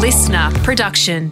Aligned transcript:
listener 0.00 0.50
production. 0.64 1.30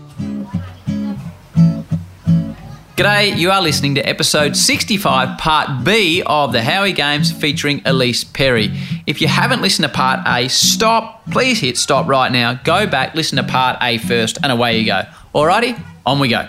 G'day, 2.97 3.35
you 3.35 3.51
are 3.51 3.63
listening 3.63 3.95
to 3.95 4.07
episode 4.07 4.59
65, 4.59 5.39
part 5.39 5.85
B 5.85 6.23
of 6.27 6.53
the 6.53 6.63
Howie 6.63 6.93
Games 6.93 7.33
featuring 7.33 7.81
Ellyse 7.81 8.31
Perry. 8.31 8.71
If 9.07 9.23
you 9.23 9.29
haven't 9.29 9.63
listened 9.63 9.89
to 9.89 9.95
part 9.95 10.21
A, 10.27 10.49
stop, 10.49 11.25
please 11.31 11.61
hit 11.61 11.79
stop 11.79 12.07
right 12.09 12.31
now. 12.31 12.61
Go 12.63 12.87
back, 12.87 13.15
listen 13.15 13.37
to 13.37 13.43
part 13.43 13.79
A 13.81 13.97
first, 13.97 14.37
and 14.43 14.53
away 14.53 14.79
you 14.79 14.85
go. 14.85 15.03
Alrighty, 15.35 15.83
on 16.05 16.19
we 16.19 16.29
go. 16.29 16.47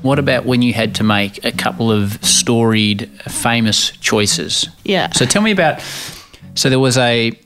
What 0.00 0.18
about 0.18 0.46
when 0.46 0.62
you 0.62 0.72
had 0.72 0.94
to 0.94 1.04
make 1.04 1.44
a 1.44 1.52
couple 1.52 1.92
of 1.92 2.24
storied, 2.24 3.10
famous 3.28 3.90
choices? 3.90 4.70
Yeah. 4.84 5.12
So 5.12 5.26
tell 5.26 5.42
me 5.42 5.50
about. 5.50 5.82
So 6.54 6.70
there 6.70 6.80
was 6.80 6.96
a. 6.96 7.38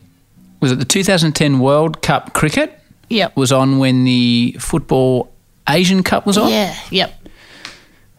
Was 0.61 0.71
it 0.71 0.79
the 0.79 0.85
2010 0.85 1.59
World 1.59 2.03
Cup 2.03 2.35
cricket? 2.35 2.80
Yep. 3.11 3.37
Was 3.37 3.53
on 3.53 3.79
when 3.79 4.05
the 4.05 4.57
football 4.59 5.31
Asian 5.69 6.03
Cup 6.03 6.27
was 6.27 6.39
on? 6.39 6.51
Yeah. 6.51 6.75
Yep. 6.91 7.29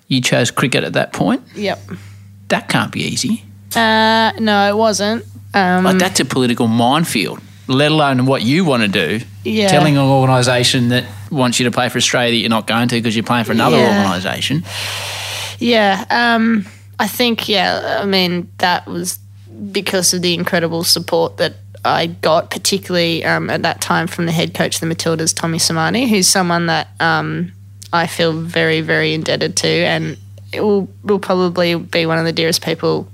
You 0.08 0.22
chose 0.22 0.52
cricket 0.52 0.84
at 0.84 0.94
that 0.94 1.14
point? 1.14 1.42
Yep. 1.56 1.80
That 2.50 2.68
can't 2.70 2.92
be 2.92 3.02
easy. 3.02 3.44
Uh, 3.76 4.32
no, 4.40 4.70
it 4.70 4.76
wasn't. 4.76 5.26
Um, 5.54 5.86
Like 5.86 5.98
that's 5.98 6.20
a 6.20 6.26
political 6.26 6.68
minefield, 6.68 7.40
let 7.68 7.92
alone 7.92 8.26
what 8.26 8.42
you 8.42 8.66
want 8.66 8.84
to 8.84 8.90
do. 8.90 9.26
Yeah. 9.44 9.70
Telling 9.70 9.96
an 9.98 10.04
organisation 10.04 10.90
that 10.90 11.06
wants 11.32 11.60
you 11.60 11.64
to 11.66 11.72
play 11.72 11.88
for 11.90 11.98
Australia 11.98 12.32
that 12.32 12.38
you're 12.38 12.50
not 12.50 12.68
going 12.68 12.90
to 12.90 12.96
because 12.96 13.16
you're 13.16 13.24
playing 13.24 13.46
for 13.46 13.54
another 13.54 13.78
Yeah. 13.78 14.00
organisation. 14.04 14.64
yeah. 15.60 16.06
Um, 16.10 16.66
I 17.00 17.08
think. 17.08 17.48
Yeah. 17.48 18.00
I 18.02 18.06
mean, 18.06 18.50
that 18.58 18.86
was 18.88 19.18
because 19.72 20.14
of 20.14 20.22
the 20.22 20.34
incredible 20.34 20.84
support 20.84 21.38
that 21.38 21.54
I 21.84 22.08
got, 22.08 22.52
particularly 22.52 23.26
um, 23.26 23.50
at 23.50 23.64
that 23.64 23.82
time 23.82 24.08
from 24.08 24.26
the 24.26 24.32
head 24.32 24.54
coach 24.54 24.76
of 24.76 24.82
the 24.82 24.96
Matildas, 24.96 25.36
Tommy 25.36 25.58
Sermanni, 25.58 26.08
who's 26.08 26.28
someone 26.28 26.68
that 26.68 26.90
um, 27.00 27.52
I 27.92 28.08
feel 28.08 28.34
very, 28.34 28.82
very 28.82 29.14
indebted 29.14 29.58
to, 29.58 29.68
and 29.68 30.18
it 30.54 30.62
will, 30.62 30.90
will 31.04 31.18
probably 31.20 31.76
be 31.76 32.06
one 32.06 32.20
of 32.20 32.26
the 32.26 32.34
dearest 32.34 32.62
people, 32.62 33.08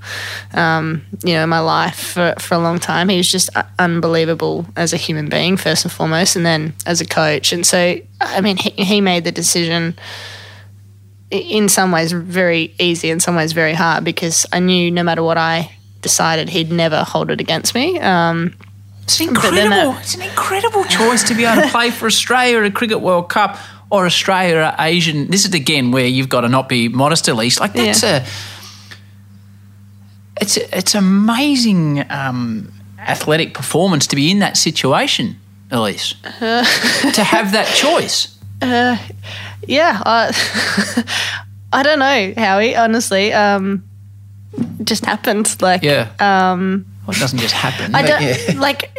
um, 0.53 1.05
you 1.23 1.33
know, 1.33 1.43
in 1.43 1.49
my 1.49 1.59
life 1.59 1.95
for, 2.13 2.33
for 2.39 2.55
a 2.55 2.59
long 2.59 2.79
time. 2.79 3.09
He 3.09 3.17
was 3.17 3.31
just 3.31 3.49
unbelievable 3.77 4.65
as 4.75 4.91
a 4.91 4.97
human 4.97 5.29
being, 5.29 5.55
first 5.55 5.85
and 5.85 5.91
foremost, 5.91 6.35
and 6.35 6.45
then 6.45 6.73
as 6.85 6.99
a 6.99 7.05
coach. 7.05 7.53
And 7.53 7.65
so, 7.65 7.95
I 8.19 8.41
mean, 8.41 8.57
he, 8.57 8.71
he 8.71 9.01
made 9.01 9.23
the 9.23 9.31
decision 9.31 9.97
in 11.29 11.69
some 11.69 11.91
ways 11.91 12.11
very 12.11 12.73
easy, 12.79 13.11
in 13.11 13.19
some 13.19 13.35
ways 13.35 13.51
very 13.51 13.73
hard, 13.73 14.03
because 14.03 14.45
I 14.51 14.59
knew 14.59 14.89
no 14.89 15.03
matter 15.03 15.21
what 15.21 15.37
I 15.37 15.76
decided, 16.01 16.49
he'd 16.49 16.71
never 16.71 17.03
hold 17.03 17.29
it 17.31 17.39
against 17.41 17.73
me. 17.75 17.99
Um, 17.99 18.53
It's 19.03 19.19
incredible. 19.21 19.91
uh, 19.91 19.99
it's 19.99 20.15
an 20.15 20.21
incredible 20.21 20.83
choice 20.85 21.23
to 21.25 21.33
be 21.35 21.45
able 21.45 21.61
to 21.63 21.67
play 21.77 21.91
for 21.91 22.05
Australia 22.07 22.59
at 22.59 22.65
a 22.65 22.71
Cricket 22.71 23.01
World 23.01 23.29
Cup 23.29 23.57
or 23.89 24.05
Australia 24.05 24.57
at 24.57 24.75
Asian. 24.79 25.27
This 25.29 25.45
is 25.45 25.53
again 25.53 25.91
where 25.91 26.05
you've 26.05 26.29
got 26.29 26.41
to 26.41 26.49
not 26.49 26.67
be 26.69 26.89
modest, 26.89 27.29
at 27.29 27.35
least. 27.35 27.59
Like 27.59 27.73
that's 27.73 28.03
Yeah. 28.03 28.25
a. 28.25 28.27
It's 30.39 30.55
a, 30.57 30.77
it's 30.77 30.93
amazing 30.93 32.05
um, 32.11 32.71
athletic 32.99 33.53
performance 33.55 34.05
to 34.07 34.15
be 34.15 34.29
in 34.29 34.39
that 34.39 34.55
situation, 34.55 35.39
Ellyse. 35.71 36.13
to 37.13 37.23
have 37.23 37.53
that 37.53 37.65
choice. 37.75 38.37
yeah, 38.61 40.01
I, 40.05 41.03
I 41.73 41.81
don't 41.83 41.97
know, 41.99 42.33
Howie. 42.37 42.75
Honestly, 42.75 43.33
um, 43.33 43.86
just 44.83 45.05
happened. 45.05 45.61
Like, 45.61 45.83
Yeah. 45.83 46.09
Um, 46.19 46.85
well, 47.05 47.15
it 47.15 47.19
doesn't 47.19 47.39
just 47.39 47.53
happen. 47.53 47.95
I 47.95 48.01
don't 48.01 48.21
yeah. 48.21 48.53
like. 48.59 48.91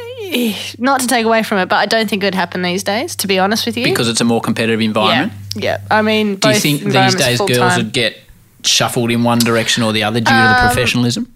Not 0.79 1.01
to 1.01 1.07
take 1.07 1.25
away 1.25 1.43
from 1.43 1.57
it, 1.59 1.67
but 1.71 1.77
I 1.77 1.87
don't 1.87 2.09
think 2.11 2.23
it 2.23 2.27
would 2.27 2.35
happen 2.35 2.61
these 2.63 2.83
days. 2.83 3.17
To 3.17 3.27
be 3.27 3.39
honest 3.39 3.65
with 3.65 3.77
you, 3.79 3.85
because 3.85 4.09
it's 4.11 4.21
a 4.21 4.25
more 4.25 4.41
competitive 4.43 4.81
environment. 4.83 5.33
yeah. 5.55 5.79
I 5.91 6.03
mean, 6.03 6.37
Do 6.37 6.51
you 6.51 6.55
think 6.57 6.83
these 6.83 7.15
days 7.15 7.39
girls 7.39 7.51
full-time. 7.51 7.77
would 7.79 7.93
get 7.95 8.19
shuffled 8.63 9.11
in 9.11 9.23
one 9.23 9.39
direction 9.39 9.83
or 9.85 9.93
the 9.93 10.03
other 10.05 10.21
due 10.21 10.31
Um, 10.33 10.55
to 10.57 10.63
the 10.63 10.67
professionalism? 10.69 11.33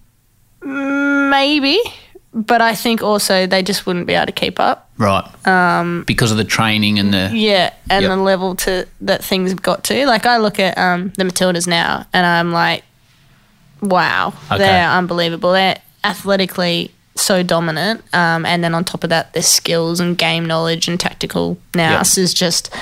maybe? 1.31 1.79
But 2.35 2.63
I 2.63 2.75
think 2.75 3.03
also 3.03 3.47
they 3.47 3.63
just 3.63 3.85
wouldn't 3.87 4.07
be 4.07 4.15
able 4.15 4.27
to 4.27 4.33
keep 4.33 4.59
up. 4.59 4.89
Right. 4.97 5.25
Um, 5.47 6.05
because 6.07 6.31
of 6.31 6.39
the 6.39 6.45
training 6.45 6.99
and 6.99 7.13
the. 7.13 7.31
Yeah, 7.33 7.73
and 7.91 8.03
Yep. 8.03 8.11
the 8.11 8.17
level 8.17 8.55
to 8.57 8.87
that 9.03 9.23
things 9.23 9.51
have 9.51 9.61
got 9.63 9.85
to. 9.85 10.07
Like 10.07 10.25
I 10.27 10.39
look 10.39 10.59
at 10.59 10.77
um, 10.79 11.13
the 11.17 11.25
Matildas 11.25 11.67
now, 11.67 12.07
and 12.13 12.25
I'm 12.27 12.51
like, 12.53 12.85
wow, 13.83 14.33
Okay. 14.51 14.59
they're 14.59 14.89
unbelievable. 14.89 15.53
They're 15.53 15.79
athletically 16.05 16.91
so 17.15 17.43
dominant, 17.43 18.03
um, 18.15 18.47
and 18.47 18.65
then 18.65 18.75
on 18.75 18.85
top 18.85 19.05
of 19.05 19.11
that, 19.11 19.33
their 19.35 19.43
skills 19.43 20.01
and 20.01 20.17
game 20.17 20.47
knowledge 20.47 20.89
and 20.89 20.99
tactical 20.99 21.59
nous 21.75 22.17
is 22.17 22.33
just 22.33 22.73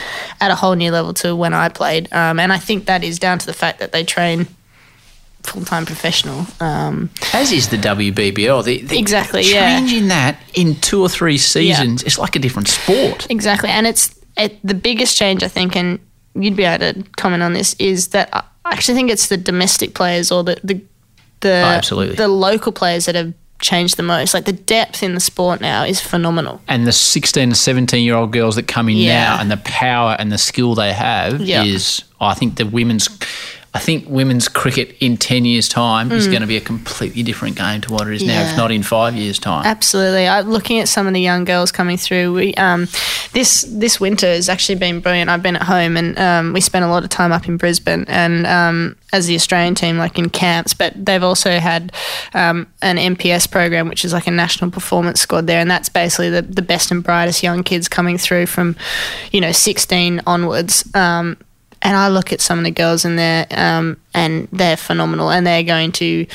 at 0.40 0.50
a 0.52 0.54
whole 0.54 0.74
new 0.74 0.92
level 0.92 1.12
to 1.14 1.34
when 1.34 1.52
I 1.52 1.68
played. 1.68 2.10
Um, 2.12 2.38
and 2.38 2.52
I 2.52 2.58
think 2.58 2.86
that 2.86 3.02
is 3.02 3.18
down 3.18 3.38
to 3.40 3.46
the 3.46 3.52
fact 3.52 3.80
that 3.80 3.90
they 3.92 4.04
train 4.04 4.46
full 5.42 5.64
time 5.64 5.84
professional. 5.84 6.46
Um, 6.60 7.10
As 7.32 7.50
is 7.50 7.68
the 7.70 7.76
WBBL. 7.78 8.64
The, 8.64 8.82
the 8.82 8.98
Exactly, 8.98 9.42
yeah. 9.42 9.78
Changing 9.78 10.08
that 10.08 10.38
in 10.54 10.76
two 10.76 11.02
or 11.02 11.08
three 11.08 11.38
seasons, 11.38 12.02
it's 12.04 12.18
like 12.18 12.36
a 12.36 12.38
different 12.38 12.68
sport. 12.68 13.26
Exactly, 13.30 13.70
and 13.70 13.86
it's 13.86 14.14
it, 14.36 14.58
the 14.62 14.74
biggest 14.74 15.16
change 15.16 15.42
I 15.42 15.48
think, 15.48 15.74
and 15.76 15.98
you'd 16.34 16.56
be 16.56 16.64
able 16.64 16.92
to 16.92 17.02
comment 17.16 17.42
on 17.42 17.52
this, 17.52 17.74
is 17.80 18.08
that 18.08 18.28
I 18.32 18.44
actually 18.64 18.94
think 18.94 19.10
it's 19.10 19.26
the 19.26 19.36
domestic 19.36 19.94
players 19.94 20.30
or 20.30 20.44
the 20.44 20.60
the 20.62 20.80
the, 21.40 21.48
Oh, 21.50 21.52
absolutely. 21.78 22.16
the 22.16 22.28
local 22.28 22.72
players 22.72 23.06
that 23.06 23.14
have 23.14 23.32
changed 23.60 23.96
the 23.98 24.02
most. 24.02 24.32
Like 24.32 24.46
the 24.46 24.52
depth 24.52 25.02
in 25.02 25.14
the 25.14 25.20
sport 25.20 25.60
now 25.60 25.84
is 25.84 26.00
phenomenal. 26.00 26.60
And 26.68 26.86
the 26.86 26.92
16 26.92 27.54
17 27.54 28.02
year 28.04 28.14
old 28.14 28.32
girls 28.32 28.56
that 28.56 28.66
come 28.66 28.88
in 28.88 28.96
Yeah. 28.96 29.20
now 29.24 29.40
and 29.40 29.50
the 29.50 29.58
power 29.58 30.16
and 30.18 30.32
the 30.32 30.38
skill 30.38 30.74
they 30.74 30.92
have 30.94 31.40
Yeah. 31.40 31.62
is, 31.64 32.02
I 32.20 32.34
think 32.34 32.56
the 32.56 32.64
women's. 32.66 33.08
I 33.72 33.78
think 33.78 34.08
women's 34.08 34.48
cricket 34.48 34.96
in 34.98 35.16
10 35.16 35.44
years' 35.44 35.68
time 35.68 36.10
is 36.10 36.26
going 36.26 36.40
to 36.40 36.46
be 36.46 36.56
a 36.56 36.60
completely 36.60 37.22
different 37.22 37.56
game 37.56 37.80
to 37.82 37.92
what 37.92 38.08
it 38.08 38.14
is 38.14 38.24
now, 38.24 38.40
Mm. 38.40 38.50
If 38.50 38.56
not 38.56 38.72
in 38.72 38.82
five 38.82 39.14
years' 39.14 39.38
time. 39.38 39.64
Absolutely. 39.64 40.26
I, 40.26 40.40
looking 40.40 40.80
at 40.80 40.88
some 40.88 41.06
of 41.06 41.14
the 41.14 41.20
young 41.20 41.44
girls 41.44 41.70
coming 41.70 41.96
through, 41.96 42.32
we 42.32 42.54
um, 42.54 42.88
this 43.32 43.62
this 43.68 44.00
winter 44.00 44.26
has 44.26 44.48
actually 44.48 44.74
been 44.76 45.00
brilliant. 45.00 45.30
I've 45.30 45.42
been 45.42 45.56
at 45.56 45.62
home 45.62 45.96
and 45.96 46.18
um, 46.18 46.52
we 46.52 46.60
spent 46.60 46.84
a 46.84 46.88
lot 46.88 47.04
of 47.04 47.10
time 47.10 47.30
up 47.30 47.46
in 47.46 47.58
Brisbane 47.58 48.04
and 48.08 48.46
um, 48.46 48.96
as 49.12 49.26
the 49.26 49.34
Australian 49.34 49.74
team, 49.74 49.98
like 49.98 50.18
in 50.18 50.30
camps, 50.30 50.74
but 50.74 50.92
they've 50.96 51.22
also 51.22 51.58
had 51.58 51.92
um, 52.34 52.66
an 52.82 52.96
MPS 52.96 53.50
program, 53.50 53.88
which 53.88 54.04
is 54.04 54.12
like 54.12 54.26
a 54.26 54.32
national 54.32 54.70
performance 54.70 55.20
squad 55.20 55.46
there, 55.46 55.60
and 55.60 55.70
that's 55.70 55.88
basically 55.88 56.30
the, 56.30 56.42
the 56.42 56.62
best 56.62 56.90
and 56.90 57.04
brightest 57.04 57.42
young 57.42 57.62
kids 57.62 57.88
coming 57.88 58.18
through 58.18 58.46
from, 58.46 58.76
you 59.32 59.40
know, 59.40 59.52
16 59.52 60.22
onwards. 60.26 60.88
And 61.82 61.96
I 61.96 62.08
look 62.08 62.32
at 62.32 62.40
some 62.40 62.58
of 62.58 62.64
the 62.64 62.70
girls 62.70 63.04
in 63.04 63.16
there, 63.16 63.46
um, 63.50 63.96
and 64.12 64.48
they're 64.52 64.76
phenomenal, 64.76 65.30
and 65.30 65.46
they're 65.46 65.62
going 65.62 65.92
to 65.92 66.26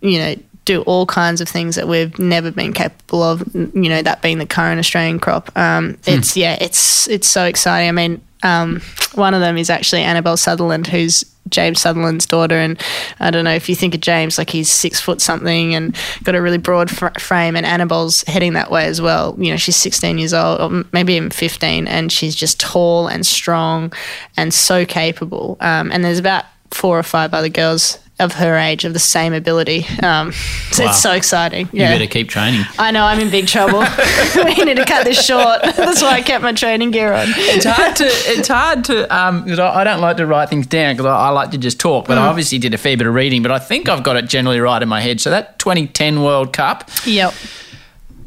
you 0.00 0.18
know, 0.18 0.34
do 0.64 0.82
all 0.82 1.06
kinds 1.06 1.40
of 1.40 1.48
things 1.48 1.76
that 1.76 1.88
we've 1.88 2.18
never 2.18 2.50
been 2.50 2.72
capable 2.72 3.22
of. 3.22 3.54
You 3.54 3.88
know, 3.88 4.02
that 4.02 4.22
being 4.22 4.38
the 4.38 4.46
current 4.46 4.78
Australian 4.78 5.18
crop. 5.18 5.56
Um, 5.56 5.98
it's 6.06 6.36
yeah, 6.36 6.56
it's 6.60 7.08
it's 7.08 7.28
so 7.28 7.44
exciting. 7.44 7.88
I 7.88 7.92
mean, 7.92 8.20
um, 8.42 8.80
one 9.14 9.34
of 9.34 9.40
them 9.40 9.56
is 9.56 9.70
actually 9.70 10.02
Annabelle 10.02 10.36
Sutherland, 10.36 10.86
who's 10.86 11.24
James 11.48 11.80
Sutherland's 11.80 12.26
daughter, 12.26 12.54
and 12.54 12.80
I 13.18 13.30
don't 13.30 13.44
know 13.44 13.54
if 13.54 13.68
you 13.68 13.74
think 13.74 13.94
of 13.94 14.00
James, 14.00 14.38
like 14.38 14.50
he's 14.50 14.70
six 14.70 15.00
foot 15.00 15.20
something 15.20 15.74
and 15.74 15.96
got 16.22 16.34
a 16.34 16.42
really 16.42 16.58
broad 16.58 16.90
fr- 16.90 17.18
frame, 17.18 17.56
and 17.56 17.66
Annabelle's 17.66 18.22
heading 18.24 18.52
that 18.54 18.70
way 18.70 18.86
as 18.86 19.00
well. 19.00 19.34
You 19.38 19.50
know, 19.50 19.56
she's 19.56 19.76
16 19.76 20.18
years 20.18 20.34
old, 20.34 20.60
or 20.60 20.84
maybe 20.92 21.14
even 21.14 21.30
15, 21.30 21.88
and 21.88 22.12
she's 22.12 22.34
just 22.34 22.60
tall 22.60 23.08
and 23.08 23.26
strong 23.26 23.92
and 24.36 24.52
so 24.52 24.84
capable. 24.84 25.56
Um, 25.60 25.90
and 25.92 26.04
there's 26.04 26.18
about 26.18 26.44
four 26.70 26.98
or 26.98 27.02
five 27.02 27.34
other 27.34 27.48
girls 27.48 27.98
of 28.20 28.32
her 28.34 28.56
age 28.56 28.84
of 28.84 28.92
the 28.92 28.98
same 28.98 29.32
ability. 29.32 29.86
Um, 30.02 30.32
so 30.70 30.84
Wow. 30.84 30.90
it's 30.90 31.00
so 31.00 31.12
exciting. 31.12 31.68
Yeah. 31.72 31.72
You 31.72 31.82
Yeah. 31.92 31.98
better 31.98 32.06
keep 32.10 32.28
training. 32.28 32.64
I 32.78 32.90
know 32.90 33.04
I'm 33.04 33.18
in 33.18 33.30
big 33.30 33.46
trouble. 33.48 33.80
we 34.36 34.54
need 34.64 34.76
to 34.76 34.84
cut 34.84 35.04
this 35.04 35.24
short. 35.24 35.62
That's 35.76 36.02
why 36.02 36.12
I 36.12 36.22
kept 36.22 36.42
my 36.42 36.52
training 36.52 36.90
gear 36.92 37.12
on. 37.12 37.26
it's 37.36 37.64
hard 37.64 37.96
to 37.96 38.04
it's 38.06 38.48
hard 38.48 38.84
to 38.84 39.14
um 39.16 39.46
'cause 39.46 39.58
I, 39.58 39.80
I 39.80 39.84
don't 39.84 40.00
like 40.00 40.16
to 40.18 40.26
write 40.26 40.48
things 40.48 40.66
down 40.66 40.94
because 40.94 41.06
I, 41.06 41.16
I 41.16 41.28
like 41.30 41.50
to 41.52 41.58
just 41.58 41.80
talk 41.80 42.06
but 42.06 42.18
I 42.18 42.26
obviously 42.26 42.58
did 42.58 42.74
a 42.74 42.78
fair 42.78 42.96
bit 42.96 43.06
of 43.06 43.14
reading 43.14 43.42
but 43.42 43.50
I 43.52 43.58
think 43.58 43.88
I've 43.88 44.02
got 44.02 44.16
it 44.16 44.28
generally 44.28 44.60
right 44.60 44.82
in 44.82 44.88
my 44.88 45.00
head 45.00 45.20
so 45.20 45.30
that 45.30 45.58
2010 45.58 46.22
World 46.22 46.52
Cup 46.52 46.88
Yep. 47.06 47.34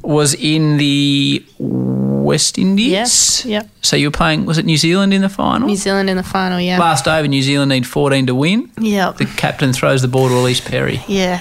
Was 0.03 0.33
in 0.35 0.77
the 0.77 1.43
West 1.59 2.57
Indies 2.57 2.87
Yes. 2.89 3.45
Yep. 3.45 3.69
so 3.81 3.95
you 3.95 4.07
were 4.07 4.11
playing 4.11 4.45
was 4.45 4.57
it 4.57 4.65
New 4.65 4.77
Zealand 4.77 5.13
in 5.13 5.21
the 5.21 5.29
final 5.29 5.67
New 5.67 5.75
Zealand 5.75 6.09
in 6.09 6.17
the 6.17 6.23
final. 6.23 6.59
Yeah. 6.59 6.77
last 6.79 7.07
over 7.07 7.27
New 7.27 7.41
Zealand 7.41 7.69
need 7.69 7.87
14 7.87 8.27
to 8.27 8.35
win 8.35 8.69
Yep. 8.79 9.17
the 9.17 9.25
captain 9.25 9.71
throws 9.73 10.01
the 10.01 10.07
ball 10.07 10.27
to 10.27 10.33
Ellyse 10.35 10.63
Perry 10.63 11.01
Yeah. 11.07 11.39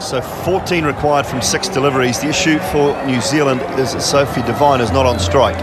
So 0.00 0.20
14 0.20 0.84
required 0.84 1.24
from 1.26 1.40
six 1.40 1.68
deliveries. 1.68 2.18
The 2.20 2.28
issue 2.28 2.58
for 2.72 2.92
New 3.06 3.20
Zealand 3.20 3.60
is 3.80 3.92
that 3.94 4.02
Sophie 4.02 4.42
Devine 4.42 4.80
is 4.80 4.90
not 4.90 5.06
on 5.06 5.18
strike. 5.18 5.56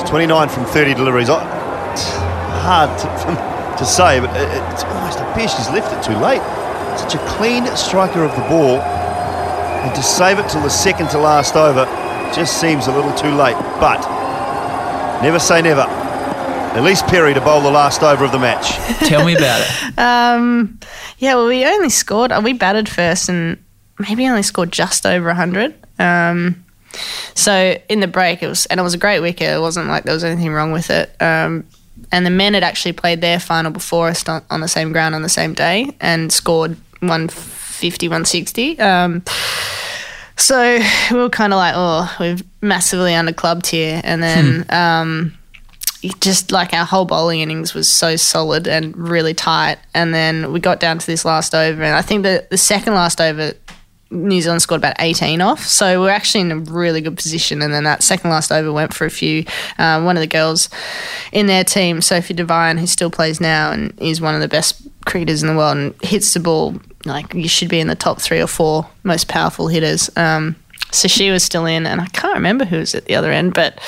It's 0.00 0.10
29 0.10 0.48
from 0.48 0.64
30 0.66 0.92
deliveries. 0.94 1.30
I- 1.30 1.44
It's 1.92 2.10
hard 2.66 2.90
to, 2.98 3.06
to 3.78 3.84
say, 3.86 4.20
but 4.20 4.30
it- 4.36 4.50
it's 4.72 4.82
almost 4.84 5.20
appears 5.20 5.54
she's 5.54 5.70
left 5.70 5.92
it 5.94 6.02
too 6.02 6.18
late. 6.18 6.42
Such 6.98 7.14
a 7.14 7.18
clean 7.38 7.64
striker 7.76 8.22
of 8.24 8.34
the 8.34 8.42
ball, 8.50 8.78
and 9.82 9.94
to 9.94 10.02
save 10.02 10.38
it 10.38 10.48
till 10.48 10.62
the 10.62 10.70
second 10.70 11.08
to 11.10 11.18
last 11.18 11.56
over 11.56 11.84
just 12.34 12.60
seems 12.60 12.86
a 12.86 12.92
little 12.92 13.12
too 13.14 13.30
late. 13.30 13.56
But 13.80 14.20
Never 15.22 15.38
say 15.38 15.60
never. 15.60 15.82
Ellyse 16.72 17.06
Perry 17.06 17.34
to 17.34 17.42
bowl 17.42 17.60
the 17.60 17.70
last 17.70 18.02
over 18.02 18.24
of 18.24 18.32
the 18.32 18.38
match. 18.38 18.70
Tell 19.08 19.24
me 19.24 19.34
about 19.36 19.60
it. 19.60 19.68
Um, 19.98 20.80
yeah, 21.18 21.34
well, 21.34 21.46
we 21.46 21.66
only 21.66 21.90
scored. 21.90 22.32
We 22.42 22.54
batted 22.54 22.88
first, 22.88 23.28
and 23.28 23.62
maybe 23.98 24.26
only 24.26 24.42
scored 24.42 24.72
just 24.72 25.04
over 25.04 25.34
hundred. 25.34 25.74
Um, 25.98 26.64
so 27.34 27.76
in 27.90 28.00
the 28.00 28.06
break, 28.06 28.42
it 28.42 28.46
was, 28.46 28.64
and 28.66 28.80
it 28.80 28.82
was 28.82 28.94
a 28.94 28.98
great 28.98 29.20
wicket. 29.20 29.50
It 29.50 29.60
wasn't 29.60 29.88
like 29.88 30.04
there 30.04 30.14
was 30.14 30.24
anything 30.24 30.52
wrong 30.54 30.72
with 30.72 30.88
it. 30.88 31.14
Um, 31.20 31.66
and 32.10 32.24
the 32.24 32.30
men 32.30 32.54
had 32.54 32.62
actually 32.62 32.92
played 32.92 33.20
their 33.20 33.38
final 33.38 33.70
before 33.70 34.08
us 34.08 34.26
on, 34.26 34.42
on 34.48 34.60
the 34.62 34.68
same 34.68 34.90
ground 34.92 35.14
on 35.14 35.20
the 35.20 35.28
same 35.28 35.52
day 35.52 35.94
and 36.00 36.32
scored 36.32 36.78
150, 37.80 38.08
160. 38.08 38.78
Um, 38.78 39.22
so 40.36 40.78
we 41.10 41.18
were 41.18 41.30
kind 41.30 41.52
of 41.52 41.58
like, 41.58 41.74
oh, 41.76 42.16
we've 42.20 42.42
massively 42.60 43.12
underclubbed 43.12 43.66
here. 43.66 44.00
And 44.04 44.22
then 44.22 44.66
um, 44.70 45.38
just 46.20 46.52
like 46.52 46.72
our 46.72 46.84
whole 46.84 47.04
bowling 47.04 47.40
innings 47.40 47.74
was 47.74 47.88
so 47.88 48.16
solid 48.16 48.68
and 48.68 48.96
really 48.96 49.34
tight. 49.34 49.78
And 49.94 50.14
then 50.14 50.52
we 50.52 50.60
got 50.60 50.80
down 50.80 50.98
to 50.98 51.06
this 51.06 51.24
last 51.24 51.54
over. 51.54 51.82
And 51.82 51.94
I 51.94 52.02
think 52.02 52.22
the, 52.22 52.46
the 52.50 52.58
second 52.58 52.94
last 52.94 53.20
over, 53.20 53.52
New 54.10 54.40
Zealand 54.40 54.60
scored 54.60 54.80
about 54.80 54.96
18 54.98 55.40
off. 55.40 55.64
So 55.64 56.00
we're 56.00 56.10
actually 56.10 56.40
in 56.40 56.52
a 56.52 56.56
really 56.56 57.00
good 57.00 57.16
position. 57.16 57.62
And 57.62 57.72
then 57.72 57.84
that 57.84 58.02
second 58.02 58.30
last 58.30 58.50
over 58.50 58.72
went 58.72 58.92
for 58.92 59.06
a 59.06 59.10
few. 59.10 59.44
Um, 59.78 60.04
one 60.04 60.16
of 60.16 60.20
the 60.20 60.26
girls 60.26 60.68
in 61.32 61.46
their 61.46 61.64
team, 61.64 62.00
Sophie 62.02 62.34
Devine, 62.34 62.76
who 62.76 62.86
still 62.86 63.10
plays 63.10 63.40
now 63.40 63.72
and 63.72 63.98
is 64.00 64.20
one 64.20 64.34
of 64.34 64.40
the 64.40 64.48
best 64.48 64.89
cricketers 65.06 65.42
in 65.42 65.48
the 65.48 65.56
world 65.56 65.76
and 65.76 65.94
hits 66.02 66.34
the 66.34 66.40
ball 66.40 66.74
like 67.04 67.32
you 67.34 67.48
should 67.48 67.68
be 67.68 67.80
in 67.80 67.86
the 67.88 67.94
top 67.94 68.20
three 68.20 68.40
or 68.40 68.46
four 68.46 68.86
most 69.02 69.28
powerful 69.28 69.68
hitters. 69.68 70.10
Um, 70.16 70.56
so 70.92 71.06
she 71.06 71.30
was 71.30 71.44
still 71.44 71.66
in, 71.66 71.86
and 71.86 72.00
I 72.00 72.06
can't 72.06 72.34
remember 72.34 72.64
who 72.64 72.78
was 72.78 72.96
at 72.96 73.04
the 73.04 73.14
other 73.14 73.30
end, 73.30 73.54
but 73.54 73.78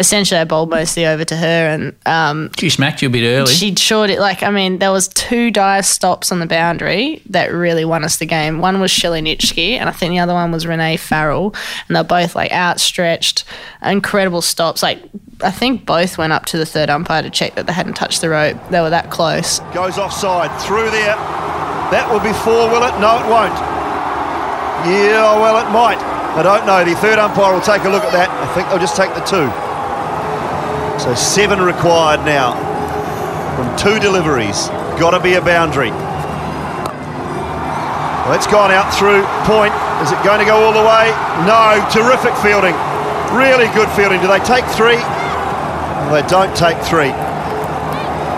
essentially 0.00 0.40
I 0.40 0.44
bowled 0.44 0.70
mostly 0.70 1.04
over 1.06 1.22
to 1.22 1.36
her, 1.36 1.46
and 1.68 1.94
um, 2.06 2.50
She 2.58 2.70
smacked 2.70 3.02
you 3.02 3.08
a 3.08 3.10
bit 3.10 3.26
early. 3.28 3.52
she 3.52 3.74
short 3.76 4.08
it 4.08 4.18
like 4.20 4.42
I 4.42 4.50
mean 4.50 4.78
there 4.78 4.90
was 4.90 5.08
two 5.08 5.50
dive 5.50 5.84
stops 5.84 6.32
on 6.32 6.40
the 6.40 6.46
boundary 6.46 7.20
that 7.28 7.52
really 7.52 7.84
won 7.84 8.04
us 8.04 8.16
the 8.16 8.24
game. 8.26 8.60
One 8.60 8.80
was 8.80 8.90
Shelley 8.90 9.20
Nitschke 9.20 9.72
and 9.78 9.86
I 9.86 9.92
think 9.92 10.12
the 10.12 10.18
other 10.20 10.32
one 10.32 10.50
was 10.50 10.66
Rene 10.66 10.96
Farrell, 10.96 11.54
and 11.86 11.94
they're 11.94 12.04
both 12.04 12.34
like 12.34 12.52
outstretched, 12.52 13.44
incredible 13.82 14.40
stops. 14.40 14.82
Like 14.82 15.02
I 15.42 15.50
think 15.50 15.86
both 15.86 16.18
went 16.18 16.32
up 16.32 16.44
to 16.46 16.58
the 16.58 16.66
third 16.66 16.90
umpire 16.90 17.22
to 17.22 17.30
check 17.30 17.54
that 17.54 17.66
they 17.66 17.72
hadn't 17.72 17.94
touched 17.94 18.20
the 18.20 18.28
rope. 18.28 18.58
They 18.68 18.80
were 18.80 18.90
that 18.90 19.10
close. 19.10 19.60
Goes 19.72 19.96
offside. 19.96 20.52
Through 20.60 20.90
there. 20.90 21.16
That 21.90 22.06
will 22.12 22.20
be 22.20 22.32
four, 22.44 22.68
will 22.68 22.84
it? 22.84 22.92
No, 23.00 23.16
it 23.18 23.26
won't. 23.26 23.56
Yeah, 24.84 25.32
well, 25.40 25.56
it 25.58 25.68
might. 25.72 25.98
I 26.36 26.42
don't 26.44 26.64
know. 26.66 26.84
The 26.84 26.94
third 27.00 27.18
umpire 27.18 27.52
will 27.52 27.64
take 27.64 27.84
a 27.84 27.88
look 27.88 28.04
at 28.04 28.12
that. 28.12 28.28
I 28.28 28.46
think 28.54 28.68
they'll 28.68 28.78
just 28.78 28.96
take 28.96 29.12
the 29.16 29.24
two. 29.24 29.48
So 31.00 31.14
seven 31.16 31.60
required 31.60 32.20
now 32.28 32.52
from 33.56 33.72
two 33.80 33.98
deliveries. 33.98 34.68
Got 35.00 35.16
to 35.16 35.20
be 35.20 35.34
a 35.34 35.42
boundary. 35.42 35.90
Well, 38.28 38.36
it's 38.36 38.46
gone 38.46 38.70
out 38.70 38.92
through 38.92 39.24
point. 39.48 39.72
Is 40.04 40.12
it 40.12 40.20
going 40.22 40.38
to 40.38 40.46
go 40.46 40.60
all 40.60 40.76
the 40.76 40.84
way? 40.84 41.10
No. 41.48 41.80
Terrific 41.88 42.36
fielding. 42.44 42.76
Really 43.32 43.66
good 43.72 43.88
fielding. 43.96 44.20
Do 44.20 44.28
they 44.28 44.38
take 44.44 44.64
three? 44.76 45.00
No, 46.00 46.12
they 46.12 46.26
don't 46.28 46.56
take 46.56 46.78
three. 46.78 47.12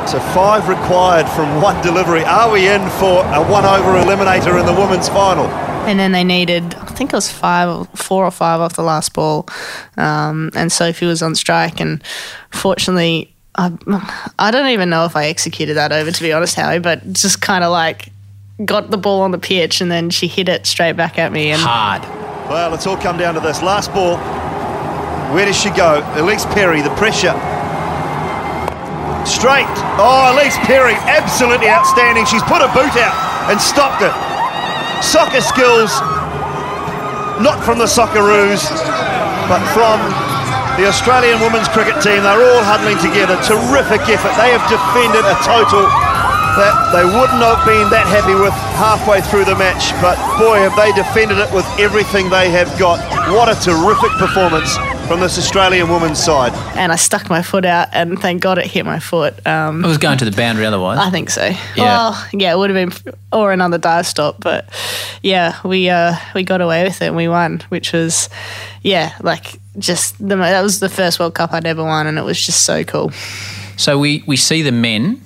So 0.06 0.19
five 0.35 0.69
required 0.69 1.29
from 1.29 1.62
one 1.62 1.81
delivery. 1.82 2.25
Are 2.25 2.50
we 2.50 2.69
in 2.69 2.82
for 2.91 3.25
a 3.25 3.41
one-over 3.41 3.93
eliminator 3.93 4.59
in 4.59 4.67
the 4.67 4.73
women's 4.73 5.09
final? 5.09 5.47
And 5.87 5.99
then 5.99 6.12
they 6.12 6.25
needed, 6.25 6.75
I 6.75 6.87
think 6.87 7.12
it 7.12 7.17
was 7.17 7.31
five, 7.31 7.69
or 7.69 7.85
four 7.97 8.25
or 8.25 8.31
five 8.31 8.61
off 8.61 8.75
the 8.75 8.82
last 8.82 9.14
ball, 9.14 9.49
um, 9.97 10.50
and 10.55 10.70
Sophie 10.70 11.06
was 11.06 11.23
on 11.23 11.35
strike. 11.35 11.81
And 11.81 12.03
fortunately, 12.50 13.35
I, 13.55 13.73
I 14.38 14.50
don't 14.50 14.69
even 14.69 14.91
know 14.91 15.05
if 15.05 15.17
I 15.17 15.26
executed 15.26 15.75
that 15.75 15.93
over, 15.93 16.11
to 16.11 16.23
be 16.23 16.32
honest, 16.32 16.56
Howie, 16.56 16.79
but 16.79 17.12
just 17.12 17.41
kind 17.41 17.65
of 17.65 17.70
like 17.70 18.11
got 18.65 18.91
the 18.91 18.99
ball 18.99 19.23
on 19.23 19.31
the 19.31 19.38
pitch, 19.38 19.81
and 19.81 19.91
then 19.91 20.11
she 20.11 20.26
hit 20.26 20.49
it 20.49 20.67
straight 20.67 20.97
back 20.97 21.19
at 21.19 21.32
me. 21.32 21.50
And 21.50 21.61
Hard. 21.62 22.03
Well, 22.49 22.75
it's 22.75 22.87
all 22.87 22.97
come 22.97 23.19
down 23.19 23.35
to 23.35 23.41
this. 23.41 23.62
Last 23.62 23.93
ball. 23.93 24.17
Where 25.32 25.49
does 25.49 25.56
she 25.56 25.73
go? 25.73 26.05
Ellyse 26.20 26.44
Perry, 26.52 26.84
the 26.84 26.93
pressure. 27.00 27.32
Straight. 29.25 29.64
Oh, 29.96 30.29
Ellyse 30.29 30.61
Perry, 30.69 30.93
absolutely 31.08 31.73
outstanding. 31.73 32.29
She's 32.29 32.44
put 32.44 32.61
a 32.61 32.69
boot 32.76 32.93
out 33.00 33.17
and 33.49 33.56
stopped 33.56 34.05
it. 34.05 34.12
Soccer 35.00 35.40
skills, 35.40 35.88
not 37.40 37.64
from 37.64 37.81
the 37.81 37.88
Socceroos, 37.88 38.61
but 39.49 39.64
from 39.73 40.05
the 40.76 40.84
Australian 40.84 41.40
women's 41.40 41.73
cricket 41.73 41.96
team. 42.05 42.20
They're 42.20 42.44
all 42.52 42.61
huddling 42.69 43.00
together. 43.00 43.40
Terrific 43.40 44.05
effort. 44.12 44.37
They 44.37 44.52
have 44.52 44.61
defended 44.69 45.25
a 45.25 45.37
total 45.49 45.88
that 46.61 46.76
they 46.93 47.08
wouldn't 47.08 47.40
have 47.40 47.64
been 47.64 47.88
that 47.88 48.05
happy 48.05 48.37
with 48.37 48.52
halfway 48.76 49.25
through 49.32 49.49
the 49.49 49.56
match. 49.56 49.96
But 50.05 50.20
boy, 50.37 50.61
have 50.61 50.76
they 50.76 50.93
defended 50.93 51.40
it 51.40 51.49
with 51.56 51.64
everything 51.81 52.29
they 52.29 52.52
have 52.52 52.69
got. 52.76 53.00
What 53.32 53.49
a 53.49 53.56
terrific 53.64 54.12
performance 54.20 54.76
from 55.12 55.20
this 55.20 55.37
Australian 55.37 55.91
woman's 55.91 56.19
side. 56.19 56.55
and 56.75 56.91
I 56.91 56.97
stuck 56.97 57.29
my 57.29 57.43
foot 57.43 57.67
out, 57.67 57.88
and 57.93 58.19
thank 58.19 58.41
God 58.41 58.56
it 58.56 58.64
hit 58.64 58.87
my 58.87 58.99
foot. 58.99 59.47
Um, 59.47 59.85
It 59.85 59.88
was 59.88 59.99
going 59.99 60.17
to 60.17 60.25
the 60.25 60.35
boundary 60.35 60.64
otherwise. 60.64 60.99
I 60.99 61.11
think 61.11 61.29
so. 61.29 61.44
Yeah. 61.44 61.59
Well, 61.76 62.26
yeah, 62.32 62.53
it 62.55 62.56
would 62.56 62.70
have 62.70 62.91
been 63.05 63.14
or 63.31 63.53
another 63.53 63.76
dive 63.76 64.06
stop, 64.06 64.37
but 64.41 64.70
yeah, 65.23 65.59
we 65.67 65.91
uh, 65.91 66.14
we 66.35 66.44
got 66.44 66.62
away 66.62 66.85
with 66.85 67.03
it 67.03 67.09
and 67.09 67.17
we 67.17 67.29
won, 67.29 67.62
which 67.69 67.93
was 67.93 68.31
yeah, 68.81 69.12
like 69.20 69.61
just 69.79 70.17
the 70.19 70.37
that 70.37 70.62
was 70.62 70.81
the 70.81 70.88
first 70.88 71.20
World 71.20 71.35
Cup 71.35 71.53
I'd 71.53 71.67
ever 71.67 71.85
won, 71.85 72.06
and 72.06 72.17
it 72.17 72.25
was 72.25 72.43
just 72.43 72.65
so 72.65 72.82
cool. 72.82 73.11
So 73.76 73.99
we, 73.99 74.25
we 74.26 74.38
see 74.38 74.62
the 74.62 74.73
men 74.73 75.20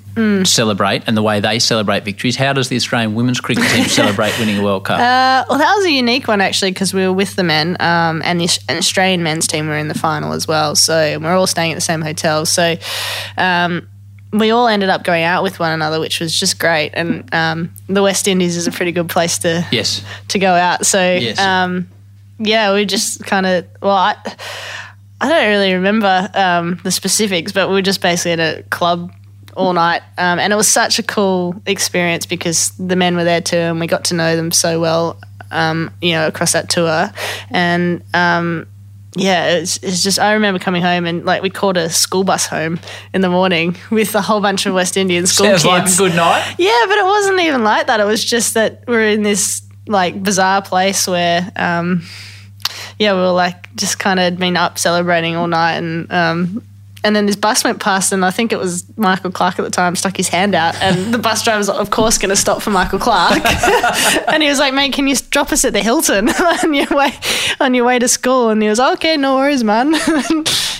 celebrate 0.44 1.02
and 1.06 1.16
the 1.16 1.22
way 1.22 1.40
they 1.40 1.58
celebrate 1.58 2.04
victories. 2.04 2.36
How 2.36 2.52
does 2.52 2.68
the 2.68 2.76
Australian 2.76 3.14
women's 3.14 3.40
cricket 3.40 3.64
team 3.70 3.84
celebrate 3.84 4.32
winning 4.38 4.58
a 4.58 4.62
World 4.62 4.84
Cup? 4.84 4.98
Uh, 4.98 5.44
well, 5.48 5.58
that 5.58 5.74
was 5.76 5.84
a 5.84 5.90
unique 5.90 6.26
one 6.26 6.40
actually 6.40 6.70
because 6.70 6.94
we 6.94 7.02
were 7.06 7.12
with 7.12 7.36
the 7.36 7.44
men, 7.44 7.76
um, 7.80 8.22
and 8.24 8.40
the 8.40 8.44
Aus- 8.44 8.58
Australian 8.70 9.22
men's 9.22 9.46
team 9.46 9.68
were 9.68 9.76
in 9.76 9.88
the 9.88 9.94
final 9.98 10.32
as 10.32 10.48
well. 10.48 10.74
So 10.74 11.18
we're 11.18 11.36
all 11.36 11.46
staying 11.46 11.72
at 11.72 11.76
the 11.76 11.80
same 11.80 12.00
hotel. 12.02 12.46
So. 12.46 12.76
Um, 13.36 13.88
we 14.32 14.50
all 14.50 14.66
ended 14.66 14.90
up 14.90 15.02
going 15.04 15.22
out 15.22 15.42
with 15.42 15.58
one 15.60 15.70
another, 15.70 15.98
which 16.00 16.20
was 16.20 16.38
just 16.38 16.58
great. 16.58 16.90
And 16.94 17.32
um, 17.32 17.72
the 17.88 18.02
West 18.02 18.28
Indies 18.28 18.56
is 18.56 18.66
a 18.66 18.72
pretty 18.72 18.92
good 18.92 19.08
place 19.08 19.38
to 19.38 19.66
yes. 19.70 20.04
to 20.28 20.38
go 20.38 20.52
out. 20.52 20.84
So 20.84 20.98
Yes. 20.98 21.38
um, 21.38 21.88
yeah, 22.38 22.74
we 22.74 22.84
just 22.84 23.24
kind 23.24 23.46
of 23.46 23.66
well, 23.80 23.94
I 23.94 24.16
I 25.20 25.28
don't 25.28 25.48
really 25.48 25.72
remember 25.74 26.28
um, 26.34 26.78
the 26.82 26.90
specifics, 26.90 27.52
but 27.52 27.68
we 27.68 27.74
were 27.76 27.82
just 27.82 28.02
basically 28.02 28.32
at 28.32 28.40
a 28.40 28.62
club 28.64 29.12
all 29.56 29.72
night, 29.72 30.02
um, 30.18 30.38
and 30.38 30.52
it 30.52 30.56
was 30.56 30.68
such 30.68 30.98
a 30.98 31.02
cool 31.02 31.60
experience 31.66 32.26
because 32.26 32.70
the 32.78 32.96
men 32.96 33.16
were 33.16 33.24
there 33.24 33.40
too, 33.40 33.56
and 33.56 33.80
we 33.80 33.86
got 33.86 34.04
to 34.06 34.14
know 34.14 34.36
them 34.36 34.52
so 34.52 34.80
well, 34.80 35.18
um, 35.50 35.90
you 36.00 36.12
know, 36.12 36.26
across 36.26 36.52
that 36.52 36.68
tour, 36.68 37.10
and. 37.50 38.02
Um, 38.14 38.66
yeah, 39.18 39.56
it's, 39.56 39.78
it's 39.78 40.02
just 40.02 40.18
I 40.18 40.34
remember 40.34 40.58
coming 40.58 40.82
home 40.82 41.06
and 41.06 41.24
like 41.24 41.42
we 41.42 41.48
called 41.48 41.78
a 41.78 41.88
school 41.88 42.22
bus 42.22 42.46
home 42.46 42.78
in 43.14 43.22
the 43.22 43.30
morning 43.30 43.74
with 43.90 44.14
a 44.14 44.20
whole 44.20 44.42
bunch 44.42 44.66
of 44.66 44.74
West 44.74 44.96
Indian 44.96 45.26
school 45.26 45.46
Sounds 45.46 45.62
kids. 45.62 45.98
like 46.00 46.10
a 46.10 46.10
good 46.10 46.16
night. 46.16 46.54
Yeah, 46.58 46.84
but 46.86 46.98
it 46.98 47.04
wasn't 47.04 47.40
even 47.40 47.64
like 47.64 47.86
that. 47.86 47.98
It 47.98 48.04
was 48.04 48.22
just 48.22 48.52
that 48.54 48.84
we're 48.86 49.08
in 49.08 49.22
this 49.22 49.62
like 49.86 50.22
bizarre 50.22 50.62
place 50.62 51.06
where, 51.08 51.50
um, 51.56 52.02
yeah, 52.98 53.14
we 53.14 53.20
were 53.20 53.30
like 53.30 53.74
just 53.76 53.98
kind 53.98 54.20
of 54.20 54.36
been 54.36 54.56
up 54.56 54.78
celebrating 54.78 55.34
all 55.34 55.46
night, 55.46 55.76
and 55.76 56.12
um, 56.12 56.62
and 57.06 57.14
then 57.14 57.26
this 57.26 57.36
bus 57.36 57.62
went 57.62 57.80
past, 57.80 58.10
and 58.12 58.24
I 58.24 58.30
think 58.30 58.52
it 58.52 58.58
was 58.58 58.84
Michael 58.98 59.30
Clarke 59.30 59.58
at 59.60 59.64
the 59.64 59.70
time 59.70 59.94
stuck 59.94 60.16
his 60.16 60.28
hand 60.28 60.54
out, 60.54 60.74
and 60.82 61.14
the 61.14 61.18
bus 61.18 61.42
driver 61.44 61.58
was 61.58 61.68
of 61.70 61.90
course 61.90 62.18
going 62.18 62.30
to 62.30 62.36
stop 62.36 62.60
for 62.62 62.70
Michael 62.70 62.98
Clarke, 62.98 63.40
and 64.28 64.42
he 64.42 64.48
was 64.48 64.58
like, 64.58 64.74
"Mate, 64.74 64.92
can 64.92 65.06
you 65.06 65.14
drop 65.30 65.52
us 65.52 65.64
at 65.64 65.72
the 65.72 65.80
Hilton 65.80 66.28
on 66.64 66.74
your 66.74 66.88
way 66.90 67.12
on 67.60 67.74
your 67.74 67.84
way 67.84 67.98
to 68.00 68.08
school?" 68.08 68.50
And 68.50 68.60
he 68.60 68.68
was, 68.68 68.80
"Okay, 68.80 69.16
no 69.16 69.36
worries, 69.36 69.62
man." 69.62 69.94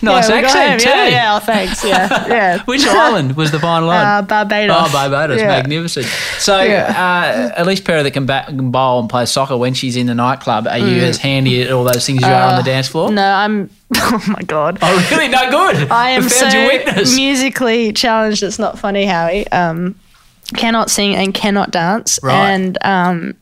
Nice 0.03 0.29
got 0.29 0.45
accent 0.45 0.83
home. 0.83 0.93
Yeah, 0.93 1.05
too. 1.07 1.11
yeah, 1.13 1.37
oh, 1.37 1.39
thanks. 1.41 1.85
Yeah, 1.85 2.27
yeah. 2.29 2.63
Which 2.65 2.87
island 2.87 3.37
was 3.37 3.51
the 3.51 3.59
final 3.59 3.89
one? 3.89 3.97
Uh, 3.97 4.23
Barbados. 4.23 4.77
Oh, 4.79 4.93
Barbados, 4.93 5.41
Yeah. 5.41 5.49
magnificent. 5.49 6.07
So, 6.39 6.55
uh, 6.55 7.65
least 7.67 7.85
Perry 7.85 8.03
that 8.03 8.11
can, 8.13 8.27
bat, 8.27 8.47
can 8.47 8.71
bowl 8.71 9.01
and 9.01 9.09
play 9.11 9.27
soccer 9.27 9.57
when 9.57 9.75
she's 9.75 9.97
in 9.97 10.07
the 10.07 10.15
nightclub, 10.15 10.67
are 10.67 10.79
you 10.79 11.03
as 11.03 11.19
handy 11.19 11.63
at 11.63 11.73
all 11.73 11.85
those 11.85 12.07
things 12.07 12.23
as 12.23 12.29
you 12.29 12.35
are 12.35 12.53
on 12.53 12.57
the 12.57 12.63
dance 12.63 12.89
floor? 12.89 13.09
Mm. 13.09 13.13
Uh, 13.13 13.15
No, 13.15 13.33
I'm. 13.35 13.71
Oh 13.95 14.25
my 14.29 14.43
god. 14.43 14.79
Oh, 14.83 15.09
really? 15.11 15.29
No 15.29 15.51
good. 15.51 15.89
I 15.91 16.11
am 16.11 16.29
so 16.29 16.49
musically 17.17 17.93
challenged. 17.93 18.43
It's 18.43 18.59
not 18.59 18.79
funny, 18.79 19.05
Howie. 19.07 19.47
Um, 19.49 19.95
cannot 20.55 20.91
sing 20.91 21.15
and 21.15 21.33
cannot 21.35 21.71
dance, 21.71 22.19
Right. 22.23 22.35
and 22.51 22.79
um, 22.85 23.35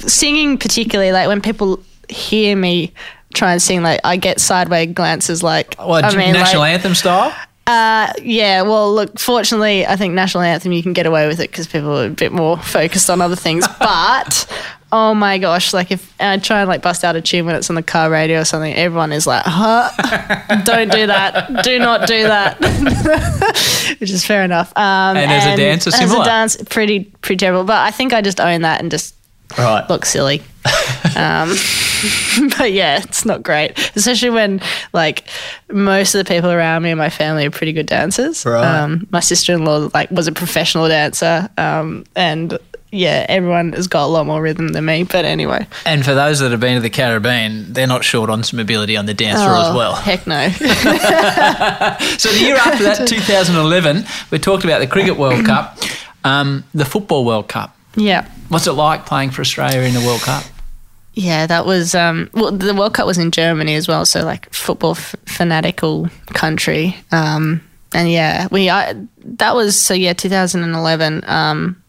singing 0.00 0.58
particularly 0.58 1.12
like 1.12 1.28
when 1.28 1.40
people 1.40 1.80
hear 2.08 2.56
me 2.56 2.92
try 3.34 3.52
and 3.52 3.62
sing, 3.62 3.82
like 3.82 4.00
I 4.04 4.16
get 4.16 4.40
sideways 4.40 4.92
glances, 4.92 5.42
like 5.42 5.74
what, 5.76 6.04
I 6.04 6.16
mean, 6.16 6.32
national 6.32 6.60
like, 6.60 6.74
anthem 6.74 6.94
style? 6.94 7.34
uh, 7.66 8.12
yeah. 8.22 8.62
Well, 8.62 8.92
look, 8.94 9.18
fortunately, 9.18 9.86
I 9.86 9.96
think 9.96 10.14
national 10.14 10.42
anthem 10.42 10.72
you 10.72 10.82
can 10.82 10.92
get 10.92 11.06
away 11.06 11.26
with 11.28 11.40
it 11.40 11.50
because 11.50 11.66
people 11.66 11.96
are 11.98 12.06
a 12.06 12.10
bit 12.10 12.32
more 12.32 12.56
focused 12.58 13.08
on 13.10 13.20
other 13.20 13.36
things, 13.36 13.66
but. 13.78 14.46
Oh 14.92 15.14
my 15.14 15.38
gosh, 15.38 15.72
like 15.72 15.90
if 15.90 16.12
I 16.20 16.36
try 16.38 16.60
and 16.60 16.68
like 16.68 16.82
bust 16.82 17.04
out 17.04 17.16
a 17.16 17.20
tune 17.20 17.46
when 17.46 17.54
it's 17.54 17.70
on 17.70 17.76
the 17.76 17.82
car 17.82 18.10
radio 18.10 18.40
or 18.40 18.44
something, 18.44 18.74
everyone 18.74 19.12
is 19.12 19.26
like, 19.26 19.44
huh? 19.46 19.90
Don't 20.64 20.90
do 20.90 21.06
that. 21.06 21.62
Do 21.64 21.78
not 21.78 22.06
do 22.06 22.24
that. 22.24 22.58
Which 24.00 24.10
is 24.10 24.24
fair 24.24 24.42
enough. 24.44 24.72
Um, 24.76 25.16
And 25.16 25.30
as 25.30 25.46
a 25.46 25.56
dancer, 25.56 25.90
As 25.94 26.12
a 26.12 26.24
dance, 26.24 26.56
pretty 26.68 27.04
pretty 27.22 27.38
terrible. 27.38 27.64
But 27.64 27.78
I 27.78 27.90
think 27.90 28.12
I 28.12 28.20
just 28.20 28.40
own 28.40 28.62
that 28.62 28.80
and 28.80 28.90
just 28.90 29.14
Right. 29.58 29.88
look 29.90 30.04
silly. 30.06 30.42
um, 31.16 31.54
but 32.58 32.72
yeah, 32.72 33.00
it's 33.02 33.24
not 33.24 33.42
great, 33.42 33.76
especially 33.96 34.30
when 34.30 34.60
like 34.92 35.26
most 35.70 36.14
of 36.14 36.24
the 36.24 36.32
people 36.32 36.50
around 36.50 36.82
me 36.82 36.90
and 36.90 36.98
my 36.98 37.10
family 37.10 37.46
are 37.46 37.50
pretty 37.50 37.72
good 37.72 37.86
dancers. 37.86 38.44
Right. 38.46 38.64
Um, 38.64 39.06
my 39.10 39.20
sister 39.20 39.52
in 39.54 39.64
law 39.64 39.88
like 39.92 40.10
was 40.10 40.28
a 40.28 40.32
professional 40.32 40.86
dancer, 40.88 41.48
um, 41.58 42.04
and 42.14 42.58
yeah, 42.92 43.24
everyone 43.28 43.72
has 43.72 43.86
got 43.86 44.04
a 44.04 44.06
lot 44.06 44.26
more 44.26 44.40
rhythm 44.42 44.68
than 44.68 44.84
me. 44.84 45.04
But 45.04 45.24
anyway, 45.24 45.66
And 45.86 46.04
for 46.04 46.14
those 46.14 46.40
that 46.40 46.50
have 46.50 46.60
been 46.60 46.74
to 46.76 46.80
the 46.80 46.90
Caribbean, 46.90 47.72
they're 47.72 47.86
not 47.86 48.04
short 48.04 48.30
on 48.30 48.42
some 48.42 48.58
ability 48.58 48.96
on 48.96 49.06
the 49.06 49.14
dance 49.14 49.38
floor 49.38 49.54
as 49.56 49.68
Oh, 49.68 49.76
well. 49.76 49.94
Heck 49.94 50.26
no. 50.26 50.48
So 52.18 52.28
the 52.30 52.38
year 52.40 52.56
after 52.56 52.84
that, 52.84 53.06
2011, 53.08 54.04
we 54.30 54.38
talked 54.38 54.64
about 54.64 54.80
the 54.80 54.86
Cricket 54.86 55.16
World 55.16 55.44
Cup, 55.46 55.78
um, 56.24 56.64
the 56.74 56.84
Football 56.84 57.24
World 57.24 57.48
Cup. 57.48 57.76
yeah. 57.96 58.28
What's 58.48 58.66
it 58.66 58.72
like 58.72 59.06
playing 59.06 59.30
for 59.30 59.42
Australia 59.42 59.80
in 59.82 59.94
the 59.94 60.00
World 60.00 60.22
Cup? 60.22 60.42
Yeah, 61.14 61.46
that 61.46 61.66
was 61.66 61.94
um, 61.94 62.28
well. 62.34 62.50
The 62.50 62.74
World 62.74 62.94
Cup 62.94 63.06
was 63.06 63.16
in 63.18 63.30
Germany 63.30 63.74
as 63.76 63.86
well, 63.86 64.04
so 64.04 64.24
like 64.24 64.52
football 64.52 64.92
f- 64.92 65.14
fanatical 65.26 66.08
country. 66.34 66.96
Um, 67.12 67.60
and 67.94 68.10
yeah, 68.10 68.48
we 68.50 68.68
I, 68.68 68.94
that 69.24 69.54
was 69.54 69.80
so 69.80 69.94
yeah, 69.94 70.14
2011. 70.14 71.22
Um, 71.28 71.79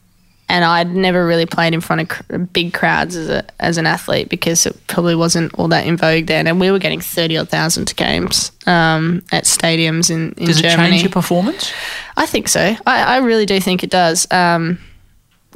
and 0.51 0.65
I'd 0.65 0.93
never 0.93 1.25
really 1.25 1.46
played 1.46 1.74
in 1.74 1.79
front 1.79 2.01
of 2.01 2.10
cr- 2.10 2.38
big 2.38 2.74
crowds 2.74 3.15
as 3.15 3.29
a 3.29 3.46
as 3.60 3.77
an 3.77 3.88
athlete 3.88 4.27
because 4.27 4.65
it 4.65 4.75
probably 4.88 5.15
wasn't 5.15 5.53
all 5.58 5.70
that 5.70 5.88
in 5.88 5.96
vogue 5.96 6.25
then. 6.25 6.46
And 6.46 6.60
we 6.60 6.70
were 6.72 6.77
getting 6.77 7.00
thirty 7.00 7.38
odd 7.38 7.48
thousand 7.48 7.86
to 7.86 7.96
games 7.96 8.51
um, 8.67 9.24
at 9.31 9.46
stadiums 9.46 10.12
in 10.12 10.34
in 10.34 10.48
Does 10.48 10.60
it 10.60 10.75
change 10.75 11.03
your 11.03 11.12
performance? 11.12 11.72
I 12.17 12.25
think 12.25 12.50
so. 12.50 12.75
I, 12.86 13.15
I 13.15 13.17
really 13.20 13.46
do 13.46 13.62
think 13.62 13.84
it 13.84 13.89
does. 13.89 14.27
Um, 14.29 14.77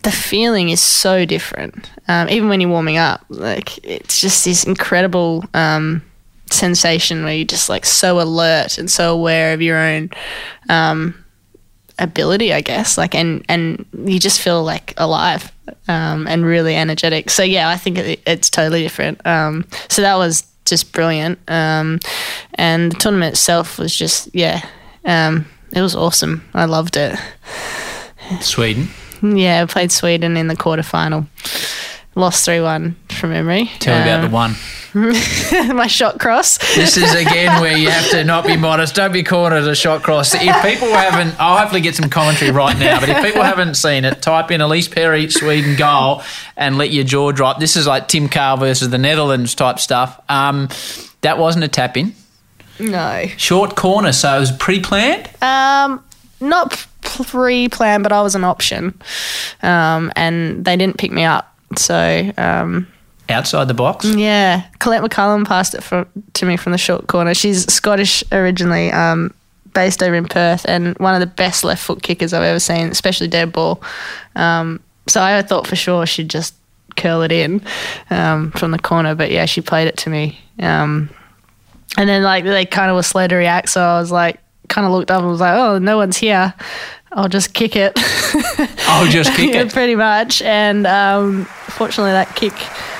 the 0.03 0.11
feeling 0.11 0.69
is 0.69 0.81
so 0.81 1.25
different. 1.25 1.91
Um, 2.07 2.29
even 2.29 2.47
when 2.47 2.61
you're 2.61 2.69
warming 2.69 2.97
up, 2.97 3.25
like 3.27 3.83
it's 3.83 4.21
just 4.21 4.45
this 4.45 4.63
incredible 4.63 5.43
um, 5.53 6.03
sensation 6.49 7.25
where 7.25 7.33
you're 7.33 7.45
just 7.45 7.67
like 7.67 7.85
so 7.85 8.21
alert 8.21 8.77
and 8.77 8.89
so 8.89 9.13
aware 9.13 9.53
of 9.53 9.61
your 9.61 9.77
own 9.77 10.09
um, 10.69 11.24
ability, 11.99 12.53
I 12.53 12.61
guess. 12.61 12.97
Like 12.97 13.15
and 13.15 13.45
and 13.49 13.85
you 14.05 14.19
just 14.19 14.41
feel 14.41 14.63
like 14.63 14.93
alive 14.97 15.51
um, 15.87 16.27
and 16.27 16.45
really 16.45 16.75
energetic. 16.75 17.29
So 17.29 17.43
yeah, 17.43 17.69
I 17.69 17.77
think 17.77 17.97
it, 17.97 18.21
it's 18.25 18.49
totally 18.49 18.81
different. 18.81 19.25
Um, 19.25 19.65
so 19.89 20.01
that 20.01 20.15
was 20.15 20.45
just 20.65 20.91
brilliant. 20.91 21.39
Um, 21.49 21.99
and 22.55 22.91
the 22.91 22.97
tournament 22.97 23.33
itself 23.33 23.77
was 23.77 23.95
just 23.95 24.33
yeah, 24.33 24.67
um, 25.05 25.45
it 25.71 25.81
was 25.81 25.95
awesome. 25.95 26.47
I 26.53 26.65
loved 26.65 26.97
it. 26.97 27.17
Sweden. 28.41 28.89
Yeah, 29.21 29.61
I 29.61 29.65
played 29.65 29.91
Sweden 29.91 30.37
in 30.37 30.47
the 30.47 30.55
quarterfinal. 30.55 31.27
Lost 32.15 32.45
3 32.45 32.61
1 32.61 32.95
from 33.09 33.31
memory. 33.31 33.69
Tell 33.79 33.97
me 33.97 34.09
about 34.09 34.21
the 34.21 34.33
one. 34.33 34.55
my 35.75 35.87
shot 35.87 36.19
cross. 36.19 36.57
This 36.73 36.95
is 36.95 37.13
again 37.13 37.61
where 37.61 37.77
you 37.77 37.89
have 37.89 38.09
to 38.11 38.23
not 38.23 38.45
be 38.47 38.55
modest. 38.55 38.95
Don't 38.95 39.11
be 39.11 39.23
cornered 39.23 39.57
as 39.57 39.67
a 39.67 39.75
shot 39.75 40.03
cross. 40.03 40.33
If 40.33 40.41
people 40.61 40.87
haven't, 40.87 41.35
I'll 41.37 41.57
hopefully 41.57 41.81
get 41.81 41.95
some 41.95 42.09
commentary 42.09 42.51
right 42.51 42.77
now. 42.79 43.01
But 43.01 43.09
if 43.09 43.21
people 43.21 43.43
haven't 43.43 43.73
seen 43.73 44.05
it, 44.05 44.21
type 44.21 44.51
in 44.51 44.61
Ellyse 44.61 44.89
Perry 44.89 45.29
Sweden 45.29 45.75
goal 45.75 46.23
and 46.55 46.77
let 46.77 46.91
your 46.91 47.03
jaw 47.03 47.33
drop. 47.33 47.59
This 47.59 47.75
is 47.75 47.85
like 47.85 48.07
Tim 48.07 48.29
Cahill 48.29 48.55
versus 48.55 48.89
the 48.89 48.97
Netherlands 48.97 49.53
type 49.53 49.79
stuff. 49.79 50.17
Um, 50.29 50.69
that 51.19 51.37
wasn't 51.37 51.65
a 51.65 51.67
tap 51.67 51.97
in. 51.97 52.15
No. 52.79 53.25
Short 53.35 53.75
corner, 53.75 54.13
so 54.13 54.37
it 54.37 54.39
was 54.39 54.51
pre 54.53 54.79
planned. 54.79 55.29
Um, 55.41 56.01
not 56.39 56.87
pre 57.01 57.67
planned, 57.67 58.03
but 58.03 58.13
I 58.13 58.21
was 58.21 58.35
an 58.35 58.45
option. 58.45 58.97
Um, 59.61 60.13
and 60.15 60.63
they 60.63 60.77
didn't 60.77 60.97
pick 60.97 61.11
me 61.11 61.25
up. 61.25 61.51
So, 61.79 62.31
um, 62.37 62.87
Outside 63.27 63.67
the 63.67 63.73
box. 63.73 64.05
yeah, 64.05 64.65
Collette 64.79 65.01
McCallum 65.03 65.47
passed 65.47 65.73
it 65.73 65.81
from, 65.83 66.05
to 66.33 66.45
me 66.45 66.57
from 66.57 66.71
the 66.73 66.77
short 66.77 67.07
corner. 67.07 67.33
She's 67.33 67.71
Scottish 67.73 68.23
originally, 68.31 68.91
um, 68.91 69.33
based 69.73 70.03
over 70.03 70.13
in 70.13 70.25
Perth, 70.27 70.63
and 70.67 70.95
one 70.99 71.15
of 71.15 71.19
the 71.21 71.25
best 71.25 71.63
left 71.63 71.83
foot 71.83 72.03
kickers 72.03 72.33
I've 72.33 72.43
ever 72.43 72.59
seen, 72.59 72.87
especially 72.89 73.27
dead 73.27 73.51
ball. 73.51 73.81
Um, 74.35 74.79
so 75.07 75.21
I 75.23 75.41
thought 75.41 75.65
for 75.65 75.75
sure 75.75 76.05
she'd 76.05 76.29
just 76.29 76.53
curl 76.97 77.23
it 77.23 77.31
in 77.31 77.61
um, 78.11 78.51
from 78.51 78.71
the 78.71 78.79
corner, 78.79 79.15
but 79.15 79.31
yeah, 79.31 79.45
she 79.45 79.59
played 79.61 79.87
it 79.87 79.97
to 79.97 80.09
me. 80.09 80.39
Um, 80.59 81.09
and 81.97 82.07
then 82.07 82.21
like 82.23 82.43
they 82.43 82.65
kind 82.65 82.89
of 82.91 82.95
were 82.95 83.03
slow 83.03 83.27
to 83.27 83.35
react, 83.35 83.69
so 83.69 83.81
I 83.81 83.99
was 83.99 84.11
like, 84.11 84.39
kind 84.75 84.85
of 84.85 84.91
looked 84.91 85.09
up 85.09 85.21
and 85.23 85.31
was 85.31 85.39
like, 85.39 85.55
oh, 85.55 85.79
no 85.79 85.95
one's 85.95 86.17
here. 86.19 86.53
I'll 87.15 87.29
just 87.31 87.53
kick 87.55 87.77
it. 87.79 87.95
I'll 88.91 89.07
just 89.07 89.31
kick 89.39 89.53
Yeah, 89.55 89.61
it. 89.63 89.71
pretty 89.71 89.95
much. 89.95 90.41
And 90.43 90.83
um, 90.85 91.45
fortunately, 91.71 92.11
that 92.11 92.35
kick 92.35 92.51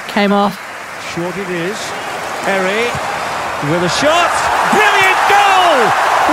came 0.08 0.32
off. 0.32 0.55
Short 1.12 1.36
it 1.36 1.51
is. 1.51 1.75
Perry 2.48 2.88
with 3.67 3.84
a 3.84 3.91
shot. 3.91 4.32
Brilliant 4.72 5.20
goal! 5.27 5.75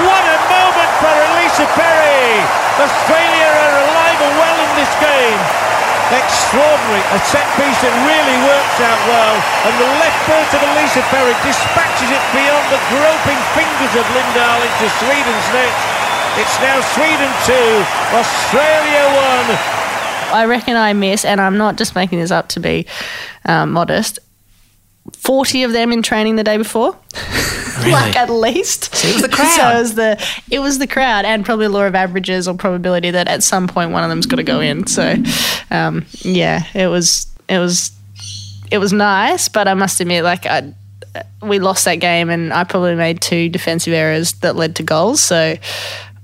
What 0.07 0.23
a 0.31 0.39
moment 0.47 0.93
for 1.03 1.11
Elisa 1.11 1.67
Perry! 1.75 2.39
Australia 2.79 3.49
are 3.51 3.77
alive 3.83 4.21
and 4.23 4.35
well 4.39 4.59
in 4.63 4.71
this 4.79 4.93
game. 5.03 5.41
Extraordinary. 6.13 7.01
A 7.17 7.21
set 7.25 7.49
piece 7.57 7.81
that 7.81 7.95
really 8.05 8.39
works 8.45 8.79
out 8.85 9.01
well. 9.09 9.37
And 9.65 9.75
the 9.81 9.91
left 9.97 10.21
foot 10.29 10.51
of 10.53 10.61
Elisa 10.61 11.01
Perry 11.09 11.33
dispatches 11.41 12.13
it 12.13 12.25
beyond 12.37 12.65
the 12.69 12.81
groping 12.93 13.41
fingers 13.57 13.95
of 13.97 14.05
Lindahl 14.13 14.61
into 14.61 14.87
Sweden's 15.01 15.49
net. 15.57 15.73
It's 16.37 16.57
now 16.61 16.81
Sweden 16.93 17.33
2, 17.49 17.53
Australia 18.17 19.05
1. 19.49 20.37
I 20.37 20.45
reckon 20.47 20.77
I 20.77 20.93
miss, 20.93 21.25
and 21.25 21.41
I'm 21.41 21.59
not 21.59 21.77
just 21.77 21.95
making 21.95 22.21
this 22.21 22.31
up 22.31 22.49
to 22.51 22.61
be 22.61 22.87
um, 23.45 23.73
modest. 23.73 24.19
Forty 25.17 25.63
of 25.65 25.73
them 25.73 25.93
in 25.93 26.03
training 26.03 26.37
the 26.37 26.45
day 26.45 26.57
before, 26.57 26.91
like 27.87 28.15
at 28.17 28.31
least. 28.31 28.95
it 29.05 29.13
was 29.15 29.23
the 29.23 29.29
So 29.31 29.37
crowd. 29.37 29.77
it 29.77 29.81
was 29.81 29.95
the 29.95 30.29
it 30.51 30.59
was 30.61 30.79
the 30.79 30.87
crowd, 30.87 31.25
and 31.25 31.45
probably 31.45 31.67
law 31.69 31.83
of 31.85 31.95
averages 31.95 32.47
or 32.47 32.55
probability 32.55 33.11
that 33.11 33.27
at 33.29 33.43
some 33.43 33.67
point 33.67 33.91
one 33.91 34.05
of 34.05 34.11
them's 34.11 34.27
got 34.27 34.37
to 34.37 34.43
go 34.45 34.61
in. 34.61 34.87
So, 34.87 35.17
um, 35.71 36.07
yeah, 36.21 36.65
it 36.75 36.87
was 36.87 37.27
it 37.49 37.59
was 37.59 37.91
it 38.71 38.79
was 38.79 38.93
nice, 38.93 39.49
but 39.49 39.67
I 39.69 39.75
must 39.75 40.01
admit, 40.01 40.23
like 40.25 40.47
I 40.47 40.73
we 41.43 41.59
lost 41.59 41.85
that 41.85 41.97
game, 41.97 42.31
and 42.31 42.53
I 42.53 42.63
probably 42.65 42.95
made 42.95 43.21
two 43.21 43.49
defensive 43.49 43.93
errors 43.93 44.35
that 44.35 44.55
led 44.57 44.77
to 44.77 44.83
goals. 44.85 45.21
So 45.21 45.57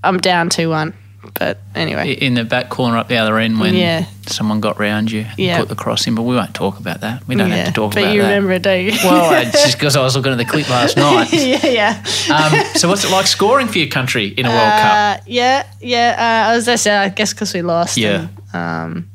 I'm 0.04 0.18
down 0.18 0.50
two 0.50 0.70
one. 0.70 0.94
But 1.34 1.58
anyway, 1.74 2.12
in 2.12 2.34
the 2.34 2.44
back 2.44 2.68
corner 2.68 2.96
up 2.96 3.08
the 3.08 3.16
other 3.16 3.38
end 3.38 3.60
when 3.60 3.74
Yeah. 3.74 4.06
someone 4.26 4.60
got 4.60 4.78
round 4.78 5.10
you 5.10 5.20
and 5.20 5.38
Yeah. 5.38 5.58
put 5.58 5.68
the 5.68 5.74
cross 5.74 6.06
in. 6.06 6.14
But 6.14 6.22
we 6.22 6.34
won't 6.34 6.54
talk 6.54 6.78
about 6.80 7.00
that. 7.02 7.26
We 7.28 7.34
don't 7.36 7.50
have 7.50 7.66
to 7.66 7.72
talk 7.72 7.92
but 7.94 8.00
about 8.00 8.06
that. 8.06 8.08
But 8.10 8.14
you 8.16 8.22
remember 8.22 8.52
it, 8.52 8.62
don't 8.62 8.84
you? 8.84 8.92
Well, 9.04 9.32
it's 9.42 9.52
just 9.64 9.78
because 9.78 9.94
I 9.96 10.02
was 10.02 10.16
looking 10.16 10.32
at 10.32 10.38
the 10.38 10.44
clip 10.44 10.68
last 10.68 10.96
night. 10.96 11.32
yeah, 11.32 11.66
yeah. 11.66 12.02
Um, 12.34 12.64
so, 12.76 12.88
what's 12.88 13.04
it 13.04 13.10
like 13.10 13.26
scoring 13.26 13.68
for 13.68 13.78
your 13.78 13.88
country 13.88 14.26
in 14.28 14.46
a 14.46 14.48
World 14.48 14.60
Cup? 14.72 14.92
Uh, 15.20 15.22
yeah, 15.26 15.62
yeah. 15.80 16.50
Uh, 16.54 16.70
I 16.70 16.76
said, 16.76 16.98
I 17.02 17.08
guess 17.10 17.32
because 17.32 17.52
we 17.54 17.62
lost. 17.62 17.96
Yeah. 17.96 18.28
and, 18.52 18.94
um, 18.96 19.10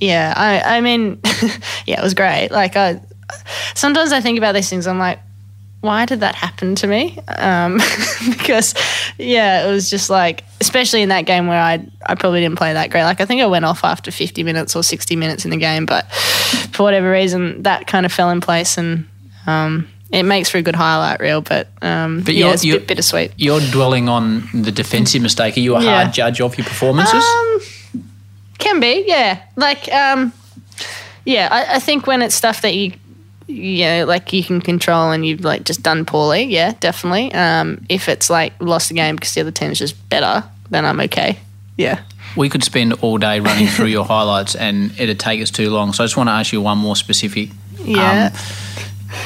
yeah. 0.00 0.34
I, 0.36 0.78
I 0.78 0.80
mean, 0.80 1.20
yeah, 1.86 2.00
it 2.00 2.02
was 2.02 2.14
great. 2.14 2.48
Like, 2.50 2.76
I 2.76 3.00
sometimes 3.74 4.12
I 4.12 4.20
think 4.20 4.38
about 4.38 4.54
these 4.54 4.68
things. 4.68 4.86
I'm 4.86 4.98
like, 4.98 5.18
why 5.80 6.04
did 6.06 6.20
that 6.20 6.34
happen 6.36 6.74
to 6.76 6.86
me? 6.86 7.18
Um, 7.38 7.80
because, 8.30 8.74
yeah, 9.18 9.66
it 9.66 9.70
was 9.70 9.88
just 9.90 10.10
like, 10.10 10.44
especially 10.60 11.02
in 11.02 11.08
that 11.10 11.22
game 11.26 11.46
where 11.46 11.60
I 11.60 11.86
I 12.04 12.14
probably 12.14 12.40
didn't 12.40 12.56
play 12.58 12.72
that 12.72 12.90
great. 12.90 13.04
Like, 13.04 13.20
I 13.20 13.26
think 13.26 13.42
I 13.42 13.46
went 13.46 13.64
off 13.64 13.84
after 13.84 14.10
50 14.10 14.42
minutes 14.42 14.74
or 14.76 14.82
60 14.82 15.16
minutes 15.16 15.44
in 15.44 15.50
the 15.50 15.56
game, 15.56 15.86
but 15.86 16.10
for 16.72 16.82
whatever 16.84 17.10
reason, 17.10 17.62
that 17.62 17.86
kind 17.86 18.06
of 18.06 18.12
fell 18.12 18.30
in 18.30 18.40
place 18.40 18.78
and. 18.78 19.08
Um, 19.46 19.88
it 20.12 20.24
makes 20.24 20.50
for 20.50 20.58
a 20.58 20.62
good 20.62 20.76
highlight 20.76 21.20
reel, 21.20 21.40
but 21.40 21.68
um, 21.80 22.20
But 22.22 22.34
yeah, 22.34 22.52
it's 22.52 22.62
a 22.66 22.72
bit 22.72 22.86
bittersweet. 22.86 23.32
You're 23.38 23.60
dwelling 23.60 24.10
on 24.10 24.46
the 24.52 24.70
defensive 24.70 25.22
mistake. 25.22 25.56
Are 25.56 25.60
you 25.60 25.74
a 25.74 25.82
Yeah. 25.82 26.02
hard 26.02 26.12
judge 26.14 26.38
of 26.42 26.56
your 26.58 26.66
performances? 26.66 27.24
Um, 27.24 27.60
can 28.58 28.78
be, 28.78 29.04
yeah. 29.06 29.40
Like, 29.56 29.90
um, 29.90 30.32
yeah, 31.24 31.48
I, 31.50 31.76
I 31.76 31.78
think 31.78 32.06
when 32.06 32.20
it's 32.20 32.34
stuff 32.34 32.60
that 32.60 32.74
you, 32.74 32.92
you 33.46 33.84
know, 33.84 34.04
like 34.06 34.32
you 34.32 34.42
can 34.44 34.60
control 34.60 35.10
and 35.10 35.24
you've 35.26 35.42
like 35.44 35.64
just 35.64 35.82
done 35.82 36.04
poorly, 36.04 36.44
yeah, 36.44 36.74
definitely. 36.80 37.32
Um, 37.34 37.84
if 37.88 38.08
it's 38.08 38.28
like 38.30 38.52
lost 38.60 38.88
the 38.88 38.94
game 38.94 39.16
because 39.16 39.32
the 39.34 39.40
other 39.40 39.50
team 39.50 39.70
is 39.70 39.78
just 39.78 40.08
better, 40.08 40.44
then 40.70 40.84
I'm 40.84 41.00
okay. 41.00 41.38
Yeah. 41.76 42.00
we 42.36 42.48
could 42.48 42.62
spend 42.62 42.92
all 43.02 43.18
day 43.18 43.40
running 43.40 43.66
through 43.66 43.86
your 43.86 44.04
highlights 44.14 44.54
and 44.54 44.92
it'd 45.00 45.18
take 45.20 45.40
us 45.42 45.50
too 45.50 45.70
long. 45.70 45.92
So, 45.92 46.04
I 46.04 46.06
just 46.06 46.16
want 46.16 46.28
to 46.28 46.32
ask 46.32 46.52
you 46.52 46.60
one 46.60 46.78
more 46.78 46.96
specific. 46.96 47.50
Yeah. 47.78 48.30
Um, 48.32 48.38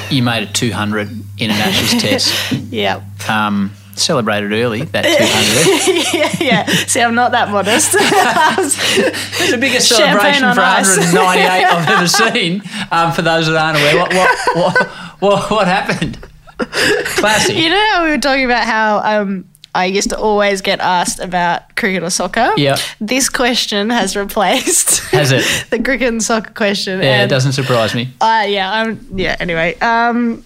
you 0.09 0.23
made 0.23 0.43
it 0.43 0.53
200 0.53 1.09
in 1.09 1.49
an 1.49 1.51
Ashes 1.51 2.01
test. 2.01 2.51
yeah. 2.71 3.01
Um, 3.29 3.71
celebrated 3.99 4.51
early 4.53 4.83
that 4.83 5.03
200. 5.03 6.39
yeah, 6.41 6.65
yeah. 6.65 6.65
See, 6.87 7.01
I'm 7.01 7.15
not 7.15 7.31
that 7.31 7.49
modest. 7.49 7.95
It's 9.39 9.51
the 9.51 9.57
biggest 9.57 9.89
celebration 9.89 10.43
on 10.43 10.55
for 10.55 10.61
ice. 10.61 10.97
198 10.97 11.65
I've 11.65 11.89
ever 11.89 12.07
seen. 12.07 12.61
Um, 12.91 13.11
for 13.11 13.21
those 13.21 13.47
that 13.47 13.55
aren't 13.55 13.77
aware, 13.77 13.97
what 13.97 14.13
what 14.13 14.55
what, 14.55 14.87
what, 15.19 15.51
what 15.51 15.67
happened? 15.67 16.17
Classic. 16.57 17.55
you 17.55 17.69
know 17.69 17.89
how 17.93 18.03
we 18.03 18.09
were 18.11 18.17
talking 18.17 18.45
about 18.45 18.65
how 18.65 18.99
um, 18.99 19.45
I 19.77 19.85
used 19.85 20.09
to 20.09 20.17
always 20.17 20.61
get 20.61 20.79
asked 20.79 21.19
about 21.19 21.75
cricket 21.75 22.01
or 22.01 22.09
soccer? 22.09 22.51
Yeah. 22.57 22.77
This 22.99 23.29
question 23.29 23.91
has 23.91 24.15
replaced 24.15 24.99
Has 25.11 25.31
it? 25.31 25.45
the 25.69 25.81
cricket 25.81 26.07
and 26.07 26.23
soccer 26.23 26.51
question. 26.51 27.01
Yeah, 27.01 27.23
it 27.23 27.27
doesn't 27.27 27.51
surprise 27.51 27.93
me. 27.93 28.09
Uh, 28.19 28.45
yeah, 28.47 28.71
I'm, 28.71 29.07
yeah. 29.13 29.35
Anyway, 29.39 29.75
um, 29.79 30.43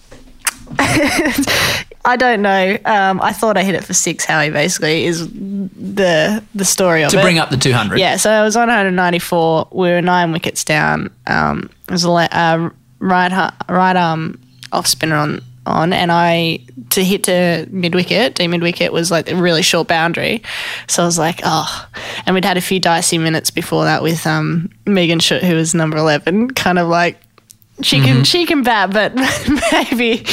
I 2.04 2.16
don't 2.16 2.42
know. 2.42 2.76
Um, 2.84 3.20
I 3.22 3.32
thought 3.32 3.56
I 3.56 3.62
hit 3.62 3.74
it 3.76 3.84
for 3.84 3.94
six. 3.94 4.24
Howie 4.24 4.50
basically 4.50 5.04
is 5.04 5.28
the 5.30 6.42
the 6.54 6.64
story 6.64 7.02
of 7.04 7.10
To 7.12 7.18
it. 7.18 7.22
bring 7.22 7.38
up 7.38 7.50
the 7.50 7.56
200. 7.56 7.98
Yeah, 7.98 8.16
so 8.16 8.30
I 8.30 8.42
was 8.42 8.56
on 8.56 8.68
194. 8.68 9.68
We 9.70 9.88
were 9.90 10.02
nine 10.02 10.32
wickets 10.32 10.64
down. 10.64 11.10
Um, 11.26 11.70
it 11.86 11.92
was 11.92 12.04
a 12.04 12.10
le- 12.10 12.28
uh, 12.32 12.70
right 12.98 13.52
right 13.68 13.96
arm 13.96 14.40
off 14.72 14.86
spinner 14.86 15.16
on 15.16 15.42
on, 15.64 15.92
and 15.92 16.10
I 16.10 16.58
to 16.90 17.04
hit 17.04 17.22
to 17.24 17.68
mid 17.70 17.94
wicket. 17.94 18.34
To 18.36 18.48
mid 18.48 18.62
wicket 18.62 18.92
was 18.92 19.12
like 19.12 19.30
a 19.30 19.36
really 19.36 19.62
short 19.62 19.86
boundary, 19.86 20.42
so 20.88 21.04
I 21.04 21.06
was 21.06 21.18
like, 21.18 21.40
oh. 21.44 21.88
And 22.26 22.34
we'd 22.34 22.44
had 22.44 22.56
a 22.56 22.60
few 22.60 22.80
dicey 22.80 23.18
minutes 23.18 23.50
before 23.52 23.84
that 23.84 24.02
with 24.02 24.26
um, 24.26 24.70
Megan 24.86 25.20
Schutt, 25.20 25.42
who 25.42 25.54
was 25.54 25.72
number 25.74 25.96
11, 25.98 26.50
kind 26.54 26.80
of 26.80 26.88
like. 26.88 27.20
She 27.82 28.00
can 28.00 28.24
she 28.24 28.46
can 28.46 28.62
bat, 28.62 28.92
but 28.92 29.14
maybe 29.72 30.24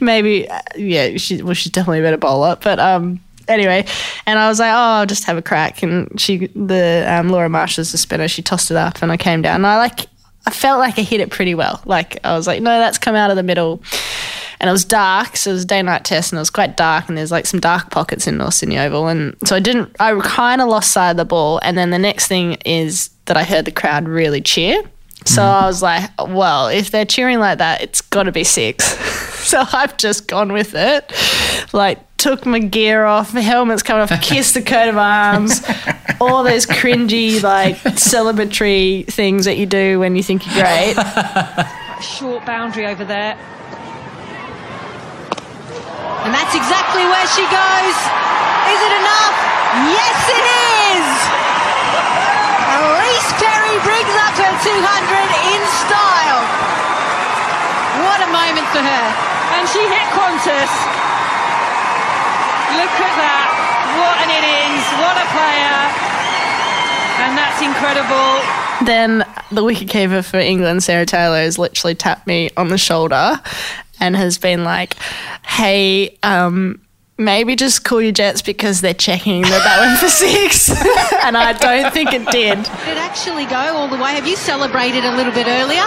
maybe 0.00 0.48
uh, 0.48 0.60
yeah 0.76 1.16
she 1.16 1.42
well 1.42 1.54
she's 1.54 1.72
definitely 1.72 2.00
a 2.00 2.02
better 2.02 2.16
bowler. 2.16 2.56
But 2.60 2.78
um 2.78 3.20
anyway, 3.48 3.86
and 4.26 4.38
I 4.38 4.48
was 4.48 4.58
like, 4.58 4.72
oh, 4.72 5.00
I'll 5.00 5.06
just 5.06 5.24
have 5.24 5.36
a 5.36 5.42
crack. 5.42 5.82
And 5.82 6.20
she, 6.20 6.48
the 6.48 7.04
um, 7.08 7.28
Laura 7.28 7.48
Marshall's 7.48 7.92
the 7.92 7.98
spinner, 7.98 8.28
she 8.28 8.42
tossed 8.42 8.70
it 8.70 8.76
up, 8.76 9.02
and 9.02 9.12
I 9.12 9.16
came 9.16 9.42
down. 9.42 9.56
And 9.56 9.66
I 9.66 9.78
like, 9.78 10.06
I 10.46 10.50
felt 10.50 10.78
like 10.78 10.98
I 10.98 11.02
hit 11.02 11.20
it 11.20 11.30
pretty 11.30 11.54
well. 11.54 11.82
Like 11.84 12.24
I 12.24 12.36
was 12.36 12.46
like, 12.46 12.62
no, 12.62 12.78
that's 12.78 12.98
come 12.98 13.14
out 13.14 13.30
of 13.30 13.36
the 13.36 13.42
middle. 13.42 13.82
And 14.60 14.68
it 14.68 14.72
was 14.72 14.84
dark, 14.84 15.36
so 15.36 15.50
it 15.50 15.54
was 15.54 15.64
a 15.64 15.66
day 15.66 15.82
night 15.82 16.04
test, 16.04 16.30
and 16.32 16.38
it 16.38 16.40
was 16.40 16.50
quite 16.50 16.76
dark, 16.76 17.08
and 17.08 17.18
there's 17.18 17.32
like 17.32 17.46
some 17.46 17.58
dark 17.58 17.90
pockets 17.90 18.28
in 18.28 18.36
North 18.36 18.54
Sydney 18.54 18.78
Oval, 18.78 19.08
and 19.08 19.36
so 19.44 19.56
I 19.56 19.60
didn't. 19.60 19.96
I 19.98 20.16
kind 20.20 20.60
of 20.60 20.68
lost 20.68 20.92
sight 20.92 21.10
of 21.10 21.16
the 21.16 21.24
ball, 21.24 21.58
and 21.64 21.76
then 21.76 21.90
the 21.90 21.98
next 21.98 22.28
thing 22.28 22.52
is 22.64 23.10
that 23.24 23.36
I 23.36 23.42
heard 23.42 23.64
the 23.64 23.72
crowd 23.72 24.06
really 24.08 24.40
cheer. 24.40 24.82
So 25.24 25.42
I 25.42 25.66
was 25.66 25.82
like, 25.82 26.10
well, 26.18 26.68
if 26.68 26.90
they're 26.90 27.04
cheering 27.04 27.38
like 27.38 27.58
that, 27.58 27.82
it's 27.82 28.00
got 28.00 28.24
to 28.24 28.32
be 28.32 28.44
six. 28.44 28.84
so 29.46 29.62
I've 29.72 29.96
just 29.96 30.28
gone 30.28 30.52
with 30.52 30.74
it. 30.74 31.12
Like, 31.72 31.98
took 32.16 32.46
my 32.46 32.60
gear 32.60 33.04
off, 33.04 33.34
my 33.34 33.40
helmet's 33.40 33.82
coming 33.82 34.02
off, 34.02 34.20
kissed 34.22 34.54
the 34.54 34.62
coat 34.62 34.88
of 34.88 34.96
arms, 34.96 35.62
all 36.20 36.44
those 36.44 36.66
cringy, 36.66 37.42
like, 37.42 37.76
celebratory 37.98 39.06
things 39.06 39.44
that 39.44 39.58
you 39.58 39.66
do 39.66 39.98
when 39.98 40.14
you 40.14 40.22
think 40.22 40.46
you're 40.46 40.64
great. 40.64 40.94
short 42.02 42.44
boundary 42.44 42.86
over 42.86 43.04
there. 43.04 43.38
And 46.22 46.30
that's 46.30 46.54
exactly 46.54 47.02
where 47.02 47.26
she 47.34 47.42
goes. 47.50 47.96
Is 48.70 48.78
it 48.78 48.94
enough? 49.02 49.36
Yes, 49.90 50.18
it 50.30 50.46
is! 50.94 51.08
Ellyse 52.70 53.32
Perry 53.42 53.78
brings 53.82 54.14
up 54.22 54.34
her 54.38 54.54
200 54.62 54.70
in 55.50 55.62
style. 55.82 56.42
What 58.06 58.22
a 58.22 58.30
moment 58.92 59.16
for 59.16 59.24
her. 59.24 59.32
And 59.56 59.64
she 59.68 59.82
hit 59.88 60.06
Qantas. 60.12 60.72
Look 62.76 62.94
at 63.00 63.14
that. 63.20 63.48
What 64.00 64.16
an 64.24 64.30
innings. 64.32 64.84
What 65.00 65.16
a 65.16 65.26
player. 65.32 65.80
And 67.22 67.32
that's 67.36 67.60
incredible. 67.62 68.86
then 68.86 69.18
the 69.50 69.62
wicketkeeper 69.62 70.24
for 70.24 70.38
England, 70.38 70.82
Sarah 70.82 71.06
Taylor, 71.06 71.36
has 71.36 71.58
literally 71.58 71.94
tapped 71.94 72.26
me 72.26 72.50
on 72.56 72.68
the 72.68 72.78
shoulder 72.78 73.40
and 74.00 74.16
has 74.16 74.38
been 74.38 74.64
like, 74.64 74.94
hey, 75.46 76.18
um, 76.22 76.80
maybe 77.18 77.54
just 77.54 77.84
call 77.84 78.00
your 78.02 78.12
jets 78.12 78.42
because 78.42 78.80
they're 78.80 78.94
checking 78.94 79.42
that 79.42 79.62
that 79.62 79.80
went 79.80 80.00
for 80.00 80.08
six. 80.08 80.70
and 81.24 81.36
I 81.36 81.52
don't 81.52 81.92
think 81.92 82.12
it 82.12 82.26
did. 82.32 82.58
Did 82.58 82.66
it 82.66 82.98
actually 82.98 83.46
go 83.46 83.56
all 83.56 83.88
the 83.88 83.96
way? 83.98 84.14
Have 84.14 84.26
you 84.26 84.36
celebrated 84.36 85.04
a 85.04 85.14
little 85.14 85.32
bit 85.32 85.46
earlier? 85.46 85.84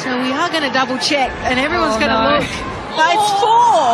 So 0.00 0.08
we 0.22 0.32
are 0.32 0.48
going 0.48 0.64
to 0.64 0.72
double 0.72 0.96
check, 0.98 1.28
and 1.44 1.60
everyone's 1.60 1.96
Oh, 1.96 2.00
going 2.00 2.08
to 2.12 2.20
no. 2.24 2.40
look. 2.40 2.48
Oh, 2.96 3.12
it's 3.12 3.30
four. 3.44 3.84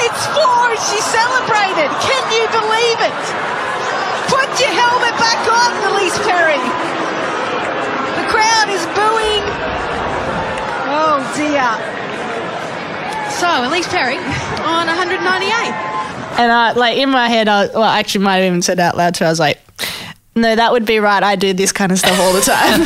It's 0.00 0.22
four. 0.32 0.60
and 0.72 0.80
She 0.88 0.98
celebrated. 1.04 1.90
Can 2.00 2.22
you 2.32 2.44
believe 2.48 2.98
it? 3.04 3.16
Put 4.32 4.48
your 4.60 4.72
helmet 4.72 5.14
back 5.20 5.40
on, 5.44 5.70
Ellyse 5.84 6.16
Perry. 6.24 6.56
The 8.16 8.26
crowd 8.32 8.68
is 8.72 8.82
booing. 8.96 9.44
Oh 10.90 11.20
dear. 11.36 11.68
So 13.36 13.46
Ellyse 13.68 13.88
Perry 13.88 14.16
on 14.64 14.86
198. 14.86 15.52
And 16.40 16.52
I, 16.52 16.72
like, 16.72 16.96
in 16.98 17.10
my 17.10 17.28
head, 17.28 17.48
I, 17.48 17.66
well, 17.66 17.82
I 17.82 17.98
actually 17.98 18.24
might 18.24 18.36
have 18.36 18.44
even 18.46 18.62
said 18.62 18.78
out 18.80 18.96
loud 18.96 19.14
too, 19.14 19.24
I 19.24 19.28
was 19.28 19.40
like, 19.40 19.58
no, 20.40 20.56
that 20.56 20.72
would 20.72 20.86
be 20.86 20.98
right. 20.98 21.22
I 21.22 21.36
do 21.36 21.52
this 21.52 21.72
kind 21.72 21.92
of 21.92 21.98
stuff 21.98 22.18
all 22.18 22.32
the 22.32 22.40
time. 22.40 22.80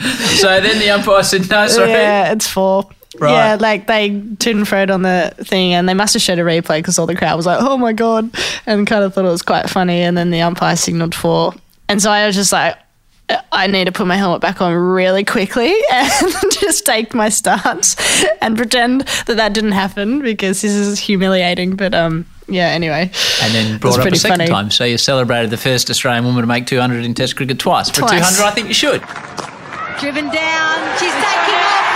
So 0.40 0.60
then 0.60 0.78
the 0.78 0.90
umpire 0.90 1.22
said, 1.22 1.50
no, 1.50 1.66
sorry. 1.66 1.90
Yeah, 1.90 2.32
it's 2.32 2.46
four. 2.46 2.88
Right. 3.18 3.32
Yeah, 3.32 3.56
like 3.60 3.88
they 3.88 4.08
didn't 4.08 4.66
throw 4.66 4.82
it 4.82 4.90
on 4.90 5.02
the 5.02 5.34
thing, 5.38 5.74
and 5.74 5.88
they 5.88 5.94
must 5.94 6.14
have 6.14 6.22
showed 6.22 6.38
a 6.38 6.42
replay 6.42 6.78
because 6.78 6.98
all 6.98 7.06
the 7.06 7.16
crowd 7.16 7.36
was 7.36 7.44
like, 7.44 7.58
"Oh 7.60 7.76
my 7.76 7.92
god," 7.92 8.30
and 8.66 8.86
kind 8.86 9.02
of 9.02 9.12
thought 9.12 9.24
it 9.24 9.28
was 9.28 9.42
quite 9.42 9.68
funny. 9.68 10.00
And 10.00 10.16
then 10.16 10.30
the 10.30 10.40
umpire 10.42 10.76
signaled 10.76 11.14
four, 11.14 11.52
and 11.88 12.00
so 12.00 12.10
I 12.10 12.24
was 12.26 12.36
just 12.36 12.52
like, 12.52 12.78
"I 13.50 13.66
need 13.66 13.86
to 13.86 13.92
put 13.92 14.06
my 14.06 14.16
helmet 14.16 14.40
back 14.40 14.62
on 14.62 14.72
really 14.72 15.24
quickly 15.24 15.74
and 15.92 16.32
just 16.52 16.86
take 16.86 17.12
my 17.12 17.28
stance 17.28 17.96
and 18.40 18.56
pretend 18.56 19.00
that 19.26 19.36
that 19.36 19.52
didn't 19.54 19.72
happen 19.72 20.22
because 20.22 20.62
this 20.62 20.72
is 20.72 21.00
humiliating." 21.00 21.74
But 21.74 21.94
um, 21.94 22.26
yeah. 22.50 22.68
Anyway, 22.74 23.10
And 23.42 23.50
then 23.54 23.74
It 23.76 23.80
brought 23.80 23.98
up 23.98 24.06
a 24.06 24.16
second 24.16 24.38
funny. 24.38 24.50
time. 24.50 24.70
So 24.70 24.84
you 24.84 24.98
celebrated 24.98 25.50
the 25.50 25.56
first 25.56 25.88
Australian 25.90 26.24
woman 26.24 26.42
to 26.42 26.46
make 26.46 26.66
200 26.66 27.04
in 27.04 27.14
Test 27.14 27.36
cricket 27.36 27.58
twice. 27.58 27.88
For 27.90 28.00
Twice. 28.02 28.36
200, 28.36 28.44
I 28.44 28.50
think 28.54 28.68
you 28.68 28.74
should. 28.74 29.00
Driven 30.00 30.26
down. 30.28 30.74
She's 30.98 31.12
taken 31.14 31.56
off. 31.56 31.86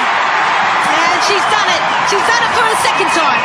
And 0.89 1.19
she's 1.29 1.47
done 1.53 1.69
it. 1.73 1.83
She's 2.09 2.25
done 2.25 2.43
it 2.47 2.53
for 2.57 2.67
a 2.69 2.77
second 2.85 3.11
time. 3.17 3.43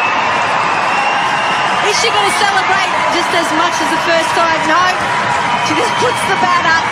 Is 1.89 1.95
she 2.03 2.09
going 2.13 2.27
to 2.27 2.37
celebrate 2.37 2.91
just 3.17 3.31
as 3.33 3.47
much 3.57 3.73
as 3.81 3.89
the 3.89 4.01
first 4.05 4.29
time? 4.37 4.59
No. 4.69 4.77
She 5.65 5.73
just 5.79 5.93
puts 6.03 6.21
the 6.29 6.37
bat 6.43 6.65
up 6.69 6.85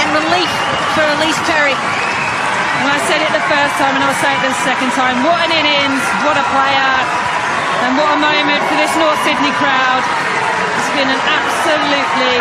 and 0.00 0.06
relief 0.16 0.50
for 0.96 1.04
Ellyse 1.04 1.40
Perry. 1.44 1.76
And 1.76 2.88
I 2.88 2.96
said 3.04 3.20
it 3.20 3.28
the 3.36 3.44
first 3.52 3.74
time 3.76 3.92
and 3.98 4.02
I'll 4.06 4.16
say 4.24 4.32
it 4.32 4.40
the 4.40 4.54
second 4.64 4.88
time. 4.96 5.20
What 5.28 5.44
an 5.44 5.52
innings, 5.52 6.00
what 6.24 6.40
a 6.40 6.46
player, 6.48 6.92
and 7.84 7.96
what 7.96 8.08
a 8.16 8.20
moment 8.20 8.60
for 8.68 8.76
this 8.76 8.92
North 8.96 9.20
Sydney 9.24 9.52
crowd. 9.56 10.02
It's 10.76 10.92
been 10.96 11.08
an 11.08 11.22
absolutely 11.22 12.34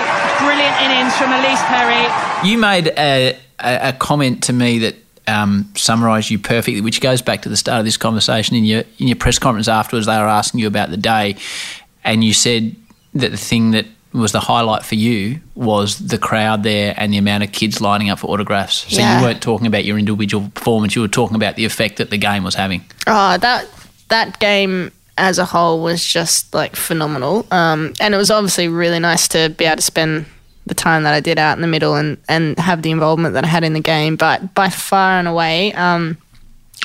brilliant 0.44 0.76
innings 0.82 1.14
from 1.18 1.30
Ellyse 1.32 1.64
Perry. 1.68 2.04
You 2.48 2.58
made 2.58 2.88
a, 2.98 3.38
a, 3.60 3.90
a 3.90 3.94
comment 3.94 4.44
to 4.44 4.54
me 4.54 4.80
that 4.80 4.96
um, 5.28 5.72
summarised 5.76 6.30
you 6.30 6.40
perfectly, 6.40 6.82
which 6.82 7.02
goes 7.02 7.22
back 7.22 7.44
to 7.44 7.50
the 7.50 7.58
start 7.58 7.80
of 7.80 7.86
this 7.86 7.98
conversation. 7.98 8.56
In 8.56 8.64
your 8.66 8.84
in 8.98 9.08
your 9.08 9.16
press 9.16 9.38
conference 9.40 9.68
afterwards, 9.68 10.08
they 10.08 10.18
were 10.18 10.28
asking 10.28 10.60
you 10.62 10.68
about 10.68 10.90
the 10.90 10.98
day, 10.98 11.36
and 12.04 12.24
you 12.24 12.34
said 12.34 12.76
that 13.14 13.30
the 13.32 13.38
thing 13.38 13.72
that 13.72 13.86
was 14.12 14.32
the 14.32 14.40
highlight 14.40 14.84
for 14.84 14.96
you 14.96 15.40
was 15.54 16.00
the 16.08 16.18
crowd 16.18 16.64
there 16.64 16.96
and 16.98 17.14
the 17.14 17.18
amount 17.20 17.44
of 17.44 17.52
kids 17.52 17.80
lining 17.80 18.10
up 18.10 18.18
for 18.18 18.28
autographs. 18.32 18.92
So 18.92 19.00
Yeah. 19.00 19.20
you 19.20 19.24
weren't 19.24 19.40
talking 19.42 19.68
about 19.68 19.86
your 19.86 20.00
individual 20.00 20.50
performance; 20.50 20.96
you 20.96 21.04
were 21.04 21.08
talking 21.08 21.36
about 21.36 21.56
the 21.58 21.66
effect 21.66 21.98
that 21.98 22.10
the 22.10 22.18
game 22.18 22.44
was 22.44 22.56
having. 22.56 22.84
Oh, 23.06 23.38
that 23.38 23.68
that 24.08 24.40
game 24.40 24.92
as 25.20 25.38
a 25.38 25.46
whole 25.46 25.84
was 25.84 26.04
just 26.04 26.54
like 26.54 26.76
phenomenal. 26.76 27.46
Um, 27.52 27.94
and 28.00 28.14
it 28.14 28.18
was 28.18 28.32
obviously 28.32 28.68
really 28.68 29.00
nice 29.00 29.28
to 29.30 29.50
be 29.50 29.66
able 29.66 29.78
to 29.78 29.82
spend 29.82 30.26
the 30.66 30.74
time 30.74 31.04
that 31.04 31.14
I 31.14 31.20
did 31.20 31.38
out 31.38 31.58
in 31.58 31.62
the 31.62 31.68
middle 31.68 31.96
and, 31.96 32.18
and 32.30 32.58
have 32.58 32.82
the 32.82 32.92
involvement 32.92 33.34
that 33.34 33.44
I 33.44 33.48
had 33.48 33.64
in 33.64 33.74
the 33.74 33.80
game. 33.80 34.16
But 34.16 34.54
by 34.54 34.70
far 34.70 35.20
and 35.20 35.28
away, 35.28 35.74
um, 35.74 36.18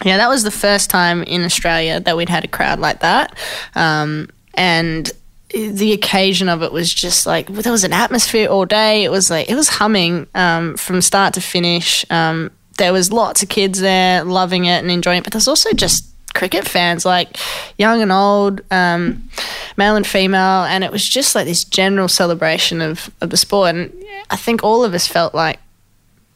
yeah, 0.05 0.17
that 0.17 0.29
was 0.29 0.43
the 0.43 0.51
first 0.51 0.91
time 0.91 1.23
in 1.23 1.45
Australia 1.45 2.01
that 2.01 2.17
we'd 2.17 2.29
had 2.29 2.45
a 2.45 2.49
crowd 2.49 2.81
like 2.81 3.01
that. 3.01 3.39
Um, 3.75 4.29
and 4.55 5.11
the 5.51 5.93
occasion 5.93 6.49
of 6.49 6.63
it 6.63 6.73
was 6.73 6.93
just 6.93 7.27
like 7.27 7.47
there 7.47 7.73
was 7.73 7.85
an 7.85 7.93
atmosphere 7.93 8.49
all 8.49 8.65
day. 8.65 9.05
It 9.05 9.11
was 9.11 9.31
like 9.31 9.49
it 9.49 9.55
was 9.55 9.69
humming 9.69 10.27
um, 10.35 10.77
from 10.77 11.01
start 11.01 11.35
to 11.35 11.41
finish. 11.41 12.05
Um, 12.11 12.51
there 12.79 12.93
was 12.93 13.13
lots 13.13 13.43
of 13.43 13.49
kids 13.49 13.81
there 13.81 14.25
loving 14.25 14.65
it 14.65 14.83
and 14.83 14.91
enjoying 14.91 15.19
it, 15.19 15.25
but 15.25 15.33
there's 15.33 15.47
also 15.47 15.73
just 15.73 16.14
cricket 16.35 16.67
fans, 16.67 17.05
like 17.05 17.37
young 17.79 18.03
and 18.03 18.13
old, 18.13 18.61
um, 18.71 19.29
male 19.77 19.97
and 19.97 20.07
female, 20.07 20.65
and 20.65 20.85
it 20.85 20.93
was 20.93 21.09
just 21.09 21.35
like 21.35 21.47
this 21.47 21.65
general 21.65 22.09
celebration 22.09 22.81
of, 22.81 23.11
of 23.21 23.31
the 23.31 23.37
sport. 23.37 23.75
And 23.75 24.05
I 24.31 24.37
think 24.37 24.63
all 24.63 24.85
of 24.85 24.95
us 24.95 25.07
felt 25.07 25.35
like 25.35 25.59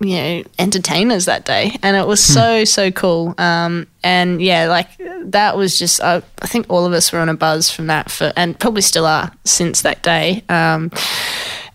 you 0.01 0.17
know 0.17 0.43
entertainers 0.61 1.25
that 1.25 1.45
day 1.45 1.77
and 1.83 1.97
it 1.97 2.07
was 2.07 2.23
so 2.23 2.65
so 2.65 2.89
cool 2.93 3.35
um, 3.37 3.85
and 4.05 4.41
yeah, 4.41 4.69
like 4.69 4.89
that 5.25 5.57
was 5.57 5.79
just 5.79 6.01
uh, 6.01 6.21
I 6.41 6.47
think 6.47 6.67
all 6.69 6.87
of 6.87 6.93
us 6.93 7.13
were 7.13 7.19
on 7.19 7.29
a 7.29 7.35
buzz 7.35 7.71
from 7.71 7.89
that 7.89 8.11
for 8.11 8.33
and 8.37 8.59
probably 8.59 8.83
still 8.83 9.07
are 9.07 9.33
since 9.45 9.83
that 9.83 10.03
day. 10.03 10.45
Um, 10.49 10.91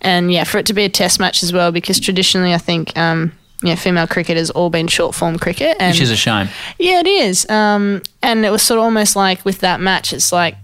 and 0.01 0.31
yeah, 0.31 0.43
for 0.43 0.57
it 0.57 0.65
to 0.67 0.73
be 0.73 0.83
a 0.83 0.89
test 0.89 1.19
match 1.19 1.43
as 1.43 1.53
well, 1.53 1.71
because 1.71 1.99
traditionally 1.99 2.53
I 2.53 2.57
think. 2.57 2.97
Um, 2.97 3.33
yeah, 3.63 3.75
female 3.75 4.07
cricket 4.07 4.37
has 4.37 4.49
all 4.51 4.69
been 4.69 4.87
short 4.87 5.15
form 5.15 5.39
cricket, 5.39 5.77
and 5.79 5.93
Which 5.93 6.01
is 6.01 6.11
a 6.11 6.15
shame. 6.15 6.49
yeah, 6.77 6.99
it 6.99 7.07
is. 7.07 7.49
Um, 7.49 8.01
and 8.21 8.45
it 8.45 8.51
was 8.51 8.61
sort 8.61 8.77
of 8.79 8.83
almost 8.83 9.15
like 9.15 9.43
with 9.45 9.59
that 9.59 9.79
match, 9.81 10.13
it's 10.13 10.31
like 10.31 10.55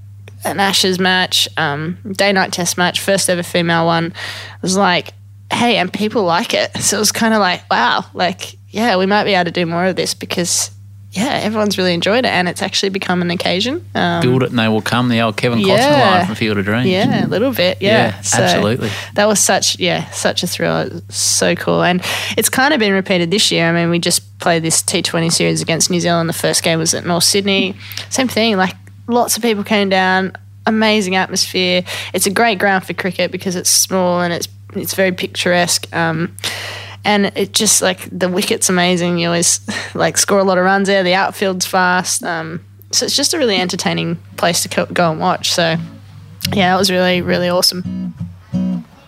an 0.45 0.59
Ashes 0.59 0.99
match, 0.99 1.47
um, 1.57 1.97
day 2.11 2.31
night 2.31 2.51
test 2.53 2.77
match, 2.77 2.99
first 3.01 3.29
ever 3.29 3.43
female 3.43 3.85
one. 3.85 4.05
It 4.07 4.13
was 4.61 4.77
like, 4.77 5.13
hey, 5.51 5.77
and 5.77 5.91
people 5.91 6.23
like 6.23 6.53
it. 6.53 6.75
So 6.77 6.97
it 6.97 6.99
was 6.99 7.11
kind 7.11 7.33
of 7.33 7.39
like, 7.39 7.63
wow, 7.71 8.05
like, 8.13 8.55
yeah, 8.69 8.97
we 8.97 9.05
might 9.05 9.23
be 9.23 9.33
able 9.33 9.45
to 9.45 9.51
do 9.51 9.65
more 9.65 9.85
of 9.85 9.95
this 9.95 10.13
because, 10.13 10.71
yeah, 11.11 11.39
everyone's 11.41 11.77
really 11.77 11.93
enjoyed 11.95 12.19
it 12.25 12.27
and 12.29 12.47
it's 12.47 12.61
actually 12.61 12.89
become 12.89 13.21
an 13.23 13.31
occasion. 13.31 13.83
Um, 13.95 14.21
Build 14.21 14.43
it 14.43 14.49
and 14.51 14.59
they 14.59 14.67
will 14.67 14.81
come. 14.81 15.09
The 15.09 15.21
old 15.21 15.37
Kevin 15.37 15.59
Costner 15.59 15.77
Yeah. 15.77 16.11
line 16.17 16.25
from 16.27 16.35
Field 16.35 16.57
of 16.59 16.65
Dreams. 16.65 16.87
yeah, 16.87 17.25
a 17.25 17.27
little 17.27 17.51
bit. 17.51 17.81
Yeah, 17.81 18.07
Yeah, 18.09 18.21
absolutely. 18.43 18.89
That 19.15 19.27
was 19.27 19.39
such, 19.39 19.79
yeah, 19.79 20.09
such 20.11 20.43
a 20.43 20.47
thrill. 20.47 21.01
So 21.09 21.55
cool, 21.55 21.81
and 21.83 22.01
it's 22.37 22.49
kind 22.49 22.73
of 22.73 22.79
been 22.79 22.93
repeated 22.93 23.31
this 23.31 23.51
year. 23.51 23.67
I 23.67 23.71
mean, 23.73 23.89
we 23.89 23.97
just 23.99 24.21
played 24.39 24.61
this 24.63 24.81
T 24.83 25.01
Twenty 25.01 25.29
series 25.31 25.61
against 25.61 25.89
New 25.89 25.99
Zealand. 25.99 26.29
The 26.29 26.33
first 26.33 26.61
game 26.63 26.77
was 26.79 26.93
at 26.93 27.05
North 27.05 27.23
Sydney. 27.23 27.75
Same 28.09 28.27
thing. 28.27 28.55
Like 28.57 28.75
lots 29.07 29.35
of 29.35 29.41
people 29.41 29.63
came 29.63 29.89
down. 29.89 30.33
Amazing 30.67 31.15
atmosphere. 31.15 31.83
It's 32.13 32.27
a 32.27 32.29
great 32.29 32.59
ground 32.59 32.85
for 32.85 32.93
cricket 32.93 33.31
because 33.31 33.55
it's 33.55 33.69
small 33.71 34.21
and 34.21 34.31
it's 34.31 34.47
it's 34.75 34.93
very 34.93 35.11
picturesque. 35.11 35.87
Um, 35.95 36.35
and 37.05 37.31
it 37.35 37.53
just 37.53 37.81
like 37.81 38.09
the 38.11 38.27
wicket's 38.27 38.69
amazing. 38.69 39.17
You 39.17 39.27
always 39.27 39.61
like 39.95 40.17
score 40.17 40.39
a 40.39 40.43
lot 40.43 40.57
of 40.57 40.65
runs 40.65 40.87
there. 40.87 41.03
The 41.03 41.13
outfield's 41.13 41.65
fast. 41.65 42.23
Um, 42.23 42.63
so 42.91 43.05
it's 43.05 43.15
just 43.15 43.33
a 43.33 43.37
really 43.37 43.57
entertaining 43.57 44.17
place 44.37 44.63
to 44.63 44.69
co- 44.69 44.85
go 44.87 45.11
and 45.11 45.19
watch. 45.19 45.51
So 45.51 45.75
yeah, 46.53 46.75
it 46.75 46.77
was 46.77 46.91
really 46.91 47.21
really 47.21 47.49
awesome. 47.49 48.13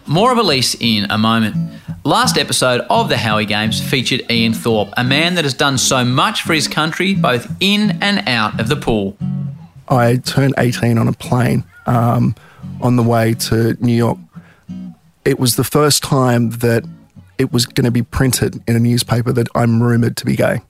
More 0.07 0.31
of 0.31 0.37
Ellyse 0.37 0.75
in 0.79 1.09
a 1.09 1.17
moment. 1.17 1.55
Last 2.03 2.37
episode 2.37 2.81
of 2.89 3.09
the 3.09 3.17
Howie 3.17 3.45
Games 3.45 3.79
featured 3.79 4.29
Ian 4.31 4.53
Thorpe, 4.53 4.89
a 4.97 5.03
man 5.03 5.35
that 5.35 5.45
has 5.45 5.53
done 5.53 5.77
so 5.77 6.03
much 6.03 6.41
for 6.41 6.53
his 6.53 6.67
country, 6.67 7.13
both 7.13 7.49
in 7.59 7.91
and 8.01 8.27
out 8.27 8.59
of 8.59 8.69
the 8.69 8.75
pool. 8.75 9.15
I 9.87 10.17
turned 10.17 10.55
18 10.57 10.97
on 10.97 11.07
a 11.07 11.13
plane 11.13 11.63
um, 11.85 12.33
on 12.81 12.95
the 12.95 13.03
way 13.03 13.35
to 13.35 13.77
New 13.79 13.93
York. 13.93 14.17
It 15.23 15.39
was 15.39 15.57
the 15.57 15.63
first 15.63 16.01
time 16.01 16.49
that 16.49 16.83
it 17.41 17.51
was 17.51 17.65
going 17.65 17.85
to 17.85 17.91
be 17.91 18.03
printed 18.03 18.61
in 18.67 18.75
a 18.75 18.79
newspaper 18.79 19.31
that 19.33 19.47
I'm 19.55 19.81
rumored 19.83 20.15
to 20.17 20.25
be 20.25 20.35
gay. 20.35 20.61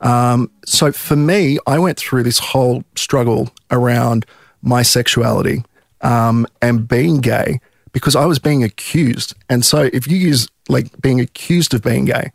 Um, 0.00 0.50
so 0.64 0.92
for 0.92 1.16
me, 1.16 1.58
I 1.66 1.78
went 1.78 1.98
through 1.98 2.22
this 2.22 2.38
whole 2.38 2.84
struggle 2.94 3.50
around 3.70 4.24
my 4.62 4.82
sexuality 4.82 5.64
um, 6.00 6.46
and 6.62 6.86
being 6.86 7.20
gay 7.20 7.60
because 7.92 8.14
I 8.14 8.26
was 8.26 8.38
being 8.38 8.62
accused. 8.62 9.34
And 9.48 9.64
so 9.64 9.88
if 9.92 10.06
you 10.06 10.16
use 10.16 10.48
like 10.68 11.00
being 11.00 11.20
accused 11.20 11.74
of 11.74 11.82
being 11.82 12.04
gay, 12.04 12.30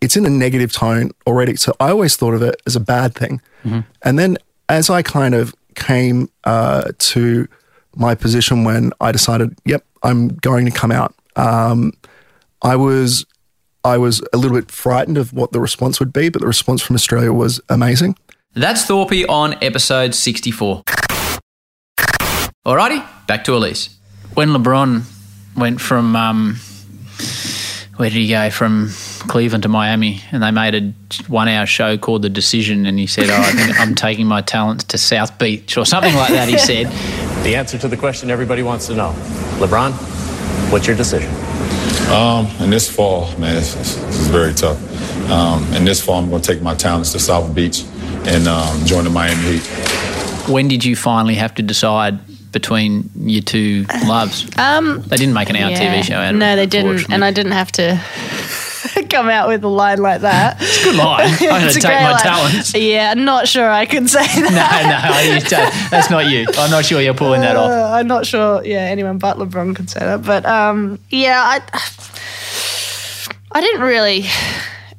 it's 0.00 0.16
in 0.16 0.26
a 0.26 0.30
negative 0.30 0.72
tone 0.72 1.10
already. 1.26 1.56
So 1.56 1.72
I 1.80 1.90
always 1.90 2.14
thought 2.14 2.34
of 2.34 2.42
it 2.42 2.60
as 2.66 2.76
a 2.76 2.80
bad 2.80 3.14
thing. 3.14 3.40
And 4.02 4.18
then 4.18 4.38
as 4.68 4.90
I 4.90 5.02
kind 5.02 5.34
of 5.34 5.54
came 5.74 6.28
uh, 6.44 6.92
to 6.98 7.48
my 7.96 8.14
position 8.14 8.64
when 8.64 8.92
I 9.00 9.12
decided, 9.12 9.58
yep, 9.64 9.84
I'm 10.02 10.28
going 10.28 10.66
to 10.66 10.70
come 10.70 10.92
out, 10.92 11.14
um, 11.36 11.92
I 12.62 12.76
was 12.76 13.24
I 13.84 13.96
was 13.98 14.22
a 14.32 14.36
little 14.36 14.56
bit 14.56 14.70
frightened 14.70 15.18
of 15.18 15.32
what 15.32 15.52
the 15.52 15.60
response 15.60 16.00
would 16.00 16.12
be, 16.12 16.28
but 16.28 16.40
the 16.40 16.46
response 16.48 16.82
from 16.82 16.96
Australia 16.96 17.32
was 17.32 17.60
amazing. 17.68 18.16
That's 18.54 18.84
Thorpe 18.84 19.12
on 19.28 19.54
episode 19.62 20.14
64. 20.14 20.82
Alrighty, 22.66 23.06
back 23.26 23.44
to 23.44 23.52
Ellyse. 23.52 23.94
When 24.34 24.50
LeBron 24.50 25.02
went 25.56 25.80
from, 25.80 26.16
um, 26.16 26.56
where 27.96 28.10
did 28.10 28.18
he 28.18 28.28
go? 28.28 28.50
From 28.50 28.90
Cleveland 29.28 29.62
to 29.62 29.68
Miami, 29.68 30.20
and 30.32 30.42
they 30.42 30.50
made 30.50 30.74
a 30.74 30.92
one 31.28 31.48
hour 31.48 31.66
show 31.66 31.96
called 31.96 32.22
The 32.22 32.28
Decision, 32.28 32.84
and 32.84 32.98
he 32.98 33.06
said, 33.06 33.30
Oh, 33.30 33.36
I 33.36 33.52
think 33.52 33.80
I'm 33.80 33.94
taking 33.94 34.26
my 34.26 34.40
talents 34.42 34.84
to 34.84 34.98
South 34.98 35.38
Beach, 35.38 35.76
or 35.76 35.86
something 35.86 36.14
like 36.14 36.30
that, 36.30 36.48
he 36.48 36.58
said. 36.70 36.86
The 37.44 37.54
answer 37.54 37.78
to 37.78 37.88
the 37.88 37.96
question 37.96 38.30
everybody 38.30 38.62
wants 38.62 38.86
to 38.88 38.94
know. 38.94 39.12
LeBron, 39.58 39.92
what's 40.72 40.86
your 40.86 40.96
decision? 40.96 41.30
Um, 42.08 42.46
and 42.60 42.72
this 42.72 42.90
fall, 42.90 43.26
man, 43.38 43.54
this 43.54 43.76
is, 43.76 43.96
this 44.06 44.20
is 44.20 44.28
very 44.28 44.54
tough. 44.54 44.78
Um, 45.30 45.62
and 45.74 45.86
this 45.86 46.02
fall, 46.04 46.16
I'm 46.22 46.30
going 46.30 46.40
to 46.40 46.52
take 46.52 46.62
my 46.62 46.74
talents 46.74 47.12
to 47.12 47.18
South 47.18 47.54
Beach 47.54 47.84
and 48.26 48.48
um, 48.48 48.84
join 48.86 49.04
the 49.04 49.10
Miami 49.10 49.58
Heat. 49.58 49.66
When 50.48 50.68
did 50.68 50.84
you 50.84 50.96
finally 50.96 51.34
have 51.34 51.54
to 51.56 51.62
decide 51.62 52.18
between 52.50 53.10
your 53.14 53.42
two 53.42 53.84
loves? 54.06 54.48
Um, 54.56 55.02
They 55.02 55.18
didn't 55.18 55.34
make 55.34 55.50
an 55.50 55.56
hour 55.56 55.70
TV 55.70 56.02
show 56.02 56.14
out 56.16 56.30
of 56.30 56.36
it. 56.36 56.38
no, 56.38 56.56
they 56.56 56.64
didn't, 56.66 57.10
and 57.12 57.22
I 57.22 57.30
didn't 57.30 57.52
have 57.52 57.70
to 57.72 58.00
come 59.18 59.28
out 59.30 59.48
with 59.48 59.64
a 59.64 59.68
line 59.68 60.00
like 60.00 60.20
that. 60.20 60.56
It's 60.60 60.80
a 60.80 60.84
Good 60.84 60.96
line. 60.96 61.20
I'm 61.32 61.38
going 61.38 61.68
to 61.68 61.74
take 61.74 61.82
my 61.84 62.10
line. 62.12 62.20
talents. 62.20 62.74
Yeah, 62.74 63.10
I'm 63.10 63.24
not 63.24 63.48
sure 63.48 63.68
I 63.68 63.84
could 63.86 64.08
say 64.08 64.20
that. 64.26 65.40
no, 65.42 65.48
don't. 65.48 65.90
that's 65.90 66.10
not 66.10 66.26
you. 66.26 66.46
I'm 66.58 66.70
not 66.70 66.84
sure 66.84 67.00
you're 67.00 67.14
pulling 67.14 67.40
that 67.40 67.56
off. 67.56 67.70
Uh, 67.70 67.90
I'm 67.94 68.06
not 68.06 68.26
sure. 68.26 68.64
Yeah, 68.64 68.78
anyone 68.80 69.18
but 69.18 69.36
LeBron 69.38 69.74
could 69.74 69.90
say 69.90 70.00
that. 70.00 70.22
But 70.24 70.46
um, 70.46 70.98
yeah, 71.10 71.40
I 71.44 71.60
I 73.52 73.60
didn't 73.60 73.80
really 73.82 74.24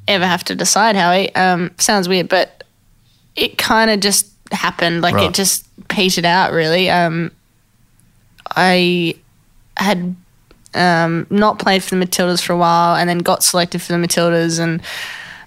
ever 0.08 0.26
have 0.26 0.44
to 0.44 0.54
decide 0.54 0.96
how 0.96 1.12
he 1.12 1.28
um, 1.30 1.70
sounds 1.78 2.08
weird, 2.08 2.28
but 2.28 2.64
it 3.36 3.56
kind 3.58 3.90
of 3.90 4.00
just 4.00 4.26
happened. 4.52 5.00
Like 5.02 5.14
Right. 5.14 5.28
it 5.30 5.34
just 5.34 5.66
petered 5.88 6.24
out. 6.26 6.52
Really, 6.52 6.90
um, 6.90 7.30
I 8.56 9.14
had 9.76 10.14
um, 10.74 11.26
not 11.30 11.58
played 11.58 11.82
for 11.82 11.94
the 11.94 12.04
Matildas 12.04 12.42
for 12.42 12.52
a 12.52 12.56
while, 12.56 12.96
and 12.96 13.08
then 13.08 13.18
got 13.18 13.42
selected 13.42 13.82
for 13.82 13.92
the 13.92 13.98
Matildas, 13.98 14.60
and 14.60 14.82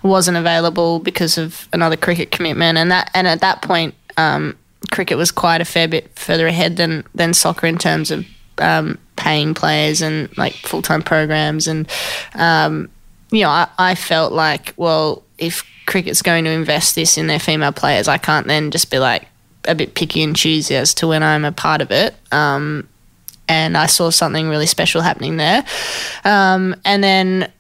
wasn't 0.04 0.38
available 0.38 1.00
because 1.00 1.38
of 1.38 1.68
another 1.74 1.96
cricket 1.96 2.32
commitment. 2.32 2.78
And 2.78 2.92
that 2.92 3.10
and 3.14 3.28
at 3.28 3.42
that 3.42 3.62
point, 3.62 3.96
um, 4.18 4.58
cricket 4.92 5.18
was 5.18 5.32
quite 5.32 5.62
a 5.62 5.66
fair 5.66 5.88
bit 5.88 6.18
further 6.18 6.48
ahead 6.48 6.78
than 6.78 7.04
than 7.16 7.34
soccer 7.34 7.68
in 7.68 7.78
terms 7.78 8.12
of 8.12 8.26
um, 8.60 8.98
paying 9.16 9.54
players 9.54 10.02
and 10.02 10.36
like 10.38 10.54
full 10.54 10.82
time 10.82 11.02
programs. 11.02 11.68
And 11.68 11.90
um, 12.36 12.90
you 13.32 13.42
know, 13.42 13.50
I, 13.50 13.68
I 13.78 13.96
felt 13.96 14.34
like, 14.34 14.74
well, 14.78 15.24
if 15.38 15.66
cricket's 15.86 16.22
going 16.22 16.44
to 16.46 16.52
invest 16.52 16.96
this 16.96 17.18
in 17.18 17.28
their 17.28 17.40
female 17.40 17.72
players, 17.72 18.08
I 18.08 18.18
can't 18.18 18.48
then 18.48 18.72
just 18.72 18.92
be 18.92 19.00
like 19.00 19.28
a 19.66 19.76
bit 19.76 19.96
picky 19.96 20.22
and 20.22 20.36
choosy 20.36 20.76
as 20.76 20.94
to 20.96 21.08
when 21.08 21.24
I'm 21.24 21.46
a 21.46 21.52
part 21.52 21.82
of 21.82 21.92
it. 21.92 22.16
Um, 22.32 22.88
and 23.48 23.78
I 23.78 23.88
saw 23.88 24.10
something 24.10 24.48
really 24.50 24.66
special 24.66 25.02
happening 25.02 25.38
there. 25.38 25.66
Um, 26.24 26.76
and 26.86 27.04
then, 27.04 27.52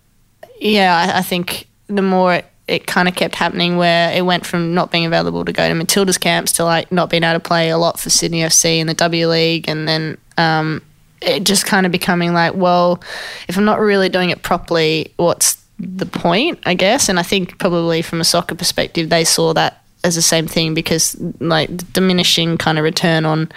yeah, 0.59 0.95
I, 0.95 1.19
I 1.19 1.21
think 1.21 1.67
the 1.87 2.01
more 2.01 2.35
it, 2.35 2.45
it 2.67 2.87
kind 2.87 3.07
of 3.07 3.15
kept 3.15 3.35
happening, 3.35 3.77
where 3.77 4.11
it 4.11 4.25
went 4.25 4.45
from 4.45 4.73
not 4.73 4.91
being 4.91 5.05
available 5.05 5.43
to 5.45 5.51
go 5.51 5.67
to 5.67 5.75
Matilda's 5.75 6.17
camps 6.17 6.53
to 6.53 6.63
like 6.63 6.91
not 6.91 7.09
being 7.09 7.23
able 7.23 7.39
to 7.39 7.39
play 7.39 7.69
a 7.69 7.77
lot 7.77 7.99
for 7.99 8.09
Sydney 8.09 8.39
FC 8.39 8.79
in 8.79 8.87
the 8.87 8.93
W 8.93 9.27
League, 9.27 9.67
and 9.67 9.87
then 9.87 10.17
um, 10.37 10.81
it 11.21 11.43
just 11.43 11.65
kind 11.65 11.85
of 11.85 11.91
becoming 11.91 12.33
like, 12.33 12.53
well, 12.55 13.01
if 13.47 13.57
I'm 13.57 13.65
not 13.65 13.79
really 13.79 14.09
doing 14.09 14.29
it 14.29 14.43
properly, 14.43 15.13
what's 15.17 15.61
the 15.79 16.05
point, 16.05 16.59
I 16.65 16.73
guess? 16.73 17.09
And 17.09 17.19
I 17.19 17.23
think 17.23 17.57
probably 17.59 18.01
from 18.01 18.21
a 18.21 18.25
soccer 18.25 18.55
perspective, 18.55 19.09
they 19.09 19.25
saw 19.25 19.53
that 19.53 19.81
as 20.03 20.15
the 20.15 20.21
same 20.21 20.47
thing 20.47 20.73
because 20.73 21.15
like 21.39 21.93
diminishing 21.93 22.57
kind 22.57 22.77
of 22.77 22.83
return 22.83 23.25
on 23.25 23.49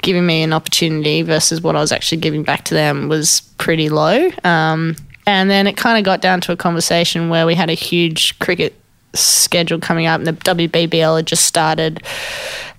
giving 0.00 0.24
me 0.24 0.42
an 0.42 0.52
opportunity 0.52 1.22
versus 1.22 1.60
what 1.60 1.76
I 1.76 1.80
was 1.80 1.92
actually 1.92 2.18
giving 2.18 2.42
back 2.42 2.64
to 2.66 2.74
them 2.74 3.08
was 3.08 3.42
pretty 3.58 3.88
low. 3.88 4.30
Um, 4.42 4.96
and 5.26 5.50
then 5.50 5.66
it 5.66 5.76
kind 5.76 5.98
of 5.98 6.04
got 6.04 6.20
down 6.20 6.40
to 6.42 6.52
a 6.52 6.56
conversation 6.56 7.28
where 7.28 7.46
we 7.46 7.54
had 7.54 7.70
a 7.70 7.74
huge 7.74 8.38
cricket 8.38 8.74
schedule 9.14 9.78
coming 9.78 10.06
up, 10.06 10.18
and 10.18 10.26
the 10.26 10.32
WBBL 10.32 11.16
had 11.16 11.26
just 11.26 11.44
started. 11.44 12.02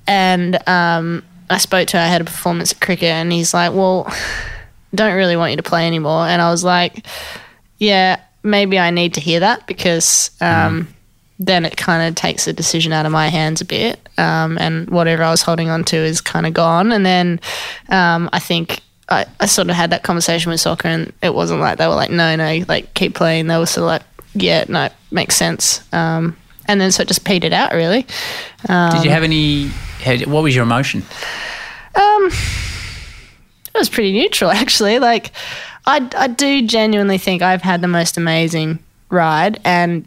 And 0.07 0.67
um, 0.67 1.23
I 1.49 1.57
spoke 1.59 1.87
to 1.89 1.99
our 1.99 2.07
head 2.07 2.21
of 2.21 2.27
performance 2.27 2.71
at 2.71 2.81
cricket, 2.81 3.11
and 3.11 3.31
he's 3.31 3.53
like, 3.53 3.73
"Well, 3.73 4.11
don't 4.93 5.15
really 5.15 5.37
want 5.37 5.51
you 5.51 5.57
to 5.57 5.63
play 5.63 5.87
anymore." 5.87 6.27
And 6.27 6.41
I 6.41 6.51
was 6.51 6.63
like, 6.63 7.05
"Yeah, 7.77 8.19
maybe 8.41 8.77
I 8.77 8.89
need 8.89 9.13
to 9.13 9.21
hear 9.21 9.39
that 9.39 9.67
because." 9.67 10.31
Um, 10.41 10.87
then 11.39 11.65
it 11.65 11.75
kind 11.75 12.07
of 12.07 12.15
takes 12.15 12.45
the 12.45 12.53
decision 12.53 12.93
out 12.93 13.05
of 13.05 13.11
my 13.11 13.27
hands 13.27 13.59
a 13.59 13.65
bit. 13.65 14.02
Um, 14.17 14.57
and 14.59 14.89
whatever 14.89 15.23
I 15.23 15.31
was 15.31 15.41
holding 15.41 15.69
on 15.69 15.83
to 15.85 15.97
is 15.97 16.21
kind 16.21 16.45
of 16.45 16.53
gone. 16.53 16.91
And 16.91 17.05
then 17.05 17.39
um, 17.89 18.29
I 18.31 18.39
think 18.39 18.81
I, 19.09 19.25
I 19.39 19.45
sort 19.47 19.69
of 19.69 19.75
had 19.75 19.89
that 19.89 20.03
conversation 20.03 20.51
with 20.51 20.59
soccer, 20.59 20.87
and 20.87 21.13
it 21.21 21.33
wasn't 21.33 21.59
like 21.59 21.77
they 21.77 21.87
were 21.87 21.95
like, 21.95 22.11
no, 22.11 22.35
no, 22.35 22.63
like 22.67 22.93
keep 22.93 23.15
playing. 23.15 23.47
They 23.47 23.57
were 23.57 23.65
sort 23.65 23.83
of 23.83 23.87
like, 23.87 24.03
yeah, 24.35 24.65
no, 24.67 24.89
makes 25.11 25.35
sense. 25.35 25.81
Um, 25.93 26.37
and 26.67 26.79
then 26.79 26.91
so 26.91 27.01
it 27.01 27.07
just 27.07 27.25
petered 27.25 27.53
out 27.53 27.73
really. 27.73 28.05
Did 28.91 29.03
you 29.03 29.09
have 29.11 29.23
any? 29.23 29.69
What 30.25 30.43
was 30.43 30.55
your 30.55 30.63
emotion? 30.63 31.03
It 33.73 33.77
was 33.77 33.89
pretty 33.89 34.13
neutral 34.13 34.51
actually. 34.63 34.99
Like 34.99 35.31
I, 35.85 36.07
I 36.15 36.27
do 36.27 36.65
genuinely 36.65 37.17
think 37.17 37.41
I've 37.41 37.61
had 37.61 37.81
the 37.81 37.87
most 37.87 38.17
amazing 38.17 38.79
ride, 39.09 39.59
and 39.65 40.05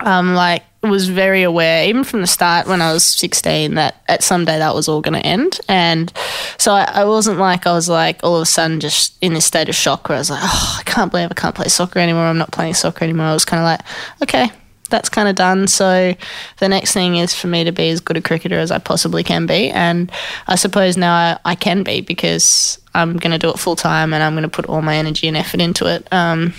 um, 0.00 0.34
like 0.34 0.62
was 0.82 1.08
very 1.08 1.42
aware, 1.42 1.86
even 1.88 2.04
from 2.04 2.20
the 2.20 2.26
start 2.26 2.66
when 2.66 2.80
I 2.80 2.92
was 2.92 3.04
16, 3.04 3.74
that 3.74 4.02
at 4.08 4.22
some 4.22 4.44
day 4.44 4.58
that 4.58 4.74
was 4.74 4.88
all 4.88 5.00
going 5.00 5.20
to 5.20 5.26
end. 5.26 5.58
And 5.68 6.12
so 6.56 6.72
I, 6.72 6.84
I 6.84 7.04
wasn't 7.04 7.38
like, 7.38 7.66
I 7.66 7.72
was 7.72 7.88
like 7.88 8.20
all 8.22 8.36
of 8.36 8.42
a 8.42 8.46
sudden 8.46 8.78
just 8.78 9.18
in 9.20 9.34
this 9.34 9.44
state 9.44 9.68
of 9.68 9.74
shock 9.74 10.08
where 10.08 10.16
I 10.16 10.20
was 10.20 10.30
like, 10.30 10.40
oh, 10.42 10.76
I 10.78 10.82
can't 10.84 11.10
believe 11.10 11.30
I 11.30 11.34
can't 11.34 11.54
play 11.54 11.68
soccer 11.68 11.98
anymore. 11.98 12.22
I'm 12.22 12.38
not 12.38 12.52
playing 12.52 12.74
soccer 12.74 13.04
anymore. 13.04 13.26
I 13.26 13.34
was 13.34 13.44
kind 13.44 13.60
of 13.60 13.64
like, 13.64 13.80
okay, 14.22 14.54
that's 14.88 15.08
kind 15.08 15.28
of 15.28 15.34
done. 15.34 15.66
So 15.66 16.14
the 16.58 16.68
next 16.68 16.92
thing 16.92 17.16
is 17.16 17.34
for 17.34 17.48
me 17.48 17.64
to 17.64 17.72
be 17.72 17.90
as 17.90 18.00
good 18.00 18.16
a 18.16 18.22
cricketer 18.22 18.58
as 18.58 18.70
I 18.70 18.78
possibly 18.78 19.24
can 19.24 19.46
be. 19.46 19.70
And 19.70 20.12
I 20.46 20.54
suppose 20.54 20.96
now 20.96 21.14
I, 21.14 21.38
I 21.44 21.54
can 21.56 21.82
be 21.82 22.02
because 22.02 22.80
I'm 22.94 23.16
going 23.16 23.32
to 23.32 23.38
do 23.38 23.50
it 23.50 23.58
full 23.58 23.76
time 23.76 24.14
and 24.14 24.22
I'm 24.22 24.34
going 24.34 24.42
to 24.44 24.48
put 24.48 24.66
all 24.66 24.82
my 24.82 24.96
energy 24.96 25.26
and 25.26 25.36
effort 25.36 25.60
into 25.60 25.86
it. 25.86 26.06
Um, 26.12 26.54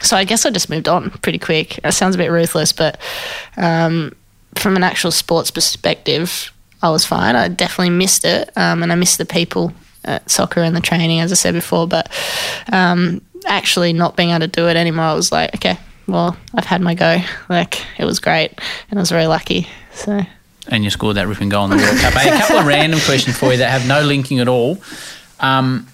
so 0.00 0.16
I 0.16 0.24
guess 0.24 0.44
I 0.44 0.50
just 0.50 0.70
moved 0.70 0.88
on 0.88 1.10
pretty 1.10 1.38
quick. 1.38 1.78
It 1.84 1.92
sounds 1.92 2.14
a 2.14 2.18
bit 2.18 2.30
ruthless, 2.30 2.72
but 2.72 2.98
um, 3.56 4.14
from 4.56 4.76
an 4.76 4.82
actual 4.82 5.10
sports 5.10 5.50
perspective, 5.50 6.52
I 6.82 6.90
was 6.90 7.04
fine. 7.04 7.36
I 7.36 7.48
definitely 7.48 7.90
missed 7.90 8.24
it, 8.24 8.50
um, 8.56 8.82
and 8.82 8.92
I 8.92 8.94
missed 8.94 9.18
the 9.18 9.24
people 9.24 9.72
at 10.04 10.30
soccer 10.30 10.60
and 10.60 10.76
the 10.76 10.80
training, 10.80 11.20
as 11.20 11.32
I 11.32 11.34
said 11.34 11.54
before. 11.54 11.88
But 11.88 12.10
um, 12.72 13.22
actually, 13.46 13.92
not 13.92 14.16
being 14.16 14.30
able 14.30 14.40
to 14.40 14.48
do 14.48 14.68
it 14.68 14.76
anymore, 14.76 15.06
I 15.06 15.14
was 15.14 15.32
like, 15.32 15.54
okay, 15.54 15.78
well, 16.06 16.36
I've 16.54 16.66
had 16.66 16.80
my 16.80 16.94
go. 16.94 17.18
Like 17.48 17.82
it 17.98 18.04
was 18.04 18.20
great, 18.20 18.58
and 18.90 18.98
I 18.98 19.02
was 19.02 19.10
very 19.10 19.26
lucky. 19.26 19.68
So. 19.92 20.22
And 20.68 20.82
you 20.82 20.88
scored 20.88 21.16
that 21.16 21.28
ripping 21.28 21.50
goal 21.50 21.64
in 21.64 21.70
the 21.70 21.76
World 21.76 21.98
Cup. 21.98 22.14
Hey, 22.14 22.34
a 22.34 22.38
couple 22.38 22.56
of 22.56 22.66
random 22.66 22.98
questions 23.04 23.36
for 23.36 23.52
you 23.52 23.58
that 23.58 23.70
have 23.70 23.86
no 23.86 24.00
linking 24.00 24.40
at 24.40 24.48
all. 24.48 24.78
Um, 25.40 25.86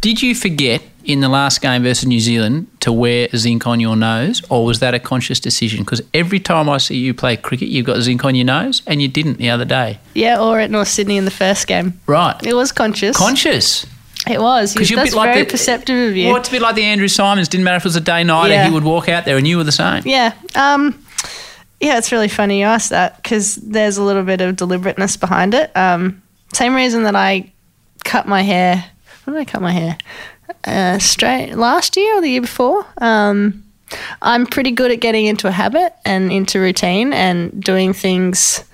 did 0.00 0.22
you 0.22 0.36
forget 0.36 0.80
in 1.08 1.20
the 1.20 1.28
last 1.28 1.60
game 1.62 1.82
versus 1.82 2.06
New 2.06 2.20
Zealand 2.20 2.68
to 2.80 2.92
wear 2.92 3.28
zinc 3.34 3.66
on 3.66 3.80
your 3.80 3.96
nose, 3.96 4.42
or 4.50 4.64
was 4.64 4.78
that 4.80 4.94
a 4.94 4.98
conscious 5.00 5.40
decision? 5.40 5.80
Because 5.80 6.02
every 6.14 6.38
time 6.38 6.68
I 6.68 6.78
see 6.78 6.96
you 6.98 7.14
play 7.14 7.36
cricket, 7.36 7.68
you've 7.68 7.86
got 7.86 8.00
zinc 8.02 8.24
on 8.24 8.34
your 8.34 8.44
nose, 8.44 8.82
and 8.86 9.02
you 9.02 9.08
didn't 9.08 9.38
the 9.38 9.50
other 9.50 9.64
day. 9.64 9.98
Yeah, 10.14 10.38
or 10.40 10.60
at 10.60 10.70
North 10.70 10.88
Sydney 10.88 11.16
in 11.16 11.24
the 11.24 11.30
first 11.32 11.66
game. 11.66 11.98
Right. 12.06 12.36
It 12.46 12.54
was 12.54 12.70
conscious. 12.70 13.16
Conscious. 13.16 13.86
It 14.30 14.40
was. 14.40 14.74
Because 14.74 14.90
you're 14.90 15.00
a 15.00 15.04
bit 15.04 15.14
like 15.14 15.30
very 15.32 15.44
the- 15.44 15.50
perceptive 15.50 16.10
of 16.10 16.16
you. 16.16 16.28
Well, 16.28 16.36
it's 16.36 16.48
a 16.48 16.52
bit 16.52 16.60
like 16.62 16.74
the 16.74 16.84
Andrew 16.84 17.08
Symonds. 17.08 17.48
Didn't 17.48 17.64
matter 17.64 17.76
if 17.78 17.82
it 17.84 17.86
was 17.88 17.96
a 17.96 18.00
day 18.02 18.22
night, 18.22 18.50
Yeah. 18.50 18.66
he 18.68 18.70
would 18.74 18.84
walk 18.84 19.08
out 19.08 19.24
there, 19.24 19.38
and 19.38 19.48
you 19.48 19.56
were 19.56 19.64
the 19.64 19.72
same. 19.72 20.02
Yeah. 20.04 20.34
Um, 20.54 21.02
yeah, 21.80 21.96
it's 21.96 22.12
really 22.12 22.28
funny 22.28 22.58
you 22.60 22.64
asked 22.66 22.90
that 22.90 23.16
because 23.22 23.54
there's 23.56 23.96
a 23.96 24.02
little 24.02 24.24
bit 24.24 24.40
of 24.42 24.56
deliberateness 24.56 25.16
behind 25.16 25.54
it. 25.54 25.74
Um, 25.74 26.20
same 26.52 26.74
reason 26.74 27.04
that 27.04 27.16
I 27.16 27.52
cut 28.04 28.26
my 28.28 28.42
hair. 28.42 28.84
When 29.24 29.34
did 29.34 29.40
I 29.40 29.44
cut 29.50 29.62
my 29.62 29.72
hair? 29.72 29.96
Uh, 30.64 30.98
straight 30.98 31.54
last 31.54 31.96
year 31.96 32.18
or 32.18 32.20
the 32.20 32.30
year 32.30 32.40
before. 32.40 32.84
Um, 32.98 33.64
I'm 34.20 34.46
pretty 34.46 34.70
good 34.70 34.90
at 34.90 35.00
getting 35.00 35.26
into 35.26 35.48
a 35.48 35.50
habit 35.50 35.94
and 36.04 36.30
into 36.30 36.60
routine 36.60 37.12
and 37.12 37.62
doing 37.62 37.92
things 37.92 38.64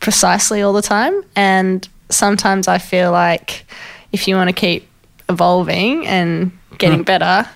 precisely 0.00 0.62
all 0.62 0.72
the 0.72 0.82
time. 0.82 1.22
And 1.34 1.88
sometimes 2.08 2.68
I 2.68 2.78
feel 2.78 3.10
like 3.10 3.64
if 4.12 4.28
you 4.28 4.36
want 4.36 4.48
to 4.48 4.54
keep 4.54 4.88
evolving 5.28 6.06
and 6.06 6.52
getting 6.78 7.02
better, 7.02 7.48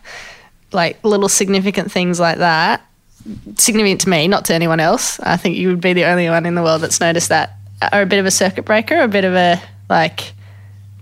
like 0.73 1.03
little 1.05 1.29
significant 1.29 1.93
things 1.93 2.19
like 2.19 2.39
that 2.39 2.85
significant 3.57 4.03
to 4.03 4.09
me, 4.09 4.29
not 4.29 4.45
to 4.47 4.55
anyone 4.55 4.81
else. 4.81 5.19
I 5.21 5.37
think 5.37 5.57
you 5.57 5.69
would 5.69 5.81
be 5.81 5.93
the 5.93 6.05
only 6.05 6.29
one 6.29 6.47
in 6.47 6.55
the 6.55 6.63
world 6.63 6.83
that's 6.83 7.01
noticed 7.01 7.29
that. 7.31 7.57
Are 7.93 8.03
a 8.03 8.07
bit 8.07 8.19
of 8.19 8.27
a 8.27 8.31
circuit 8.31 8.65
breaker, 8.65 9.01
a 9.01 9.09
bit 9.09 9.25
of 9.25 9.35
a 9.35 9.61
like 9.91 10.33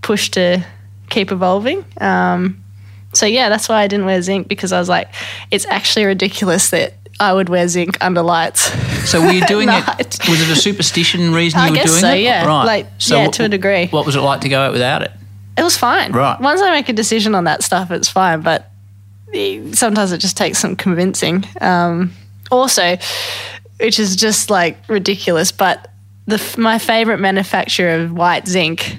push 0.01 0.31
to 0.31 0.64
keep 1.11 1.31
evolving. 1.31 1.85
Um, 2.01 2.62
so 3.12 3.27
yeah, 3.27 3.48
that's 3.48 3.68
why 3.68 3.83
I 3.83 3.88
didn't 3.88 4.07
wear 4.07 4.20
zinc 4.22 4.48
because 4.48 4.72
I 4.72 4.79
was 4.79 4.88
like, 4.88 5.09
it's 5.51 5.66
actually 5.66 6.05
ridiculous 6.07 6.70
that 6.70 6.94
I 7.20 7.33
would 7.33 7.48
wear 7.48 7.68
zinc 7.68 7.96
under 8.01 8.22
lights. 8.22 8.62
So 9.11 9.20
were 9.25 9.33
you 9.33 9.44
doing 9.46 9.68
it? 9.70 9.87
Was 10.29 10.40
it 10.40 10.48
a 10.51 10.57
superstition 10.57 11.33
reason 11.33 11.61
I 11.61 11.66
you 11.66 11.70
were 11.72 11.77
guess 11.77 11.90
doing 11.90 12.01
so, 12.01 12.12
it? 12.12 12.20
yeah. 12.22 12.46
Right. 12.46 12.64
Like, 12.64 12.87
so 12.98 13.16
yeah, 13.16 13.25
what- 13.27 13.35
to 13.35 13.44
a 13.44 13.48
degree. 13.48 13.87
What 13.88 14.07
was 14.07 14.16
it 14.16 14.20
like 14.20 14.40
to 14.42 14.48
go 14.48 14.61
out 14.61 14.72
without 14.72 15.03
it? 15.03 15.12
It 15.57 15.62
was 15.62 15.77
fine. 15.77 16.12
Right. 16.12 16.40
Once 16.40 16.62
I 16.62 16.70
make 16.70 16.88
a 16.88 16.94
decision 16.94 17.35
on 17.35 17.44
that 17.44 17.62
stuff, 17.62 17.90
it's 17.90 18.09
fine. 18.09 18.40
But 18.40 18.70
sometimes 19.72 20.12
it 20.12 20.18
just 20.18 20.37
takes 20.37 20.59
some 20.59 20.77
convincing. 20.77 21.44
Um, 21.61 22.12
also, 22.51 22.96
which 23.79 23.98
is 23.98 24.16
just 24.16 24.48
like 24.51 24.79
ridiculous, 24.88 25.53
but 25.53 25.88
the 26.27 26.42
my 26.57 26.79
favorite 26.79 27.18
manufacturer 27.18 27.96
of 28.03 28.12
white 28.12 28.46
zinc 28.48 28.96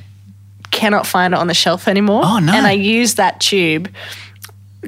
cannot 0.74 1.08
find 1.08 1.34
it 1.34 1.40
on 1.40 1.48
the 1.48 1.54
shelf 1.54 1.88
anymore. 1.88 2.22
Oh, 2.26 2.40
no. 2.40 2.52
And 2.54 2.68
I 2.68 2.74
used 2.74 3.16
that 3.18 3.40
tube 3.40 3.88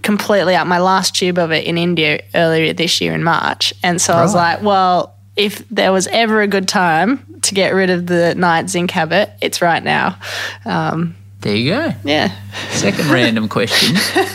completely 0.04 0.56
up 0.56 0.67
my 0.67 0.80
last 0.80 1.15
tube 1.15 1.38
of 1.38 1.52
it 1.52 1.65
in 1.65 1.78
India 1.78 2.21
earlier 2.34 2.74
this 2.74 3.00
year 3.00 3.13
in 3.13 3.24
March. 3.24 3.74
And 3.82 4.02
so 4.02 4.12
I 4.13 4.21
was 4.21 4.36
like, 4.36 4.62
well, 4.62 5.15
if 5.38 5.67
there 5.69 5.93
was 5.93 6.08
ever 6.08 6.41
a 6.41 6.48
good 6.48 6.67
time 6.67 7.26
to 7.43 7.54
get 7.54 7.74
rid 7.74 7.89
of 7.89 8.08
the 8.08 8.36
night 8.36 8.69
zinc 8.69 8.91
habit, 8.91 9.30
it's 9.41 9.62
right 9.62 9.82
now. 9.84 10.17
Um, 10.65 11.15
There 11.41 11.56
you 11.56 11.71
go. 11.71 11.93
yeah. 12.04 12.36
Second 12.71 13.10
random 13.10 13.48
question. 13.48 13.95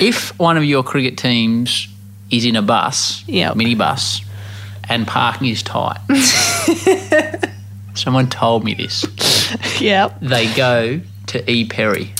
If 0.00 0.36
one 0.40 0.56
of 0.56 0.64
your 0.64 0.82
cricket 0.82 1.16
teams 1.16 1.86
is 2.28 2.44
in 2.44 2.56
a 2.56 2.62
bus, 2.62 3.22
Yep. 3.28 3.54
minibus, 3.54 4.24
and 4.88 5.06
parking 5.06 5.46
is 5.48 5.62
tight, 5.62 5.98
someone 7.94 8.28
told 8.28 8.64
me 8.64 8.74
this. 8.74 9.04
Yep. 9.80 10.20
They 10.20 10.52
go 10.54 11.00
to 11.28 11.50
E. 11.50 11.66
Perry. 11.66 12.12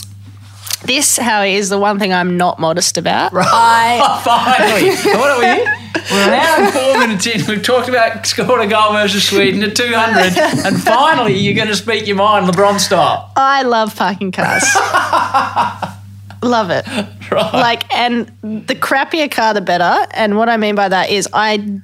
This, 0.85 1.17
Howie, 1.17 1.55
is 1.55 1.71
the 1.71 1.79
one 1.79 1.99
thing 1.99 2.13
I'm 2.13 2.37
not 2.37 2.59
modest 2.59 2.99
about. 2.99 3.33
Right. 3.33 3.47
I 3.51 4.21
Finally. 4.25 4.91
what 5.19 5.31
are 5.31 5.39
we? 5.39 5.85
We're 6.11 6.29
an 6.29 6.35
hour 6.35 6.65
and 6.65 6.73
four 6.75 6.99
minutes 6.99 7.27
in. 7.27 7.47
We've 7.47 7.63
talked 7.63 7.89
about 7.89 8.27
scoring 8.27 8.67
a 8.67 8.71
goal 8.71 8.93
versus 8.93 9.27
Sweden 9.27 9.63
at 9.63 9.75
200. 9.75 10.37
And 10.67 10.83
finally, 10.83 11.39
you're 11.39 11.55
going 11.55 11.69
to 11.69 11.77
speak 11.77 12.07
your 12.07 12.17
mind, 12.17 12.47
LeBron 12.47 12.79
style. 12.79 13.33
I 13.37 13.63
love 13.63 13.97
parking 13.97 14.31
cars. 14.31 14.65
love 16.43 16.69
it. 16.71 16.87
Right. 17.31 17.53
Like, 17.55 17.95
and 17.95 18.27
the 18.43 18.75
crappier 18.75 19.31
car, 19.31 19.55
the 19.55 19.63
better. 19.63 20.07
And 20.11 20.37
what 20.37 20.51
I 20.51 20.59
mean 20.59 20.75
by 20.75 20.89
that 20.91 21.09
is, 21.09 21.27
I 21.33 21.81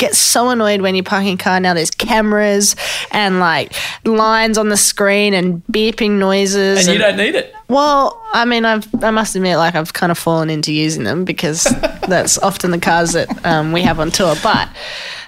get 0.00 0.16
so 0.16 0.48
annoyed 0.48 0.80
when 0.80 0.94
you're 0.94 1.04
parking 1.04 1.34
a 1.34 1.36
car 1.36 1.60
now. 1.60 1.74
There's 1.74 1.90
cameras 1.90 2.74
and 3.12 3.38
like 3.38 3.74
lines 4.04 4.58
on 4.58 4.68
the 4.68 4.76
screen 4.76 5.34
and 5.34 5.62
beeping 5.70 6.12
noises. 6.12 6.88
and 6.88 6.94
you 6.94 6.98
don't 6.98 7.16
need 7.16 7.34
it. 7.34 7.54
Well, 7.68 8.20
I 8.32 8.44
mean, 8.44 8.64
I've 8.64 8.88
I 9.04 9.10
must 9.10 9.36
admit, 9.36 9.56
like 9.58 9.74
I've 9.74 9.92
kind 9.92 10.10
of 10.10 10.18
fallen 10.18 10.50
into 10.50 10.72
using 10.72 11.04
them 11.04 11.24
because 11.24 11.64
that's 12.08 12.38
often 12.38 12.72
the 12.72 12.80
cars 12.80 13.12
that 13.12 13.46
um, 13.46 13.72
we 13.72 13.82
have 13.82 14.00
on 14.00 14.10
tour. 14.10 14.34
But 14.42 14.68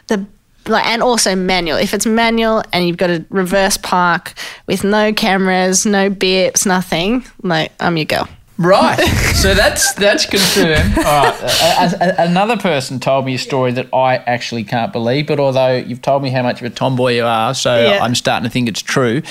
the 0.09 0.27
like, 0.67 0.87
and 0.87 1.03
also 1.03 1.35
manual. 1.35 1.79
If 1.79 1.95
it's 1.95 2.07
manual 2.07 2.63
and 2.73 2.87
you've 2.87 2.97
got 2.97 3.11
a 3.11 3.25
reverse 3.31 3.77
park 3.77 4.35
with 4.67 4.85
no 4.85 5.13
cameras, 5.13 5.85
no 5.87 6.11
beeps, 6.11 6.67
nothing, 6.67 7.25
like 7.43 7.73
I'm 7.81 7.97
your 7.97 8.07
girl. 8.07 8.29
Right. 8.63 8.99
So 9.43 9.55
that's 9.55 9.93
that's 9.95 10.25
confirmed. 10.25 10.97
All 10.99 11.03
right. 11.05 11.43
A- 11.43 11.97
a- 11.97 12.09
a- 12.11 12.29
another 12.29 12.57
person 12.57 13.01
told 13.01 13.27
me 13.27 13.35
a 13.35 13.39
story 13.39 13.73
that 13.73 13.89
I 13.93 14.19
actually 14.19 14.63
can't 14.63 14.93
believe, 14.93 15.27
but 15.27 15.41
although 15.41 15.75
you've 15.77 16.01
told 16.03 16.23
me 16.23 16.31
how 16.31 16.43
much 16.43 16.61
of 16.61 16.67
a 16.67 16.71
tomboy 16.71 17.15
you 17.17 17.25
are, 17.25 17.55
so 17.55 17.75
Yeah. 17.91 17.99
I'm 18.05 18.15
starting 18.15 18.45
to 18.49 18.53
think 18.53 18.69
it's 18.69 18.81
true. 18.83 19.23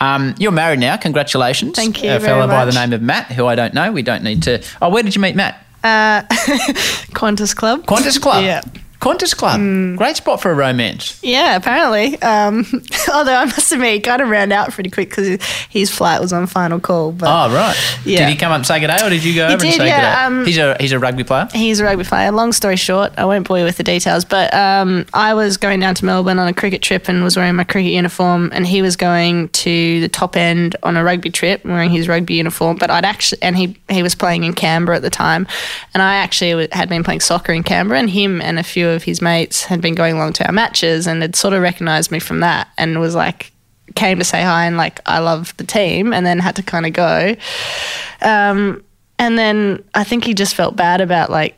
Um, 0.00 0.34
you're 0.38 0.50
married 0.50 0.80
now. 0.80 0.96
Congratulations. 0.96 1.76
Thank 1.76 2.02
you 2.02 2.10
A 2.10 2.18
very 2.18 2.24
fellow 2.40 2.48
by 2.48 2.64
the 2.64 2.72
name 2.72 2.92
of 2.92 3.00
Matt, 3.00 3.26
who 3.26 3.46
I 3.46 3.54
don't 3.54 3.74
know. 3.74 3.92
We 3.92 4.02
don't 4.02 4.24
need 4.24 4.42
to. 4.44 4.60
Oh, 4.82 4.88
where 4.88 5.04
did 5.04 5.14
you 5.14 5.22
meet 5.22 5.36
Matt? 5.36 5.64
Qantas 5.84 7.54
Club. 7.54 7.86
Qantas 7.86 8.20
Club. 8.20 8.44
Yeah. 8.44 8.62
Qantas 9.00 9.34
Club. 9.34 9.96
Great 9.96 10.16
spot 10.16 10.42
for 10.42 10.50
a 10.50 10.54
romance. 10.54 11.18
Yeah, 11.22 11.56
apparently. 11.56 12.20
Um, 12.20 12.66
although 13.14 13.34
I 13.34 13.46
must 13.46 13.72
admit, 13.72 13.94
he 13.94 14.00
kind 14.00 14.20
of 14.20 14.28
ran 14.28 14.52
out 14.52 14.70
pretty 14.72 14.90
quick 14.90 15.08
because 15.08 15.42
his 15.70 15.90
flight 15.90 16.20
was 16.20 16.32
on 16.34 16.46
final 16.46 16.78
call. 16.78 17.12
But 17.12 17.26
Oh, 17.28 17.54
right. 17.54 17.74
Yeah. 18.04 18.18
Did 18.20 18.28
he 18.28 18.36
come 18.36 18.52
up 18.52 18.56
and 18.56 18.66
say 18.66 18.78
good 18.78 18.88
day, 18.88 18.98
or 19.02 19.08
did 19.08 19.24
you 19.24 19.34
go 19.34 19.48
He 19.48 19.54
over 19.54 19.64
and 19.64 19.72
did, 19.72 19.78
say 19.78 19.86
yeah, 19.86 20.00
good 20.26 20.30
day? 20.34 20.40
um, 20.40 20.46
he's 20.46 20.58
a 20.58 20.76
he's 20.80 20.92
a 20.92 20.98
rugby 20.98 21.24
player. 21.24 21.48
He's 21.54 21.80
a 21.80 21.84
rugby 21.84 22.04
player. 22.04 22.30
Long 22.30 22.52
story 22.52 22.76
short, 22.76 23.12
I 23.16 23.24
won't 23.24 23.48
bore 23.48 23.58
you 23.58 23.64
with 23.64 23.78
the 23.78 23.82
details, 23.84 24.26
but 24.26 24.52
um, 24.52 25.06
I 25.14 25.32
was 25.32 25.56
going 25.56 25.80
down 25.80 25.94
to 25.94 26.04
Melbourne 26.04 26.38
on 26.38 26.46
a 26.46 26.52
cricket 26.52 26.82
trip 26.82 27.08
and 27.08 27.24
was 27.24 27.38
wearing 27.38 27.54
my 27.56 27.64
cricket 27.64 27.92
uniform, 27.92 28.50
and 28.52 28.66
he 28.66 28.82
was 28.82 28.96
going 28.96 29.48
to 29.48 30.00
the 30.02 30.08
top 30.10 30.36
end 30.36 30.76
on 30.82 30.98
a 30.98 31.02
rugby 31.04 31.30
trip 31.30 31.64
wearing 31.64 31.88
his 31.90 32.06
rugby 32.06 32.34
uniform. 32.34 32.76
But 32.76 32.90
I'd 32.90 33.06
actually, 33.06 33.42
and 33.42 33.56
he 33.56 33.78
he 33.88 34.02
was 34.02 34.14
playing 34.14 34.44
in 34.44 34.52
Canberra 34.52 34.96
at 34.96 35.02
the 35.02 35.08
time, 35.10 35.46
and 35.94 36.02
I 36.02 36.16
actually 36.16 36.68
had 36.72 36.90
been 36.90 37.02
playing 37.02 37.20
soccer 37.20 37.52
in 37.52 37.62
Canberra, 37.62 37.98
and 37.98 38.10
him 38.10 38.42
and 38.42 38.58
a 38.58 38.62
few 38.62 38.89
of 38.90 39.04
his 39.04 39.22
mates 39.22 39.64
had 39.64 39.80
been 39.80 39.94
going 39.94 40.14
along 40.16 40.34
to 40.34 40.46
our 40.46 40.52
matches 40.52 41.06
and 41.06 41.22
had 41.22 41.34
sort 41.36 41.54
of 41.54 41.62
recognised 41.62 42.10
me 42.10 42.18
from 42.18 42.40
that, 42.40 42.68
and 42.78 43.00
was 43.00 43.14
like 43.14 43.52
came 43.96 44.18
to 44.18 44.24
say 44.24 44.40
hi 44.42 44.66
and 44.66 44.76
like 44.76 45.00
I 45.06 45.18
love 45.18 45.56
the 45.56 45.64
team, 45.64 46.12
and 46.12 46.24
then 46.26 46.38
had 46.38 46.56
to 46.56 46.62
kind 46.62 46.86
of 46.86 46.92
go. 46.92 47.34
Um, 48.22 48.82
and 49.18 49.38
then 49.38 49.84
I 49.94 50.04
think 50.04 50.24
he 50.24 50.34
just 50.34 50.54
felt 50.54 50.76
bad 50.76 51.00
about 51.00 51.30
like 51.30 51.56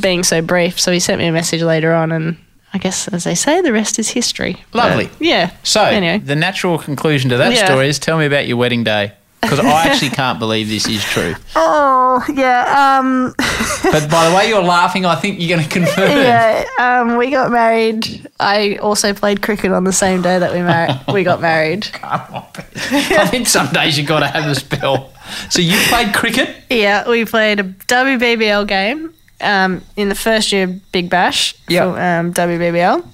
being 0.00 0.22
so 0.24 0.42
brief. 0.42 0.78
So 0.80 0.92
he 0.92 1.00
sent 1.00 1.20
me 1.20 1.26
a 1.26 1.32
message 1.32 1.62
later 1.62 1.94
on, 1.94 2.12
and 2.12 2.36
I 2.74 2.78
guess, 2.78 3.08
as 3.08 3.24
they 3.24 3.34
say, 3.34 3.60
the 3.60 3.72
rest 3.72 3.98
is 3.98 4.08
history. 4.10 4.62
Lovely. 4.72 5.06
But, 5.06 5.20
yeah. 5.22 5.52
So 5.62 5.82
anyway, 5.82 6.18
the 6.18 6.36
natural 6.36 6.78
conclusion 6.78 7.30
to 7.30 7.36
that 7.38 7.52
Yeah. 7.54 7.64
story 7.66 7.88
is 7.88 7.98
tell 7.98 8.18
me 8.18 8.26
about 8.26 8.46
your 8.46 8.56
wedding 8.56 8.84
day. 8.84 9.12
Because 9.40 9.60
I 9.60 9.86
actually 9.86 10.10
can't 10.22 10.38
believe 10.38 10.68
this 10.68 10.88
is 10.88 11.02
true. 11.04 11.34
Oh 11.54 12.24
yeah. 12.32 12.98
Um, 13.00 13.34
But 13.82 14.10
by 14.10 14.28
the 14.28 14.36
way 14.36 14.48
you're 14.48 14.62
laughing, 14.62 15.06
I 15.06 15.14
think 15.14 15.40
you're 15.40 15.56
going 15.56 15.66
to 15.66 15.72
confirm. 15.72 16.10
It. 16.10 16.24
Yeah. 16.24 16.66
Um, 16.78 17.16
we 17.16 17.30
got 17.30 17.50
married. 17.50 18.28
I 18.38 18.76
also 18.76 19.14
played 19.14 19.40
cricket 19.40 19.72
on 19.72 19.84
the 19.84 19.92
same 19.92 20.20
day 20.20 20.38
that 20.38 20.52
we 20.52 20.60
married. 20.60 21.00
we 21.12 21.22
got 21.22 21.40
married. 21.40 21.88
I 22.02 23.26
think 23.30 23.46
some 23.46 23.68
days 23.68 23.96
you've 23.96 24.08
got 24.08 24.20
to 24.20 24.26
have 24.26 24.50
a 24.50 24.54
spell. 24.54 25.12
So 25.48 25.60
you 25.60 25.78
played 25.88 26.14
cricket? 26.14 26.54
Yeah, 26.68 27.08
we 27.08 27.24
played 27.24 27.60
a 27.60 27.64
WBBL 27.64 28.66
game 28.66 29.14
um, 29.40 29.82
in 29.96 30.08
the 30.08 30.14
first 30.14 30.52
year 30.52 30.64
of 30.64 30.92
Big 30.92 31.08
Bash 31.08 31.52
for 31.66 31.98
um, 31.98 32.34
WBBL. 32.34 33.06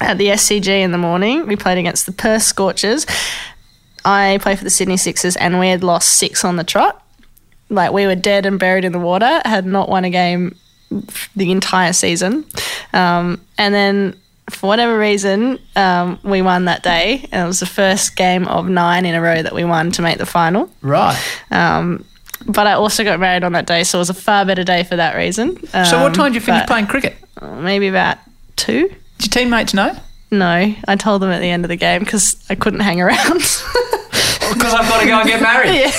At 0.00 0.18
the 0.18 0.26
SCG 0.28 0.68
in 0.68 0.92
the 0.92 0.98
morning, 0.98 1.46
we 1.46 1.56
played 1.56 1.78
against 1.78 2.06
the 2.06 2.12
Perth 2.12 2.42
Scorchers. 2.42 3.06
I 4.06 4.38
play 4.40 4.54
for 4.56 4.64
the 4.64 4.70
Sydney 4.70 4.96
Sixers, 4.96 5.36
and 5.36 5.58
we 5.58 5.68
had 5.68 5.82
lost 5.82 6.08
six 6.14 6.44
on 6.44 6.56
the 6.56 6.64
trot. 6.64 7.02
Like 7.68 7.92
we 7.92 8.06
were 8.06 8.14
dead 8.14 8.46
and 8.46 8.58
buried 8.58 8.84
in 8.84 8.92
the 8.92 8.98
water. 9.00 9.42
Had 9.44 9.66
not 9.66 9.88
won 9.88 10.04
a 10.04 10.10
game 10.10 10.56
the 11.34 11.50
entire 11.50 11.92
season, 11.92 12.44
um, 12.92 13.40
and 13.58 13.74
then 13.74 14.14
for 14.48 14.68
whatever 14.68 14.96
reason, 14.96 15.58
um, 15.74 16.20
we 16.22 16.40
won 16.40 16.66
that 16.66 16.84
day. 16.84 17.26
And 17.32 17.42
it 17.42 17.46
was 17.46 17.58
the 17.58 17.66
first 17.66 18.14
game 18.14 18.46
of 18.46 18.68
nine 18.68 19.04
in 19.04 19.14
a 19.16 19.20
row 19.20 19.42
that 19.42 19.52
we 19.52 19.64
won 19.64 19.90
to 19.92 20.02
make 20.02 20.18
the 20.18 20.26
final. 20.26 20.70
Right. 20.82 21.20
Um, 21.50 22.04
but 22.46 22.68
I 22.68 22.74
also 22.74 23.02
got 23.02 23.18
married 23.18 23.42
on 23.42 23.52
that 23.52 23.66
day, 23.66 23.82
so 23.82 23.98
it 23.98 24.02
was 24.02 24.10
a 24.10 24.14
far 24.14 24.44
better 24.44 24.62
day 24.62 24.84
for 24.84 24.94
that 24.94 25.16
reason. 25.16 25.56
So 25.66 26.00
what 26.00 26.06
Um, 26.06 26.12
time 26.12 26.26
did 26.32 26.34
you 26.36 26.40
finish 26.42 26.60
but 26.62 26.68
playing 26.68 26.86
cricket? 26.86 27.16
Maybe 27.42 27.88
about 27.88 28.18
two. 28.54 28.88
Did 29.18 29.34
your 29.36 29.42
teammates 29.44 29.74
know? 29.74 29.96
No, 30.30 30.74
I 30.86 30.96
told 30.96 31.22
them 31.22 31.30
at 31.30 31.40
the 31.40 31.50
end 31.50 31.64
of 31.64 31.68
the 31.68 31.76
game 31.76 32.00
because 32.04 32.36
I 32.48 32.54
couldn't 32.54 32.80
hang 32.80 33.00
around. 33.00 33.42
Because 34.54 34.74
I've 34.74 34.88
got 34.88 35.00
to 35.00 35.06
go 35.06 35.20
and 35.20 35.28
get 35.28 35.42
married. 35.42 35.74
yeah. 35.74 35.92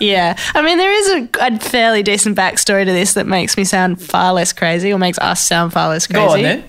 yeah, 0.00 0.36
I 0.54 0.62
mean 0.62 0.78
there 0.78 0.92
is 0.92 1.08
a, 1.08 1.28
a 1.40 1.58
fairly 1.58 2.02
decent 2.02 2.36
backstory 2.36 2.84
to 2.84 2.92
this 2.92 3.14
that 3.14 3.26
makes 3.26 3.56
me 3.56 3.64
sound 3.64 4.00
far 4.00 4.32
less 4.32 4.52
crazy, 4.52 4.92
or 4.92 4.98
makes 4.98 5.18
us 5.18 5.46
sound 5.46 5.72
far 5.72 5.88
less 5.88 6.06
crazy. 6.06 6.26
Go 6.26 6.32
on 6.32 6.42
then. 6.42 6.64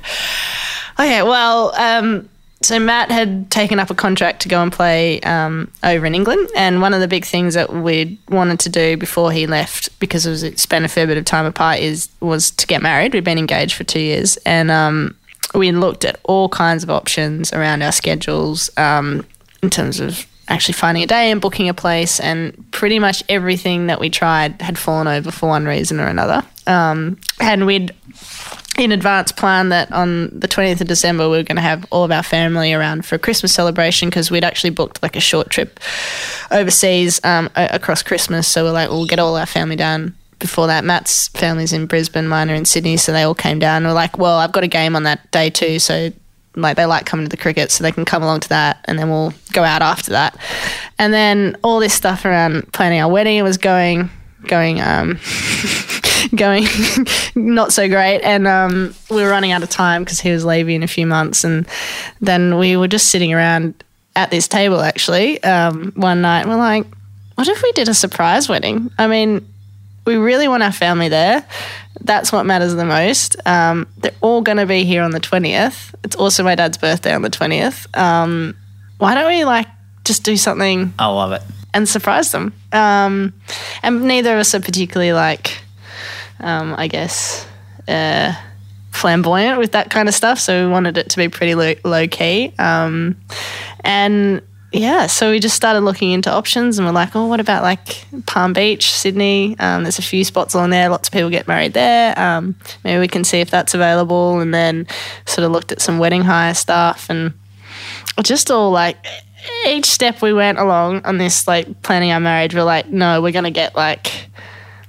Okay, 0.99 1.21
well, 1.21 1.75
um, 1.75 2.27
so 2.61 2.79
Matt 2.79 3.11
had 3.11 3.51
taken 3.51 3.79
up 3.79 3.91
a 3.91 3.95
contract 3.95 4.41
to 4.41 4.49
go 4.49 4.63
and 4.63 4.71
play 4.71 5.19
um, 5.21 5.71
over 5.83 6.05
in 6.05 6.15
England, 6.15 6.49
and 6.55 6.81
one 6.81 6.93
of 6.93 7.01
the 7.01 7.07
big 7.07 7.23
things 7.23 7.53
that 7.53 7.71
we 7.71 8.19
wanted 8.29 8.59
to 8.61 8.69
do 8.69 8.97
before 8.97 9.31
he 9.31 9.45
left, 9.45 9.97
because 9.99 10.25
it 10.25 10.31
was 10.31 10.61
spent 10.61 10.83
a 10.83 10.87
fair 10.87 11.05
bit 11.05 11.17
of 11.17 11.25
time 11.25 11.45
apart, 11.45 11.79
is 11.79 12.09
was 12.19 12.49
to 12.51 12.65
get 12.65 12.81
married. 12.81 13.13
We'd 13.13 13.23
been 13.23 13.37
engaged 13.37 13.75
for 13.75 13.83
two 13.83 13.99
years, 13.99 14.37
and 14.37 14.71
um, 14.71 15.15
we 15.53 15.71
looked 15.71 16.03
at 16.03 16.19
all 16.23 16.49
kinds 16.49 16.83
of 16.83 16.89
options 16.89 17.53
around 17.53 17.83
our 17.83 17.91
schedules 17.91 18.71
um, 18.77 19.25
in 19.61 19.69
terms 19.69 19.99
of 19.99 20.25
actually 20.47 20.73
finding 20.73 21.03
a 21.03 21.07
day 21.07 21.31
and 21.31 21.41
booking 21.41 21.69
a 21.69 21.73
place, 21.73 22.19
and 22.19 22.69
pretty 22.71 22.99
much 22.99 23.23
everything 23.29 23.87
that 23.87 23.99
we 23.99 24.09
tried 24.09 24.61
had 24.61 24.77
fallen 24.77 25.07
over 25.07 25.31
for 25.31 25.49
one 25.49 25.65
reason 25.65 25.99
or 25.99 26.07
another. 26.07 26.43
Um, 26.65 27.19
and 27.39 27.65
we'd 27.65 27.93
in 28.77 28.91
advance 28.91 29.31
plan 29.31 29.69
that 29.69 29.91
on 29.91 30.29
the 30.39 30.47
20th 30.47 30.81
of 30.81 30.87
December 30.87 31.27
we 31.29 31.37
were 31.37 31.43
going 31.43 31.55
to 31.55 31.61
have 31.61 31.85
all 31.89 32.03
of 32.03 32.11
our 32.11 32.21
family 32.21 32.73
around 32.73 33.05
for 33.05 33.15
a 33.15 33.19
Christmas 33.19 33.51
celebration 33.51 34.07
because 34.07 34.29
we'd 34.29 34.43
actually 34.43 34.69
booked 34.69 35.01
like 35.01 35.15
a 35.15 35.19
short 35.19 35.49
trip 35.49 35.79
overseas 36.51 37.19
um, 37.23 37.49
across 37.55 38.03
Christmas. 38.03 38.47
So 38.47 38.63
we're 38.63 38.71
like, 38.71 38.89
we'll 38.89 39.07
get 39.07 39.17
all 39.17 39.35
our 39.35 39.47
family 39.47 39.75
down 39.75 40.15
before 40.39 40.67
that. 40.67 40.83
Matt's 40.83 41.29
family's 41.29 41.73
in 41.73 41.87
Brisbane, 41.87 42.27
mine 42.27 42.51
are 42.51 42.55
in 42.55 42.65
Sydney, 42.65 42.97
so 42.97 43.11
they 43.11 43.23
all 43.23 43.33
came 43.33 43.57
down. 43.57 43.83
We're 43.83 43.93
like, 43.93 44.17
well, 44.17 44.37
I've 44.37 44.51
got 44.51 44.63
a 44.63 44.67
game 44.67 44.95
on 44.95 45.03
that 45.03 45.31
day 45.31 45.49
too, 45.49 45.79
so 45.79 46.11
like 46.57 46.75
they 46.75 46.85
like 46.85 47.05
coming 47.05 47.25
to 47.25 47.29
the 47.29 47.37
cricket, 47.37 47.71
so 47.71 47.83
they 47.83 47.91
can 47.91 48.05
come 48.05 48.23
along 48.23 48.41
to 48.41 48.49
that, 48.49 48.83
and 48.85 48.97
then 48.97 49.09
we'll 49.09 49.33
go 49.53 49.63
out 49.63 49.81
after 49.81 50.11
that. 50.11 50.37
And 50.97 51.13
then 51.13 51.57
all 51.63 51.79
this 51.79 51.93
stuff 51.93 52.25
around 52.25 52.71
planning 52.73 52.99
our 52.99 53.11
wedding 53.11 53.41
was 53.43 53.57
going 53.57 54.09
going 54.45 54.79
um 54.81 55.19
going 56.35 56.65
not 57.35 57.73
so 57.73 57.87
great. 57.87 58.21
And 58.21 58.47
um 58.47 58.93
we 59.09 59.21
were 59.21 59.29
running 59.29 59.51
out 59.51 59.63
of 59.63 59.69
time 59.69 60.03
because 60.03 60.19
he 60.19 60.31
was 60.31 60.45
leaving 60.45 60.77
in 60.77 60.83
a 60.83 60.87
few 60.87 61.05
months. 61.05 61.43
And 61.43 61.67
then 62.21 62.57
we 62.57 62.77
were 62.77 62.87
just 62.87 63.09
sitting 63.09 63.33
around 63.33 63.83
at 64.15 64.31
this 64.31 64.47
table 64.47 64.81
actually 64.81 65.41
um 65.43 65.91
one 65.95 66.21
night 66.21 66.41
and 66.41 66.49
we're 66.49 66.57
like 66.57 66.87
what 67.35 67.47
if 67.47 67.61
we 67.61 67.71
did 67.73 67.87
a 67.87 67.93
surprise 67.93 68.49
wedding? 68.49 68.89
I 68.97 69.07
mean 69.07 69.47
we 70.07 70.15
really 70.15 70.47
want 70.47 70.63
our 70.63 70.71
family 70.71 71.09
there 71.09 71.45
that's 72.01 72.31
what 72.31 72.45
matters 72.45 72.73
the 72.73 72.85
most 72.85 73.35
um 73.45 73.87
they're 73.97 74.11
all 74.21 74.41
going 74.41 74.57
to 74.57 74.65
be 74.65 74.83
here 74.83 75.03
on 75.03 75.11
the 75.11 75.19
20th 75.19 75.93
it's 76.03 76.15
also 76.15 76.43
my 76.43 76.55
dad's 76.55 76.77
birthday 76.77 77.13
on 77.13 77.21
the 77.21 77.29
20th 77.29 77.85
um 77.95 78.55
why 78.97 79.13
don't 79.13 79.27
we 79.27 79.45
like 79.45 79.67
just 80.07 80.23
do 80.23 80.37
something 80.37 80.93
I 80.97 81.07
love 81.07 81.33
it. 81.33 81.43
and 81.73 81.87
surprise 81.87 82.31
them. 82.31 82.53
Um, 82.71 83.33
and 83.83 84.05
neither 84.05 84.33
of 84.33 84.39
us 84.39 84.55
are 84.55 84.61
particularly 84.61 85.13
like, 85.13 85.59
um, 86.39 86.73
I 86.77 86.87
guess, 86.87 87.45
uh, 87.87 88.33
flamboyant 88.91 89.59
with 89.59 89.73
that 89.73 89.91
kind 89.91 90.07
of 90.07 90.15
stuff. 90.15 90.39
So 90.39 90.65
we 90.65 90.71
wanted 90.71 90.97
it 90.97 91.09
to 91.09 91.17
be 91.17 91.27
pretty 91.27 91.55
low, 91.55 91.73
low 91.83 92.07
key. 92.07 92.53
Um, 92.57 93.17
and 93.81 94.41
yeah, 94.77 95.07
so 95.07 95.31
we 95.31 95.39
just 95.39 95.55
started 95.55 95.81
looking 95.81 96.11
into 96.11 96.31
options 96.31 96.77
and 96.77 96.87
we're 96.87 96.93
like, 96.93 97.15
oh, 97.15 97.25
what 97.25 97.39
about 97.39 97.63
like 97.63 98.05
Palm 98.25 98.53
Beach, 98.53 98.91
Sydney? 98.91 99.55
Um, 99.59 99.83
there's 99.83 99.99
a 99.99 100.03
few 100.03 100.23
spots 100.23 100.55
on 100.55 100.69
there. 100.69 100.89
Lots 100.89 101.09
of 101.09 101.13
people 101.13 101.29
get 101.29 101.47
married 101.47 101.73
there. 101.73 102.17
Um, 102.17 102.55
maybe 102.83 102.99
we 102.99 103.07
can 103.07 103.23
see 103.23 103.39
if 103.39 103.49
that's 103.49 103.73
available. 103.73 104.39
And 104.39 104.53
then 104.53 104.87
sort 105.25 105.45
of 105.45 105.51
looked 105.51 105.71
at 105.71 105.81
some 105.81 105.97
wedding 105.97 106.21
hire 106.21 106.53
stuff 106.53 107.09
and 107.09 107.33
just 108.23 108.51
all 108.51 108.71
like 108.71 108.97
each 109.67 109.85
step 109.85 110.21
we 110.21 110.33
went 110.33 110.59
along 110.59 111.05
on 111.05 111.17
this 111.17 111.47
like 111.47 111.81
planning 111.81 112.11
our 112.11 112.19
marriage, 112.19 112.53
we're 112.53 112.63
like, 112.63 112.87
no, 112.87 113.21
we're 113.21 113.31
gonna 113.31 113.51
get 113.51 113.75
like 113.75 114.29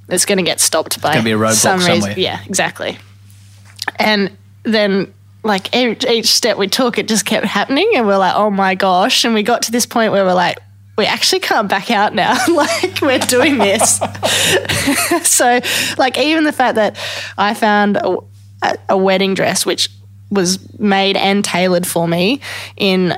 it's 0.09 0.24
gonna 0.24 0.42
get 0.42 0.61
stopped 0.61 1.01
by 1.01 1.14
gonna 1.14 1.24
be 1.24 1.33
a 1.33 1.37
roadblock 1.37 1.55
some 1.55 1.79
reason. 1.79 2.01
somewhere. 2.01 2.18
Yeah, 2.18 2.40
exactly. 2.46 2.98
And 3.96 4.37
then 4.64 5.12
like 5.48 5.74
each, 5.74 6.04
each 6.04 6.26
step 6.26 6.56
we 6.56 6.68
took, 6.68 6.98
it 6.98 7.08
just 7.08 7.24
kept 7.24 7.46
happening, 7.46 7.90
and 7.94 8.06
we're 8.06 8.18
like, 8.18 8.34
oh 8.34 8.50
my 8.50 8.74
gosh! 8.74 9.24
And 9.24 9.34
we 9.34 9.42
got 9.42 9.62
to 9.62 9.72
this 9.72 9.87
point 9.87 10.12
where 10.12 10.24
we're 10.24 10.34
like. 10.34 10.58
We 10.96 11.06
actually 11.06 11.38
can't 11.38 11.68
back 11.68 11.92
out 11.92 12.12
now. 12.12 12.37
like 12.52 13.00
we're 13.00 13.20
doing 13.20 13.58
this. 13.58 14.00
so, 15.22 15.61
like 15.96 16.18
even 16.18 16.42
the 16.42 16.50
fact 16.50 16.74
that 16.74 16.98
I 17.38 17.54
found 17.54 17.98
a, 17.98 18.18
a, 18.62 18.78
a 18.88 18.96
wedding 18.96 19.34
dress 19.34 19.64
which 19.64 19.90
was 20.28 20.58
made 20.80 21.16
and 21.16 21.44
tailored 21.44 21.87
for 21.87 22.08
me 22.08 22.40
in 22.76 23.16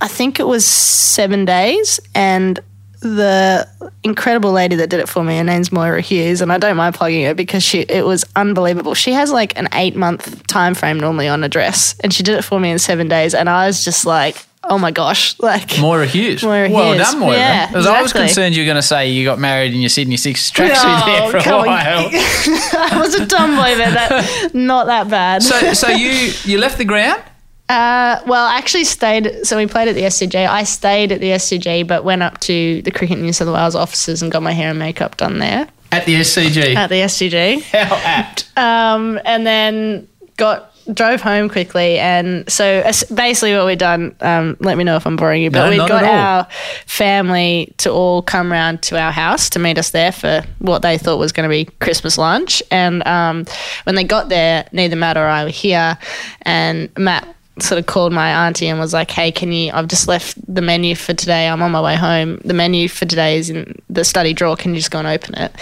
I 0.00 0.08
think 0.08 0.38
it 0.38 0.46
was 0.46 0.66
seven 0.66 1.46
days, 1.46 2.00
and 2.14 2.60
the 3.08 3.68
incredible 4.02 4.52
lady 4.52 4.76
that 4.76 4.90
did 4.90 5.00
it 5.00 5.08
for 5.08 5.22
me, 5.22 5.36
her 5.38 5.44
name's 5.44 5.70
Moira 5.72 6.00
Hughes, 6.00 6.40
and 6.40 6.52
I 6.52 6.58
don't 6.58 6.76
mind 6.76 6.94
plugging 6.94 7.24
her 7.26 7.34
because 7.34 7.62
she 7.62 7.80
it 7.80 8.04
was 8.04 8.24
unbelievable. 8.36 8.94
She 8.94 9.12
has 9.12 9.30
like 9.32 9.56
an 9.58 9.68
eight 9.74 9.96
month 9.96 10.46
time 10.46 10.74
frame 10.74 10.98
normally 10.98 11.28
on 11.28 11.42
a 11.44 11.48
dress, 11.48 11.94
and 12.00 12.12
she 12.12 12.22
did 12.22 12.36
it 12.38 12.42
for 12.42 12.58
me 12.60 12.70
in 12.70 12.78
seven 12.78 13.08
days, 13.08 13.34
and 13.34 13.48
I 13.48 13.66
was 13.66 13.84
just 13.84 14.04
like, 14.06 14.44
oh 14.64 14.78
my 14.78 14.90
gosh, 14.90 15.38
like 15.40 15.78
Moira 15.78 16.06
Hughes. 16.06 16.42
Moira 16.42 16.70
well 16.70 16.94
Hughes. 16.94 17.10
done, 17.10 17.20
Moira. 17.20 17.36
Yeah, 17.36 17.66
Because 17.68 17.86
I 17.86 18.00
was 18.02 18.12
concerned 18.12 18.56
you 18.56 18.62
were 18.62 18.66
going 18.66 18.76
to 18.76 18.82
say 18.82 19.10
you 19.10 19.24
got 19.24 19.38
married 19.38 19.74
in 19.74 19.80
your 19.80 19.90
Sydney 19.90 20.16
Six 20.16 20.50
tracksuit 20.50 20.74
Oh, 20.76 21.30
there 21.30 21.42
for 21.42 21.48
a 21.50 21.56
while. 21.58 22.08
I 22.12 22.98
was 23.00 23.14
a 23.14 23.26
tomboy, 23.26 23.76
but 23.76 23.94
that 23.94 24.50
not 24.54 24.86
that 24.86 25.08
bad. 25.10 25.42
so, 25.42 25.72
so 25.74 25.88
you 25.88 26.32
you 26.44 26.58
left 26.58 26.78
the 26.78 26.84
ground? 26.84 27.22
Uh, 27.68 28.20
well, 28.26 28.44
I 28.46 28.56
actually 28.58 28.84
stayed. 28.84 29.46
So 29.46 29.56
we 29.56 29.66
played 29.66 29.88
at 29.88 29.94
the 29.94 30.02
SCG. 30.02 30.46
I 30.46 30.64
stayed 30.64 31.12
at 31.12 31.20
the 31.20 31.30
SCG, 31.30 31.86
but 31.86 32.04
went 32.04 32.22
up 32.22 32.38
to 32.40 32.82
the 32.82 32.90
Cricket 32.90 33.18
New 33.18 33.32
South 33.32 33.48
Wales 33.48 33.74
offices 33.74 34.22
and 34.22 34.30
got 34.30 34.42
my 34.42 34.52
hair 34.52 34.70
and 34.70 34.78
makeup 34.78 35.16
done 35.16 35.38
there 35.38 35.68
At 35.90 36.04
the 36.04 36.16
SCG. 36.16 36.74
at 36.76 36.88
the 36.88 36.96
SCG. 36.96 37.62
How 37.62 37.96
apt. 37.96 38.50
Um, 38.58 39.18
and 39.24 39.46
then 39.46 40.08
got 40.36 40.70
drove 40.92 41.22
home 41.22 41.48
quickly. 41.48 41.98
And 41.98 42.46
so 42.50 42.82
basically, 43.14 43.54
what 43.56 43.64
we'd 43.64 43.78
done. 43.78 44.14
Um, 44.20 44.58
let 44.60 44.76
me 44.76 44.84
know 44.84 44.96
if 44.96 45.06
I'm 45.06 45.16
boring 45.16 45.42
you, 45.42 45.50
but 45.50 45.64
No, 45.64 45.70
we 45.70 45.76
got 45.78 46.04
our 46.04 46.46
family 46.84 47.72
to 47.78 47.90
all 47.90 48.20
come 48.20 48.52
round 48.52 48.82
to 48.82 49.00
our 49.00 49.10
house 49.10 49.48
to 49.50 49.58
meet 49.58 49.78
us 49.78 49.90
there 49.90 50.12
for 50.12 50.42
what 50.58 50.82
they 50.82 50.98
thought 50.98 51.18
was 51.18 51.32
going 51.32 51.48
to 51.48 51.50
be 51.50 51.64
Christmas 51.80 52.18
lunch. 52.18 52.62
And 52.70 53.06
um, 53.06 53.46
when 53.84 53.94
they 53.94 54.04
got 54.04 54.28
there, 54.28 54.68
neither 54.72 54.96
Matt 54.96 55.16
or 55.16 55.26
I 55.26 55.44
were 55.44 55.50
here, 55.50 55.96
and 56.42 56.90
Matt 56.98 57.26
sort 57.60 57.78
of 57.78 57.86
called 57.86 58.12
my 58.12 58.46
auntie 58.46 58.66
and 58.66 58.80
was 58.80 58.92
like, 58.92 59.10
"Hey, 59.10 59.30
can 59.30 59.52
you? 59.52 59.70
I've 59.72 59.88
just 59.88 60.08
left 60.08 60.36
the 60.52 60.62
menu 60.62 60.94
for 60.94 61.14
today. 61.14 61.48
I'm 61.48 61.62
on 61.62 61.70
my 61.70 61.80
way 61.80 61.96
home. 61.96 62.40
The 62.44 62.54
menu 62.54 62.88
for 62.88 63.06
today 63.06 63.38
is 63.38 63.50
in 63.50 63.80
the 63.88 64.04
study 64.04 64.32
drawer. 64.32 64.56
Can 64.56 64.72
you 64.72 64.78
just 64.78 64.90
go 64.90 64.98
and 64.98 65.06
open 65.06 65.34
it 65.36 65.52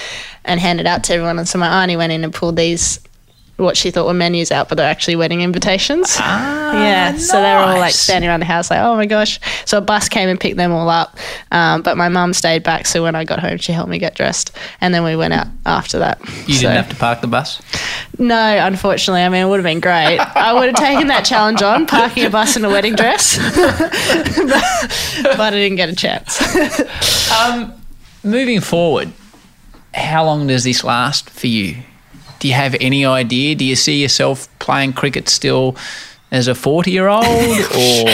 and 0.45 0.59
hand 0.59 0.81
it 0.81 0.87
out 0.87 1.05
to 1.05 1.15
everyone?" 1.15 1.39
And 1.39 1.49
so 1.49 1.59
my 1.59 1.83
auntie 1.83 1.97
went 1.97 2.13
in 2.13 2.25
and 2.25 2.33
pulled 2.33 2.57
these. 2.57 2.99
What 3.59 3.77
she 3.77 3.91
thought 3.91 4.07
were 4.07 4.15
menus 4.15 4.51
out, 4.51 4.69
but 4.69 4.77
they're 4.77 4.91
actually 4.91 5.15
wedding 5.15 5.43
invitations. 5.43 6.17
yeah, 6.19 7.17
so 7.17 7.35
they 7.37 7.53
were 7.53 7.59
all 7.61 7.79
like 7.79 7.93
standing 7.93 8.29
around 8.29 8.41
the 8.41 8.47
house, 8.47 8.71
like, 8.71 8.81
"Oh 8.81 8.97
my 8.97 9.05
gosh!" 9.07 9.39
So 9.67 9.77
a 9.79 9.81
bus 9.83 10.09
came 10.09 10.29
and 10.29 10.41
picked 10.41 10.57
them 10.57 10.73
all 10.73 10.89
up, 10.89 11.17
um, 11.53 11.83
but 11.83 11.97
my 11.99 12.09
mum 12.09 12.33
stayed 12.33 12.63
back. 12.63 12.87
So 12.87 13.03
when 13.03 13.15
I 13.15 13.25
got 13.25 13.41
home, 13.41 13.59
she 13.59 13.73
helped 13.73 13.91
me 13.91 13.99
get 13.99 14.15
dressed, 14.17 14.57
and 14.81 14.93
then 14.95 15.05
we 15.05 15.15
went 15.17 15.35
out 15.35 15.47
after 15.67 15.99
that. 16.01 16.19
You 16.49 16.55
So- 16.55 16.63
didn't 16.63 16.77
have 16.77 16.89
to 16.89 16.97
park 16.97 17.21
the 17.21 17.27
bus. 17.29 17.61
no, 18.19 18.35
unfortunately. 18.67 19.23
I 19.23 19.29
mean, 19.29 19.43
it 19.43 19.49
would 19.49 19.59
have 19.61 19.65
been 19.65 19.81
great. 19.81 20.19
I 20.19 20.55
would 20.55 20.67
have 20.75 20.77
taken 20.77 21.09
that 21.09 21.25
challenge 21.27 21.61
on, 21.63 21.87
parking 21.87 22.25
a 22.25 22.31
bus 22.31 22.57
in 22.57 22.65
a 22.65 22.71
wedding 22.71 22.95
dress, 22.97 23.37
but, 23.55 25.37
but 25.37 25.41
I 25.41 25.51
didn't 25.51 25.77
get 25.77 25.89
a 25.91 25.95
chance. 25.95 26.41
Um, 27.31 27.73
moving 28.25 28.61
forward, 28.61 29.13
how 29.95 30.25
long 30.25 30.47
does 30.47 30.65
this 30.65 30.83
last 30.83 31.29
for 31.31 31.47
you? 31.49 31.77
Do 32.43 32.49
you 32.49 32.55
have 32.55 32.75
any 32.81 33.07
idea? 33.07 33.55
Do 33.55 33.65
you 33.65 33.77
see 33.77 34.03
yourself 34.03 34.49
playing 34.59 34.95
cricket 34.95 35.29
still 35.29 35.77
as 36.33 36.49
a 36.49 36.57
40 36.57 36.91
year 36.91 37.07
old 37.07 37.25
or 37.25 38.05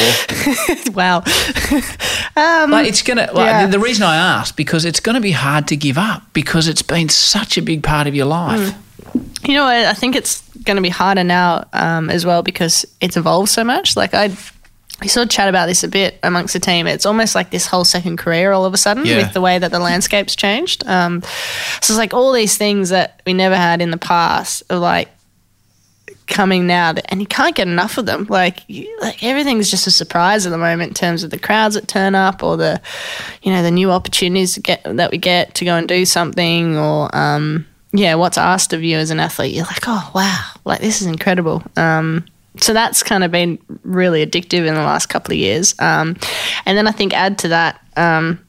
wow. 0.92 1.20
like 2.36 2.88
it's 2.88 3.00
gonna 3.00 3.30
like 3.32 3.46
yeah. 3.46 3.64
the, 3.64 3.72
the 3.72 3.78
reason 3.78 4.02
i 4.02 4.16
ask 4.16 4.56
because 4.56 4.84
it's 4.84 4.98
gonna 4.98 5.20
be 5.20 5.30
hard 5.30 5.68
to 5.68 5.76
give 5.76 5.96
up 5.96 6.24
because 6.32 6.66
it's 6.66 6.82
been 6.82 7.08
such 7.08 7.56
a 7.56 7.62
big 7.62 7.82
part 7.82 8.06
of 8.06 8.14
your 8.14 8.26
life 8.26 8.74
You 9.44 9.54
know, 9.54 9.64
what? 9.64 9.86
I 9.86 9.94
think 9.94 10.16
it's 10.16 10.42
going 10.64 10.76
to 10.76 10.82
be 10.82 10.88
harder 10.90 11.24
now 11.24 11.64
um, 11.72 12.10
as 12.10 12.26
well 12.26 12.42
because 12.42 12.84
it's 13.00 13.16
evolved 13.16 13.48
so 13.48 13.64
much. 13.64 13.96
Like 13.96 14.12
I, 14.12 14.36
we 15.00 15.08
sort 15.08 15.24
of 15.26 15.30
chat 15.30 15.48
about 15.48 15.66
this 15.66 15.84
a 15.84 15.88
bit 15.88 16.18
amongst 16.22 16.54
the 16.54 16.60
team. 16.60 16.86
It's 16.86 17.06
almost 17.06 17.34
like 17.34 17.50
this 17.50 17.66
whole 17.66 17.84
second 17.84 18.16
career 18.16 18.52
all 18.52 18.64
of 18.64 18.74
a 18.74 18.76
sudden 18.76 19.06
Yeah. 19.06 19.18
with 19.18 19.32
the 19.32 19.40
way 19.40 19.58
that 19.58 19.70
the 19.70 19.78
landscape's 19.78 20.34
changed. 20.34 20.86
Um, 20.86 21.22
so 21.80 21.92
it's 21.92 21.96
like 21.96 22.12
all 22.14 22.32
these 22.32 22.56
things 22.58 22.88
that 22.88 23.20
we 23.24 23.32
never 23.32 23.54
had 23.56 23.80
in 23.80 23.90
the 23.92 23.96
past 23.96 24.64
are 24.70 24.78
like 24.78 25.08
coming 26.26 26.66
now, 26.66 26.92
that, 26.92 27.06
and 27.10 27.20
you 27.20 27.26
can't 27.26 27.54
get 27.54 27.66
enough 27.68 27.96
of 27.96 28.04
them. 28.06 28.26
Like, 28.28 28.60
you, 28.68 28.98
like 29.00 29.22
everything's 29.24 29.70
just 29.70 29.86
a 29.86 29.90
surprise 29.90 30.44
at 30.46 30.50
the 30.50 30.58
moment 30.58 30.88
in 30.90 30.94
terms 30.94 31.22
of 31.22 31.30
the 31.30 31.38
crowds 31.38 31.74
that 31.74 31.88
turn 31.88 32.14
up, 32.14 32.42
or 32.42 32.56
the, 32.56 32.80
you 33.42 33.50
know, 33.52 33.62
the 33.62 33.70
new 33.70 33.90
opportunities 33.90 34.52
to 34.54 34.60
get 34.60 34.82
that 34.84 35.10
we 35.10 35.16
get 35.18 35.54
to 35.54 35.64
go 35.64 35.74
and 35.76 35.88
do 35.88 36.04
something, 36.04 36.76
or 36.76 37.14
um, 37.16 37.66
yeah, 37.92 38.14
what's 38.16 38.36
asked 38.36 38.72
of 38.74 38.82
you 38.82 38.98
as 38.98 39.10
an 39.10 39.20
athlete. 39.20 39.54
You're 39.54 39.64
like, 39.64 39.84
oh 39.86 40.10
wow, 40.14 40.50
like 40.66 40.80
this 40.80 41.00
is 41.00 41.06
incredible. 41.06 41.62
Um, 41.76 42.26
so 42.60 42.72
that's 42.72 43.02
kind 43.02 43.24
of 43.24 43.30
been 43.30 43.58
really 43.82 44.24
addictive 44.24 44.66
in 44.66 44.74
the 44.74 44.80
last 44.80 45.06
couple 45.06 45.32
of 45.32 45.38
years. 45.38 45.74
Um, 45.78 46.16
and 46.66 46.76
then 46.76 46.86
I 46.86 46.92
think 46.92 47.14
add 47.14 47.38
to 47.38 47.48
that, 47.48 47.80
um, 47.96 48.44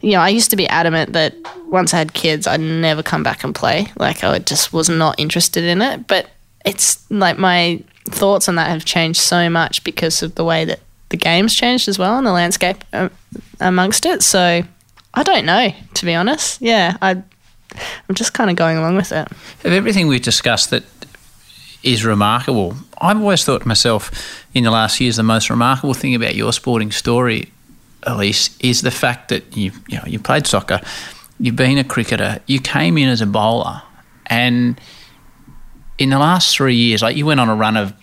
you 0.00 0.12
know, 0.12 0.20
I 0.20 0.28
used 0.28 0.50
to 0.50 0.56
be 0.56 0.66
adamant 0.68 1.12
that 1.12 1.34
once 1.66 1.94
I 1.94 1.98
had 1.98 2.12
kids, 2.12 2.46
I'd 2.46 2.60
never 2.60 3.02
come 3.02 3.22
back 3.22 3.44
and 3.44 3.54
play. 3.54 3.86
Like 3.96 4.24
I 4.24 4.38
just 4.38 4.72
was 4.72 4.88
not 4.88 5.18
interested 5.18 5.64
in 5.64 5.82
it. 5.82 6.06
But 6.06 6.30
it's 6.64 7.08
like 7.10 7.38
my 7.38 7.82
thoughts 8.04 8.48
on 8.48 8.56
that 8.56 8.68
have 8.68 8.84
changed 8.84 9.20
so 9.20 9.48
much 9.48 9.84
because 9.84 10.22
of 10.22 10.34
the 10.34 10.44
way 10.44 10.64
that 10.64 10.80
the 11.10 11.16
game's 11.16 11.54
changed 11.54 11.88
as 11.88 11.98
well 11.98 12.16
and 12.16 12.26
the 12.26 12.32
landscape 12.32 12.82
um, 12.92 13.10
amongst 13.60 14.06
it. 14.06 14.22
So 14.22 14.62
I 15.14 15.22
don't 15.22 15.44
know, 15.44 15.70
to 15.94 16.04
be 16.04 16.14
honest. 16.14 16.60
Yeah, 16.60 16.96
I, 17.02 17.10
I'm 17.10 18.14
just 18.14 18.34
kind 18.34 18.50
of 18.50 18.56
going 18.56 18.78
along 18.78 18.96
with 18.96 19.12
it. 19.12 19.30
of 19.30 19.72
everything 19.72 20.06
we've 20.06 20.22
discussed 20.22 20.70
that 20.70 20.84
is 21.82 22.04
remarkable 22.04 22.74
i've 23.00 23.18
always 23.18 23.44
thought 23.44 23.62
to 23.62 23.68
myself 23.68 24.44
in 24.54 24.64
the 24.64 24.70
last 24.70 25.00
years 25.00 25.16
the 25.16 25.22
most 25.22 25.50
remarkable 25.50 25.94
thing 25.94 26.14
about 26.14 26.34
your 26.34 26.52
sporting 26.52 26.90
story 26.90 27.50
Ellyse 28.02 28.56
is 28.60 28.82
the 28.82 28.90
fact 28.90 29.28
that 29.28 29.56
you 29.56 29.72
you 29.88 29.98
know 29.98 30.04
you 30.06 30.18
played 30.18 30.46
soccer 30.46 30.80
you've 31.38 31.56
been 31.56 31.78
a 31.78 31.84
cricketer 31.84 32.40
you 32.46 32.60
came 32.60 32.98
in 32.98 33.08
as 33.08 33.20
a 33.20 33.26
bowler 33.26 33.82
and 34.26 34.80
in 35.98 36.10
the 36.10 36.18
last 36.18 36.56
three 36.56 36.74
years 36.74 37.02
like 37.02 37.16
you 37.16 37.26
went 37.26 37.40
on 37.40 37.48
a 37.48 37.54
run 37.54 37.76
of 37.76 37.94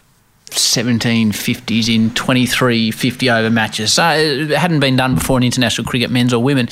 1750s 0.52 1.94
in 1.94 2.14
23 2.14 2.92
50 2.92 3.30
over 3.30 3.50
matches. 3.50 3.94
So 3.94 4.10
it 4.10 4.50
hadn't 4.52 4.80
been 4.80 4.96
done 4.96 5.16
before 5.16 5.38
in 5.38 5.44
international 5.44 5.88
cricket, 5.88 6.10
men's 6.10 6.34
or 6.34 6.42
women. 6.42 6.70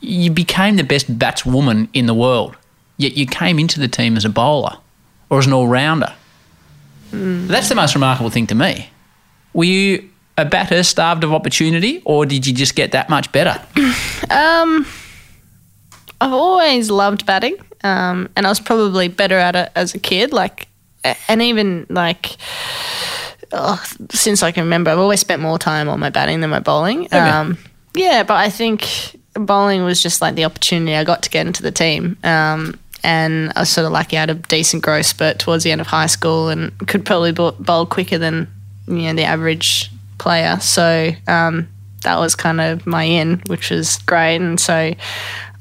You 0.00 0.30
became 0.30 0.76
the 0.76 0.84
best 0.84 1.18
batswoman 1.18 1.88
in 1.92 2.06
the 2.06 2.14
world, 2.14 2.56
yet 2.96 3.16
you 3.16 3.26
came 3.26 3.58
into 3.58 3.80
the 3.80 3.88
team 3.88 4.16
as 4.16 4.24
a 4.24 4.28
bowler 4.30 4.78
or 5.28 5.38
as 5.38 5.46
an 5.46 5.52
all 5.52 5.68
rounder. 5.68 6.14
That's 7.12 7.68
the 7.68 7.74
most 7.74 7.94
remarkable 7.94 8.30
thing 8.30 8.46
to 8.48 8.54
me. 8.54 8.88
Were 9.52 9.64
you 9.64 10.08
a 10.38 10.44
batter 10.44 10.82
starved 10.82 11.24
of 11.24 11.32
opportunity, 11.32 12.02
or 12.04 12.24
did 12.24 12.46
you 12.46 12.54
just 12.54 12.74
get 12.74 12.92
that 12.92 13.08
much 13.08 13.30
better? 13.32 13.60
Um, 14.30 14.86
I've 16.20 16.32
always 16.32 16.88
loved 16.88 17.26
batting, 17.26 17.56
um, 17.82 18.28
and 18.36 18.46
I 18.46 18.48
was 18.48 18.60
probably 18.60 19.08
better 19.08 19.34
at 19.34 19.56
it 19.56 19.72
as 19.74 19.92
a 19.92 19.98
kid. 19.98 20.32
Like, 20.32 20.68
and 21.26 21.42
even 21.42 21.86
like 21.90 22.36
oh, 23.52 23.82
since 24.10 24.42
I 24.42 24.52
can 24.52 24.64
remember, 24.64 24.90
I've 24.90 24.98
always 24.98 25.20
spent 25.20 25.42
more 25.42 25.58
time 25.58 25.88
on 25.88 26.00
my 26.00 26.10
batting 26.10 26.40
than 26.40 26.50
my 26.50 26.60
bowling. 26.60 27.08
Um, 27.12 27.58
yeah, 27.94 28.22
but 28.22 28.34
I 28.34 28.50
think 28.50 29.16
bowling 29.34 29.84
was 29.84 30.02
just 30.02 30.20
like 30.20 30.34
the 30.34 30.44
opportunity 30.44 30.94
I 30.94 31.04
got 31.04 31.22
to 31.24 31.30
get 31.30 31.46
into 31.46 31.62
the 31.62 31.72
team. 31.72 32.16
Um, 32.22 32.78
and 33.02 33.52
I 33.56 33.60
was 33.60 33.70
sort 33.70 33.86
of 33.86 33.92
lucky 33.92 34.16
I 34.16 34.20
had 34.20 34.30
a 34.30 34.34
decent 34.34 34.82
growth 34.82 35.06
spurt 35.06 35.38
towards 35.38 35.64
the 35.64 35.72
end 35.72 35.80
of 35.80 35.86
high 35.86 36.06
school 36.06 36.48
and 36.48 36.76
could 36.86 37.04
probably 37.04 37.32
bowl, 37.32 37.86
quicker 37.86 38.18
than 38.18 38.48
you 38.86 39.02
know 39.02 39.14
the 39.14 39.24
average 39.24 39.90
player. 40.18 40.58
So 40.60 41.10
um, 41.26 41.68
that 42.02 42.18
was 42.18 42.34
kind 42.34 42.60
of 42.60 42.86
my 42.86 43.04
in, 43.04 43.42
which 43.46 43.70
was 43.70 43.98
great. 43.98 44.36
And 44.36 44.60
so 44.60 44.94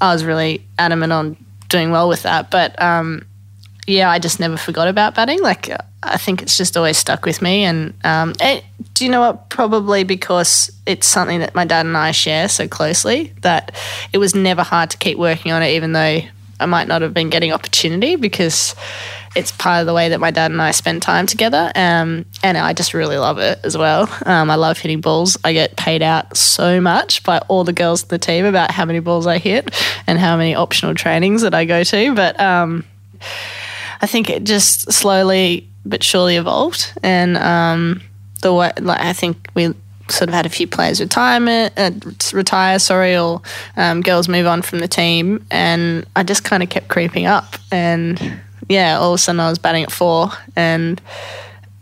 I 0.02 0.14
was 0.14 0.24
really 0.24 0.66
adamant 0.78 1.14
on 1.14 1.38
doing 1.70 1.92
well 1.92 2.10
with 2.10 2.24
that. 2.24 2.52
But 2.52 2.80
um, 2.82 3.26
yeah, 3.88 4.10
I 4.10 4.20
just 4.20 4.40
never 4.40 4.58
forgot 4.58 4.88
about 4.88 5.16
batting. 5.16 5.42
Like 5.42 5.70
I 6.04 6.18
think 6.18 6.42
it's 6.42 6.58
just 6.58 6.78
always 6.78 6.98
stuck 6.98 7.26
with 7.26 7.42
me. 7.42 7.64
And 7.64 7.94
um, 8.04 8.34
it, 8.40 8.64
do 8.94 9.06
you 9.06 9.12
know 9.12 9.22
what? 9.22 9.50
Probably 9.50 10.04
because 10.04 10.72
it's 10.86 11.08
something 11.08 11.40
that 11.40 11.56
my 11.56 11.66
dad 11.66 11.86
and 11.86 11.98
I 11.98 12.12
share 12.12 12.48
so 12.50 12.68
closely 12.68 13.34
that 13.42 13.76
it 14.14 14.18
was 14.18 14.36
never 14.36 14.64
hard 14.64 14.92
to 14.92 14.98
keep 14.98 15.18
working 15.18 15.52
on 15.52 15.64
it, 15.64 15.72
even 15.72 15.94
though 15.94 16.22
I 16.60 16.66
might 16.66 16.88
not 16.88 17.02
have 17.02 17.14
been 17.14 17.30
getting 17.30 17.52
opportunity 17.52 18.16
because 18.16 18.76
it's 19.36 19.52
part 19.52 19.82
of 19.82 19.88
the 19.88 19.94
way 19.94 20.10
that 20.10 20.20
my 20.20 20.32
dad 20.32 20.52
and 20.52 20.62
I 20.62 20.72
spend 20.72 21.02
time 21.02 21.26
together. 21.26 21.72
Um, 21.76 22.26
and 22.44 22.58
I 22.58 22.74
just 22.74 22.94
really 22.94 23.18
love 23.18 23.38
it 23.38 23.60
as 23.64 23.78
well. 23.78 24.10
Um, 24.26 24.50
I 24.50 24.56
love 24.56 24.78
hitting 24.78 25.02
balls. 25.02 25.38
I 25.44 25.54
get 25.54 25.78
paid 25.78 26.02
out 26.02 26.36
so 26.36 26.82
much 26.82 27.24
by 27.24 27.40
all 27.48 27.64
the 27.64 27.74
girls 27.74 28.04
in 28.04 28.10
the 28.10 28.18
team 28.18 28.46
about 28.46 28.72
how 28.72 28.86
many 28.86 29.00
balls 29.00 29.28
I 29.28 29.38
hit 29.38 29.70
and 30.08 30.18
how 30.18 30.36
many 30.38 30.56
optional 30.56 30.96
trainings 30.96 31.44
that 31.44 31.54
I 31.54 31.66
go 31.66 31.84
to. 31.84 32.16
But 32.16 32.40
um, 32.40 32.86
I 34.02 34.08
think 34.08 34.30
it 34.30 34.44
just 34.44 34.92
slowly 34.92 35.70
but 35.86 36.04
surely 36.04 36.36
evolved. 36.36 36.92
And 37.04 37.38
um, 37.38 38.02
the 38.42 38.54
way, 38.54 38.72
like, 38.80 39.02
I 39.02 39.14
think 39.14 39.48
we 39.54 39.74
sort 40.10 40.30
of 40.30 40.34
had 40.34 40.46
a 40.46 40.50
few 40.50 40.68
players 40.68 41.00
retirement, 41.00 41.74
uh, 41.78 41.92
retire, 42.34 42.80
sorry, 42.80 43.18
or 43.18 43.42
um, 43.78 44.02
girls 44.02 44.28
move 44.28 44.46
on 44.48 44.62
from 44.62 44.80
the 44.80 44.88
team, 44.88 45.46
and 45.52 46.06
I 46.16 46.24
just 46.24 46.44
kind 46.44 46.64
of 46.64 46.70
kept 46.70 46.88
creeping 46.88 47.26
up. 47.26 47.56
And 47.72 48.42
yeah, 48.68 48.98
all 48.98 49.14
of 49.14 49.16
a 49.16 49.18
sudden 49.18 49.40
I 49.40 49.50
was 49.50 49.60
batting 49.60 49.84
at 49.84 49.92
four, 49.92 50.30
and 50.56 51.02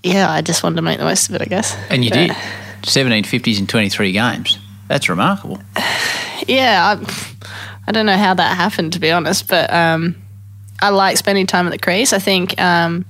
yeah, 0.03 0.29
I 0.31 0.41
just 0.41 0.63
wanted 0.63 0.77
to 0.77 0.81
make 0.81 0.99
the 0.99 1.05
most 1.05 1.29
of 1.29 1.35
it, 1.35 1.41
I 1.41 1.45
guess. 1.45 1.75
And 1.89 2.03
you 2.03 2.11
But, 2.11 2.27
did 2.27 2.35
17 2.83 3.23
50s 3.23 3.59
in 3.59 3.67
23 3.67 4.11
games. 4.11 4.59
That's 4.87 5.09
remarkable. 5.09 5.59
Yeah, 6.45 6.95
I, 6.95 7.13
I 7.87 7.91
don't 7.91 8.05
know 8.05 8.15
how 8.15 8.33
that 8.35 8.55
happened 8.55 8.93
to 8.93 8.99
be 8.99 9.11
honest, 9.11 9.49
but 9.49 9.73
um, 9.73 10.15
I 10.79 10.89
like 10.89 11.17
spending 11.17 11.47
time 11.47 11.65
at 11.65 11.71
the 11.71 11.79
crease. 11.79 12.13
I 12.13 12.19
think 12.19 12.59
um, 12.61 13.05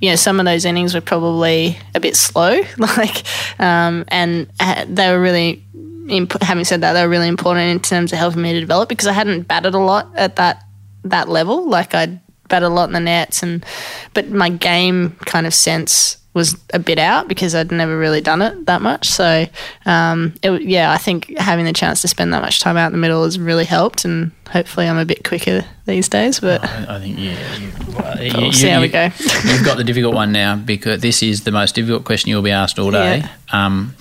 you 0.00 0.10
know 0.10 0.16
some 0.16 0.40
of 0.40 0.46
those 0.46 0.64
innings 0.64 0.94
were 0.94 1.00
probably 1.00 1.78
a 1.94 2.00
bit 2.00 2.16
slow, 2.16 2.60
like, 2.78 3.22
um, 3.60 4.04
and 4.08 4.50
uh, 4.60 4.84
they 4.88 5.10
were 5.10 5.20
really. 5.20 5.64
Imp- 6.08 6.42
having 6.42 6.64
said 6.64 6.80
that, 6.80 6.94
they 6.94 7.02
were 7.02 7.08
really 7.08 7.28
important 7.28 7.70
in 7.70 7.78
terms 7.78 8.12
of 8.12 8.18
helping 8.18 8.42
me 8.42 8.52
to 8.54 8.60
develop 8.60 8.88
because 8.88 9.06
I 9.06 9.12
hadn't 9.12 9.42
batted 9.42 9.72
a 9.72 9.78
lot 9.78 10.10
at 10.16 10.34
that 10.36 10.64
that 11.04 11.28
level. 11.28 11.68
Like 11.68 11.94
I'd 11.94 12.20
batted 12.48 12.66
a 12.66 12.70
lot 12.70 12.88
in 12.88 12.92
the 12.92 13.00
nets, 13.00 13.42
and 13.42 13.64
but 14.12 14.28
my 14.28 14.48
game 14.48 15.12
kind 15.24 15.46
of 15.46 15.54
sense 15.54 16.18
was 16.34 16.56
a 16.72 16.78
bit 16.78 16.98
out 16.98 17.28
because 17.28 17.54
I'd 17.54 17.70
never 17.70 17.98
really 17.98 18.20
done 18.22 18.40
it 18.40 18.64
that 18.66 18.80
much. 18.80 19.08
So, 19.08 19.46
um, 19.84 20.32
it, 20.42 20.62
yeah, 20.62 20.90
I 20.90 20.96
think 20.96 21.36
having 21.38 21.66
the 21.66 21.72
chance 21.74 22.00
to 22.02 22.08
spend 22.08 22.32
that 22.32 22.40
much 22.42 22.60
time 22.60 22.76
out 22.78 22.86
in 22.86 22.92
the 22.92 22.98
middle 22.98 23.24
has 23.24 23.38
really 23.38 23.64
helped, 23.66 24.04
and 24.06 24.30
hopefully 24.50 24.88
I'm 24.88 24.96
a 24.96 25.04
bit 25.04 25.24
quicker 25.24 25.64
these 25.84 26.08
days. 26.08 26.40
But 26.40 26.64
I 26.64 26.98
think 27.00 27.18
yeah. 27.18 27.56
You, 27.58 27.68
uh, 27.98 28.16
you- 28.20 28.32
we'll 28.34 28.46
you, 28.46 28.52
see 28.52 28.68
how 28.68 28.80
we 28.80 28.88
go. 28.88 29.04
you've 29.44 29.64
got 29.64 29.76
the 29.76 29.84
difficult 29.84 30.14
one 30.14 30.32
now 30.32 30.56
because 30.56 31.00
this 31.02 31.22
is 31.22 31.44
the 31.44 31.52
most 31.52 31.74
difficult 31.74 32.04
question 32.04 32.30
you'll 32.30 32.42
be 32.42 32.50
asked 32.50 32.78
all 32.78 32.90
day. 32.90 33.24
Um, 33.52 33.94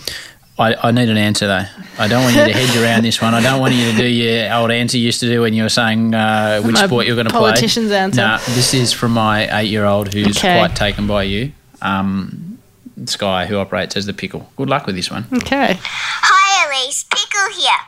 I, 0.58 0.76
I 0.76 0.92
need 0.92 1.10
an 1.10 1.18
answer 1.18 1.48
though. 1.48 1.66
I 1.98 2.08
don't 2.08 2.24
want 2.24 2.36
you 2.36 2.46
to 2.46 2.54
hedge 2.54 2.78
around 2.78 3.04
this 3.04 3.20
one. 3.22 3.34
I 3.34 3.42
don't 3.42 3.60
want 3.60 3.74
you 3.74 3.92
to 3.92 3.98
do 3.98 4.06
your 4.06 4.54
old 4.54 4.70
answer 4.72 4.98
you 4.98 5.06
used 5.06 5.20
to 5.22 5.26
do 5.28 5.42
when 5.42 5.54
you 5.54 5.64
were 5.64 5.70
saying 5.70 6.14
uh, 6.14 6.62
which 6.62 6.74
My 6.76 6.86
sport 6.86 7.08
you're 7.08 7.16
going 7.16 7.26
to 7.28 7.32
play. 7.32 7.40
politician's 7.40 7.92
answer. 7.92 8.22
Nah, 8.22 8.38
this 8.38 8.74
is 8.74 8.94
from 8.94 9.12
my 9.12 9.60
eight-year-old 9.60 10.14
who's 10.14 10.38
Okay. 10.38 10.58
quite 10.60 10.76
taken 10.76 11.08
by 11.08 11.24
you. 11.24 11.52
Um, 11.82 12.58
Sky, 13.06 13.46
who 13.48 13.58
operates 13.58 13.96
as 13.98 14.06
the 14.06 14.14
pickle. 14.14 14.52
Good 14.58 14.70
luck 14.70 14.86
with 14.86 14.96
this 14.96 15.10
one. 15.10 15.26
okay, 15.34 15.80
Hi, 15.82 16.66
Ellyse. 16.68 17.10
Pickle 17.10 17.50
here. 17.58 17.82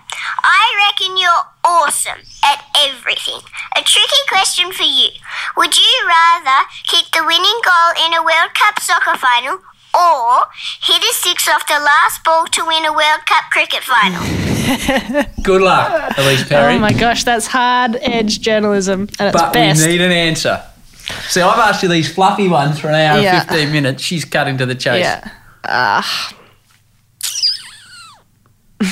I 0.43 0.89
reckon 0.89 1.17
you're 1.17 1.45
awesome 1.63 2.21
at 2.43 2.63
everything. 2.87 3.39
A 3.77 3.81
tricky 3.83 4.21
question 4.27 4.71
for 4.71 4.83
you. 4.83 5.09
Would 5.57 5.77
you 5.77 5.93
rather 6.07 6.65
kick 6.87 7.11
the 7.13 7.23
winning 7.25 7.59
goal 7.61 8.05
in 8.07 8.13
a 8.15 8.23
World 8.23 8.53
Cup 8.55 8.79
soccer 8.79 9.17
final 9.17 9.59
or 9.93 10.45
hit 10.81 11.03
a 11.03 11.13
six 11.13 11.47
off 11.47 11.67
the 11.67 11.77
last 11.79 12.23
ball 12.23 12.47
to 12.47 12.65
win 12.65 12.85
a 12.85 12.91
World 12.93 13.25
Cup 13.27 13.45
cricket 13.51 13.83
final? 13.83 14.23
Good 15.43 15.61
luck, 15.61 15.91
Ellyse 16.15 16.47
Perry. 16.49 16.75
oh 16.75 16.79
my 16.79 16.93
gosh, 16.93 17.23
that's 17.23 17.45
hard 17.47 17.97
edge 18.01 18.39
journalism 18.41 19.09
at 19.19 19.27
its 19.27 19.41
but 19.41 19.53
best. 19.53 19.85
we 19.85 19.91
need 19.93 20.01
an 20.01 20.11
answer. 20.11 20.63
See, 21.29 21.41
I've 21.41 21.59
asked 21.59 21.83
you 21.83 21.89
these 21.89 22.13
fluffy 22.13 22.47
ones 22.47 22.79
for 22.79 22.87
an 22.87 22.95
hour 22.95 23.19
Yeah. 23.21 23.41
and 23.41 23.49
15 23.49 23.71
minutes. 23.71 24.01
She's 24.03 24.23
cutting 24.25 24.57
to 24.57 24.65
the 24.65 24.75
chase. 24.75 25.03
Yeah. 25.03 25.29
Uh, 25.63 26.01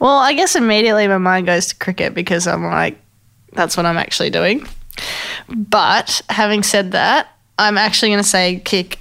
Well, 0.00 0.16
I 0.16 0.32
guess 0.32 0.56
immediately 0.56 1.06
my 1.08 1.18
mind 1.18 1.44
goes 1.44 1.66
to 1.68 1.76
cricket 1.76 2.14
because 2.14 2.46
I'm 2.46 2.64
like, 2.64 2.98
that's 3.52 3.76
what 3.76 3.84
I'm 3.84 3.98
actually 3.98 4.30
doing. 4.30 4.66
But 5.54 6.22
having 6.30 6.62
said 6.62 6.92
that, 6.92 7.28
I'm 7.58 7.76
actually 7.76 8.08
going 8.12 8.22
to 8.22 8.28
say 8.28 8.62
kick 8.64 8.98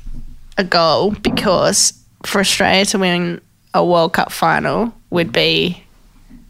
a 0.58 0.64
goal 0.66 1.12
because 1.12 1.94
for 2.26 2.42
Australia 2.42 2.84
to 2.88 3.00
win 3.00 3.40
a 3.74 3.86
World 3.86 4.12
Cup 4.12 4.30
final 4.34 4.94
would 5.10 5.32
be 5.32 5.82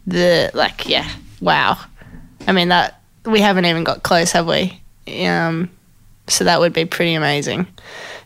the 0.08 0.50
like 0.52 0.88
yeah 0.88 1.08
wow. 1.40 1.78
I 2.48 2.52
mean 2.52 2.70
that 2.70 3.00
we 3.24 3.40
haven't 3.40 3.66
even 3.66 3.84
got 3.84 4.02
close, 4.02 4.32
have 4.32 4.48
we? 4.48 4.79
Um, 5.26 5.70
so 6.28 6.44
that 6.44 6.60
would 6.60 6.72
be 6.72 6.84
pretty 6.84 7.14
amazing. 7.14 7.66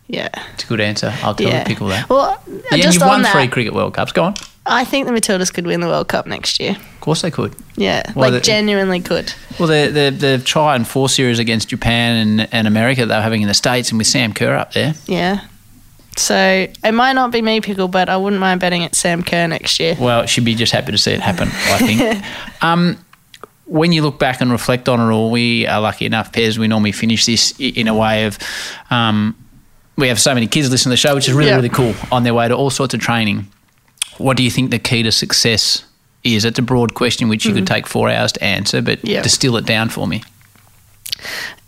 Yeah. 0.06 0.28
It's 0.52 0.64
a 0.64 0.66
good 0.66 0.80
answer. 0.80 1.12
I'll 1.22 1.34
totally 1.34 1.50
Yeah. 1.56 1.64
pickle 1.64 1.88
that. 1.88 2.08
Well, 2.10 2.38
Yeah, 2.70 2.76
just 2.78 2.94
you've 2.94 3.02
on 3.02 3.08
won 3.08 3.22
that, 3.22 3.32
three 3.32 3.48
Cricket 3.48 3.72
World 3.74 3.94
Cups. 3.94 4.12
Go 4.12 4.24
on. 4.24 4.34
I 4.66 4.84
think 4.84 5.06
the 5.06 5.12
Matildas 5.12 5.52
could 5.52 5.66
win 5.66 5.80
the 5.80 5.86
World 5.88 6.08
Cup 6.08 6.26
next 6.26 6.58
year. 6.60 6.72
Of 6.72 7.00
course 7.00 7.22
they 7.22 7.30
could. 7.30 7.54
Yeah, 7.76 8.02
Well, 8.14 8.30
like 8.30 8.42
genuinely 8.42 9.00
could. 9.00 9.32
Well, 9.58 9.68
the 9.68 9.90
the 9.90 10.10
the 10.16 10.38
try 10.44 10.74
and 10.74 10.86
four 10.86 11.08
series 11.08 11.38
against 11.38 11.68
Japan 11.68 12.16
and, 12.40 12.48
and 12.52 12.66
America 12.66 13.04
they 13.06 13.14
were 13.14 13.20
having 13.22 13.42
in 13.42 13.48
the 13.48 13.54
States 13.54 13.90
and 13.90 13.98
with 13.98 14.06
Sam 14.06 14.32
Kerr 14.32 14.54
up 14.54 14.72
there. 14.72 14.94
Yeah. 15.06 15.40
So 16.16 16.36
it 16.84 16.92
might 16.92 17.14
not 17.14 17.32
be 17.32 17.42
me, 17.42 17.60
Pickle, 17.60 17.88
but 17.88 18.08
I 18.08 18.16
wouldn't 18.16 18.40
mind 18.40 18.60
betting 18.60 18.84
at 18.84 18.94
Sam 18.94 19.22
Kerr 19.22 19.48
next 19.48 19.80
year. 19.80 19.96
Well, 19.98 20.26
she'd 20.26 20.44
be 20.44 20.54
just 20.54 20.72
happy 20.72 20.92
to 20.92 20.98
see 20.98 21.10
it 21.10 21.20
happen, 21.20 21.48
I 21.48 21.78
think. 21.78 22.24
um, 22.62 22.96
when 23.66 23.92
you 23.92 24.02
look 24.02 24.18
back 24.18 24.40
and 24.40 24.50
reflect 24.52 24.88
on 24.88 25.00
it 25.00 25.12
all, 25.12 25.30
we 25.30 25.66
are 25.66 25.80
lucky 25.80 26.04
enough, 26.06 26.32
Pez, 26.32 26.58
we 26.58 26.68
normally 26.68 26.92
finish 26.92 27.24
this 27.26 27.54
in 27.58 27.88
a 27.88 27.94
way 27.94 28.26
of 28.26 28.38
um, 28.90 29.34
we 29.96 30.08
have 30.08 30.20
so 30.20 30.34
many 30.34 30.46
kids 30.46 30.70
listening 30.70 30.90
to 30.90 30.92
the 30.92 30.96
show, 30.96 31.14
which 31.14 31.28
is 31.28 31.34
really, 31.34 31.50
Yeah. 31.50 31.56
really 31.56 31.68
cool 31.68 31.94
on 32.12 32.24
their 32.24 32.34
way 32.34 32.48
to 32.48 32.54
all 32.54 32.70
sorts 32.70 32.94
of 32.94 33.00
training. 33.00 33.46
What 34.18 34.36
do 34.36 34.42
you 34.42 34.50
think 34.50 34.70
the 34.70 34.78
key 34.78 35.02
to 35.04 35.12
success 35.12 35.84
is? 36.24 36.44
It's 36.44 36.58
a 36.58 36.62
broad 36.62 36.94
question 36.94 37.28
which 37.28 37.44
you 37.46 37.54
could 37.54 37.66
take 37.66 37.86
four 37.86 38.10
hours 38.10 38.32
to 38.32 38.42
answer, 38.44 38.82
but 38.82 38.98
Mm-hmm. 38.98 39.06
Yeah. 39.08 39.22
distill 39.22 39.56
it 39.56 39.66
down 39.66 39.88
for 39.88 40.06
me. 40.06 40.22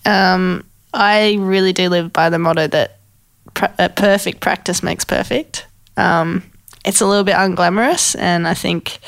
Um, 0.05 0.64
I 0.92 1.36
really 1.38 1.72
do 1.72 1.88
live 1.88 2.12
by 2.12 2.30
the 2.30 2.38
motto 2.38 2.66
that 2.68 2.99
pr- 3.55 3.66
perfect 3.97 4.40
practice 4.40 4.82
makes 4.82 5.05
perfect. 5.05 5.66
Um, 5.97 6.42
it's 6.84 7.01
a 7.01 7.07
little 7.07 7.24
bit 7.24 7.34
unglamorous, 7.34 8.16
and 8.18 8.47
I 8.47 8.55
think 8.55 8.99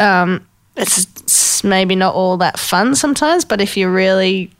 um, 0.00 0.46
it's, 0.76 1.06
it's 1.28 1.62
maybe 1.62 1.94
not 1.94 2.14
all 2.14 2.38
that 2.38 2.58
fun 2.58 2.94
sometimes. 2.94 3.44
But 3.44 3.60
if 3.60 3.76
you're 3.76 3.92
really 3.92 4.50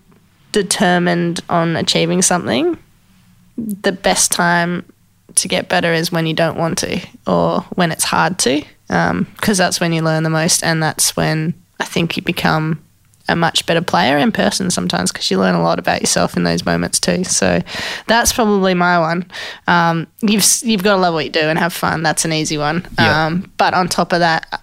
determined 0.53 1.41
on 1.49 1.77
achieving 1.77 2.21
something, 2.21 2.77
the 3.57 3.93
best 3.93 4.31
time 4.31 4.85
to 5.35 5.49
get 5.49 5.71
better 5.71 5.95
is 5.95 6.13
when 6.13 6.27
you 6.27 6.35
don't 6.35 6.59
want 6.59 6.77
to 6.79 7.01
or 7.27 7.63
when 7.77 7.91
it's 7.91 8.05
hard 8.05 8.39
to, 8.41 8.63
because 8.87 9.57
that's 9.57 9.81
when 9.81 9.95
you 9.95 10.03
learn 10.03 10.25
the 10.25 10.31
most, 10.31 10.63
and 10.63 10.83
that's 10.83 11.17
when 11.17 11.55
I 11.81 11.85
think 11.87 12.19
you 12.19 12.23
become 12.23 12.85
a 13.31 13.37
much 13.37 13.65
better 13.65 13.83
player 13.83 14.17
in 14.19 14.33
person 14.33 14.71
sometimes 14.71 15.13
because 15.13 15.31
you 15.31 15.39
learn 15.39 15.55
a 15.55 15.63
lot 15.63 15.79
about 15.79 16.01
yourself 16.01 16.37
in 16.37 16.45
those 16.45 16.65
moments 16.67 16.99
too. 17.01 17.25
So 17.25 17.63
that's 18.07 18.33
probably 18.33 18.75
my 18.75 18.99
one. 18.99 19.31
Um, 19.67 20.07
you've 20.21 20.45
you've 20.63 20.83
got 20.83 20.97
to 20.97 21.01
love 21.01 21.15
what 21.15 21.25
you 21.25 21.31
do 21.31 21.41
and 21.41 21.59
have 21.59 21.73
fun. 21.73 22.03
That's 22.03 22.27
an 22.27 22.33
easy 22.35 22.59
one. 22.59 22.87
Um, 22.99 23.53
but 23.57 23.73
on 23.73 23.89
top 23.89 24.13
of 24.13 24.21
that, 24.21 24.63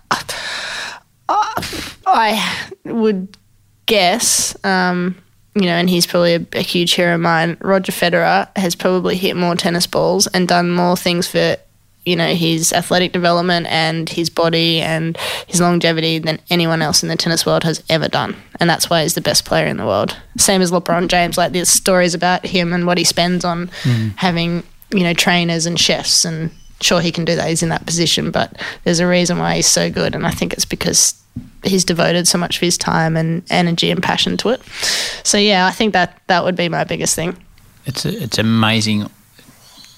I 1.27 2.69
would 2.83 3.37
guess, 3.85 4.55
um, 4.63 5.15
you 5.55 5.63
know, 5.63 5.75
and 5.75 5.89
he's 5.89 6.05
probably 6.05 6.35
a, 6.35 6.45
a 6.53 6.61
huge 6.61 6.93
hero 6.93 7.15
of 7.15 7.21
mine. 7.21 7.57
Roger 7.61 7.91
Federer 7.91 8.49
has 8.57 8.75
probably 8.75 9.15
hit 9.15 9.35
more 9.35 9.55
tennis 9.55 9.87
balls 9.87 10.27
and 10.27 10.47
done 10.47 10.71
more 10.71 10.97
things 10.97 11.27
for, 11.27 11.57
you 12.05 12.15
know, 12.15 12.33
his 12.35 12.71
athletic 12.73 13.11
development 13.11 13.65
and 13.67 14.09
his 14.09 14.29
body 14.29 14.81
and 14.81 15.17
his 15.47 15.61
longevity 15.61 16.19
than 16.19 16.39
anyone 16.49 16.81
else 16.81 17.01
in 17.01 17.09
the 17.09 17.15
tennis 17.15 17.45
world 17.45 17.63
has 17.63 17.83
ever 17.89 18.07
done. 18.07 18.35
And 18.59 18.69
that's 18.69 18.89
why 18.89 19.03
he's 19.03 19.15
the 19.15 19.21
best 19.21 19.45
player 19.45 19.65
in 19.65 19.77
the 19.77 19.85
world. 19.85 20.15
Same 20.37 20.61
as 20.61 20.71
LeBron 20.71 21.07
James. 21.07 21.37
Like 21.37 21.53
there's 21.53 21.69
stories 21.69 22.13
about 22.13 22.45
him 22.45 22.73
and 22.73 22.85
what 22.85 22.97
he 22.97 23.03
spends 23.03 23.43
on 23.43 23.69
having, 24.17 24.63
you 24.91 25.03
know, 25.03 25.13
trainers 25.13 25.65
and 25.65 25.79
chefs 25.79 26.25
and 26.25 26.51
sure 26.81 27.01
he 27.01 27.11
can 27.11 27.25
do 27.25 27.35
that. 27.35 27.49
He's 27.49 27.63
in 27.63 27.69
that 27.69 27.85
position, 27.85 28.31
but 28.31 28.59
there's 28.83 28.99
a 28.99 29.07
reason 29.07 29.37
why 29.39 29.55
he's 29.55 29.67
so 29.67 29.89
good, 29.89 30.15
and 30.15 30.25
I 30.25 30.31
think 30.31 30.53
it's 30.53 30.65
because 30.65 31.15
he's 31.63 31.83
devoted 31.83 32.27
so 32.27 32.37
much 32.37 32.57
of 32.57 32.61
his 32.61 32.77
time 32.77 33.17
and 33.17 33.43
energy 33.49 33.91
and 33.91 34.01
passion 34.01 34.37
to 34.37 34.49
it. 34.49 34.61
So 35.23 35.37
yeah, 35.37 35.67
I 35.67 35.71
think 35.71 35.93
that 35.93 36.21
that 36.27 36.43
would 36.43 36.55
be 36.55 36.69
my 36.69 36.83
biggest 36.83 37.15
thing. 37.15 37.37
It's 37.85 38.05
it's 38.05 38.37
amazing 38.37 39.09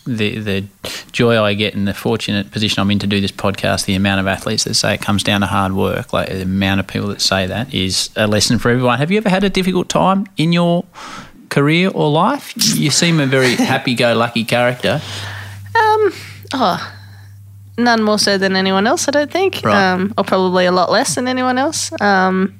the 0.07 0.39
the 0.39 0.65
joy 1.11 1.41
I 1.41 1.53
get 1.53 1.73
in 1.73 1.85
the 1.85 1.93
fortunate 1.93 2.51
position 2.51 2.81
I'm 2.81 2.89
in 2.91 2.99
to 2.99 3.07
do 3.07 3.21
this 3.21 3.31
podcast. 3.31 3.85
The 3.85 3.95
amount 3.95 4.21
of 4.21 4.27
athletes 4.27 4.63
that 4.63 4.73
say 4.73 4.95
it 4.95 5.01
comes 5.01 5.23
down 5.23 5.41
to 5.41 5.47
hard 5.47 5.73
work, 5.73 6.13
like 6.13 6.29
the 6.29 6.43
amount 6.43 6.79
of 6.79 6.87
people 6.87 7.09
that 7.09 7.21
say 7.21 7.45
that 7.47 7.73
is 7.73 8.09
a 8.15 8.27
lesson 8.27 8.57
for 8.57 8.71
everyone. 8.71 8.97
Have 8.97 9.11
you 9.11 9.17
ever 9.17 9.29
had 9.29 9.43
a 9.43 9.49
difficult 9.49 9.89
time 9.89 10.27
in 10.37 10.53
your 10.53 10.85
career 11.49 11.89
or 11.89 12.09
life? 12.09 12.53
You 12.75 12.89
seem 12.89 13.19
a 13.19 13.25
very 13.25 13.55
happy-go-lucky 13.55 14.45
character. 14.45 15.01
Um, 15.75 16.13
Oh, 16.53 16.93
none 17.77 18.01
more 18.03 18.17
so 18.19 18.37
than 18.37 18.55
anyone 18.55 18.87
else, 18.87 19.07
I 19.07 19.11
don't 19.11 19.31
think, 19.31 19.61
Right. 19.63 19.91
um, 19.93 20.13
or 20.17 20.23
probably 20.23 20.65
a 20.65 20.71
lot 20.71 20.91
less 20.91 21.15
than 21.15 21.27
anyone 21.27 21.57
else. 21.57 21.91
Um, 22.01 22.59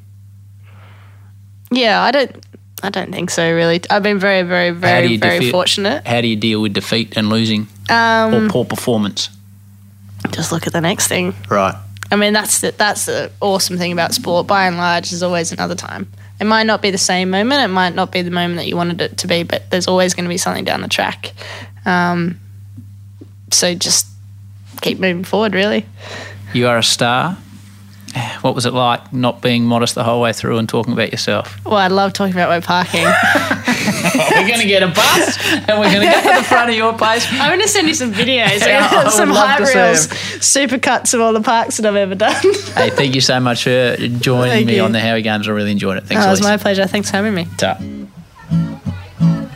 yeah, 1.72 2.02
I 2.02 2.12
don't. 2.12 2.44
I 2.84 2.90
don't 2.92 3.12
think 3.12 3.32
so. 3.32 3.52
Really, 3.54 3.82
I've 3.90 4.04
been 4.04 4.20
very, 4.20 4.44
very, 4.44 4.70
very, 4.70 5.18
very 5.18 5.50
fortunate. 5.50 6.06
How 6.06 6.22
do 6.22 6.28
you 6.28 6.36
deal 6.36 6.62
with 6.62 6.74
defeat 6.74 7.18
and 7.18 7.28
losing 7.30 7.68
Um, 7.90 8.34
or 8.34 8.48
poor 8.50 8.66
performance? 8.66 9.30
just 10.32 10.52
look 10.52 10.68
at 10.68 10.74
the 10.74 10.82
next 10.82 11.08
thing. 11.08 11.34
Right. 11.50 11.74
I 12.12 12.16
mean, 12.18 12.34
that's 12.34 12.62
the, 12.62 12.72
that's 12.78 13.06
the 13.06 13.32
awesome 13.42 13.78
thing 13.78 13.92
about 13.94 14.14
sport. 14.14 14.46
By 14.46 14.68
and 14.68 14.78
large, 14.78 15.10
there's 15.10 15.24
always 15.24 15.52
another 15.52 15.74
time. 15.76 16.12
It 16.40 16.46
might 16.46 16.68
not 16.68 16.82
be 16.84 16.92
the 16.92 16.98
same 17.00 17.32
moment. 17.32 17.64
It 17.64 17.68
might 17.70 17.96
not 17.96 18.12
be 18.12 18.22
the 18.22 18.32
moment 18.32 18.58
that 18.58 18.68
you 18.68 18.76
wanted 18.78 19.02
it 19.02 19.18
to 19.20 19.28
be, 19.28 19.42
but 19.44 19.70
there's 19.72 19.88
always 19.88 20.14
going 20.14 20.26
to 20.26 20.30
be 20.30 20.38
something 20.38 20.64
down 20.64 20.82
the 20.82 20.88
track. 20.88 21.34
Um, 21.86 22.40
so 23.52 23.74
just 23.76 24.06
keep 24.82 25.00
moving 25.00 25.24
forward, 25.24 25.54
really. 25.54 25.86
You 26.54 26.68
are 26.68 26.78
a 26.78 26.84
star. 26.84 27.38
What 28.42 28.56
was 28.56 28.66
it 28.66 28.74
like 28.74 29.14
not 29.14 29.42
being 29.42 29.64
modest 29.66 29.94
the 29.94 30.04
whole 30.04 30.22
way 30.22 30.34
through 30.34 30.58
and 30.58 30.68
talking 30.68 30.94
about 30.94 31.12
yourself? 31.12 31.64
Well, 31.66 31.76
I 31.76 31.88
love 31.88 32.14
talking 32.14 32.34
about 32.34 32.50
my 32.50 32.60
parking. 32.62 33.04
we're 33.04 34.48
going 34.48 34.60
to 34.62 34.66
get 34.66 34.82
a 34.82 34.88
bus 34.88 35.38
and 35.68 35.78
we're 35.80 35.92
going 35.92 36.08
to 36.08 36.12
go 36.12 36.22
to 36.34 36.38
the 36.40 36.44
front 36.48 36.70
of 36.72 36.76
your 36.76 36.98
place. 36.98 37.28
I'm 37.32 37.50
going 37.50 37.62
to 37.62 37.68
send 37.68 37.88
you 37.88 37.94
some 37.94 38.14
videos, 38.14 38.66
Yeah, 38.66 39.10
some 39.10 39.30
love 39.30 39.58
to 39.60 39.66
see 39.68 39.74
highlights, 39.74 40.12
'em. 40.36 40.42
super 40.42 40.80
cuts 40.80 41.14
of 41.14 41.22
all 41.22 41.34
the 41.34 41.42
parks 41.42 41.78
that 41.78 41.86
I've 41.86 41.96
ever 41.96 42.16
done. 42.16 42.34
Hey, 42.74 42.90
thank 42.90 43.14
you 43.14 43.22
so 43.22 43.40
much 43.40 43.66
for 43.66 43.98
joining 43.98 44.50
Thank 44.52 44.68
me 44.68 44.78
you. 44.78 44.84
on 44.84 44.94
the 44.94 45.00
Howie 45.00 45.22
Games. 45.22 45.48
I 45.48 45.52
really 45.52 45.72
enjoyed 45.72 45.98
it. 45.98 46.06
Thanks, 46.06 46.24
Oh, 46.24 46.28
it 46.28 46.32
was 46.32 46.42
my 46.42 46.58
pleasure. 46.58 46.88
Thanks 46.88 47.12
for 47.12 47.18
having 47.18 47.36
me. 47.36 47.46
Ta. 47.58 47.76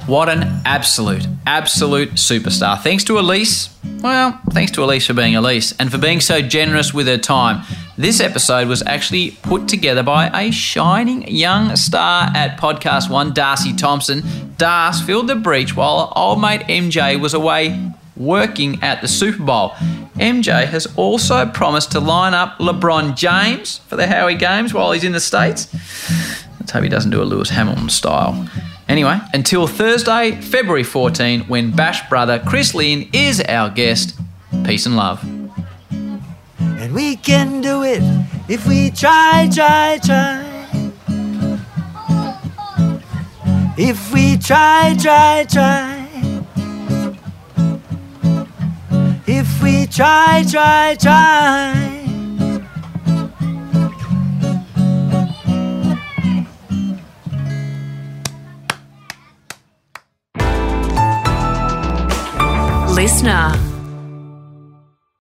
What 0.05 0.29
an 0.29 0.61
absolute, 0.65 1.25
absolute 1.47 2.11
superstar. 2.11 2.79
Thanks 2.79 3.03
to 3.05 3.13
Ellyse. 3.13 3.70
Well, 4.01 4.41
thanks 4.49 4.71
to 4.71 4.81
Ellyse 4.81 5.05
for 5.05 5.13
being 5.13 5.35
Ellyse 5.35 5.75
and 5.77 5.91
for 5.91 5.99
being 5.99 6.21
so 6.21 6.41
generous 6.41 6.91
with 6.91 7.05
her 7.05 7.19
time. 7.19 7.63
This 7.97 8.19
episode 8.19 8.67
was 8.67 8.81
actually 8.87 9.31
put 9.43 9.67
together 9.67 10.01
by 10.01 10.27
a 10.33 10.51
shining 10.51 11.27
young 11.27 11.75
star 11.75 12.31
at 12.33 12.59
Podcast 12.59 13.11
One, 13.11 13.31
Darcy 13.31 13.73
Thompson. 13.73 14.21
Darce 14.57 15.05
filled 15.05 15.27
the 15.27 15.35
breach 15.35 15.75
while 15.75 16.11
old 16.15 16.41
mate 16.41 16.61
MJ 16.61 17.19
was 17.19 17.35
away 17.35 17.91
working 18.17 18.81
at 18.81 19.01
the 19.01 19.07
Super 19.07 19.43
Bowl. 19.43 19.69
MJ 20.15 20.65
has 20.65 20.87
also 20.95 21.45
promised 21.45 21.91
to 21.91 21.99
line 21.99 22.33
up 22.33 22.57
LeBron 22.57 23.15
James 23.15 23.77
for 23.87 23.97
the 23.97 24.07
Howie 24.07 24.33
Games 24.33 24.73
while 24.73 24.93
he's 24.93 25.03
in 25.03 25.11
the 25.11 25.19
States. 25.19 25.71
Let's 26.59 26.71
hope 26.71 26.81
he 26.81 26.89
doesn't 26.89 27.11
do 27.11 27.21
a 27.21 27.23
Lewis 27.23 27.51
Hamilton 27.51 27.89
style. 27.89 28.49
Anyway, 28.91 29.17
until 29.33 29.67
Thursday, 29.67 30.31
February 30.41 30.83
14, 30.83 31.43
when 31.43 31.71
Bash 31.71 32.09
brother 32.09 32.43
Chris 32.45 32.75
Lynn 32.75 33.09
is 33.13 33.41
our 33.47 33.69
guest. 33.69 34.19
Peace 34.65 34.85
and 34.85 34.97
love. 34.97 35.23
And 36.59 36.93
we 36.93 37.15
can 37.15 37.61
do 37.61 37.83
it 37.83 38.03
if 38.49 38.67
we 38.67 38.91
try, 38.91 39.49
try, 39.55 39.97
try. 40.03 40.45
If 43.77 44.11
we 44.11 44.35
try, 44.35 44.93
try, 44.99 45.45
try. 45.49 46.09
If 49.25 49.63
we 49.63 49.87
try, 49.87 50.43
try, 50.51 50.97
try. 50.99 51.90
Listener. 63.01 63.70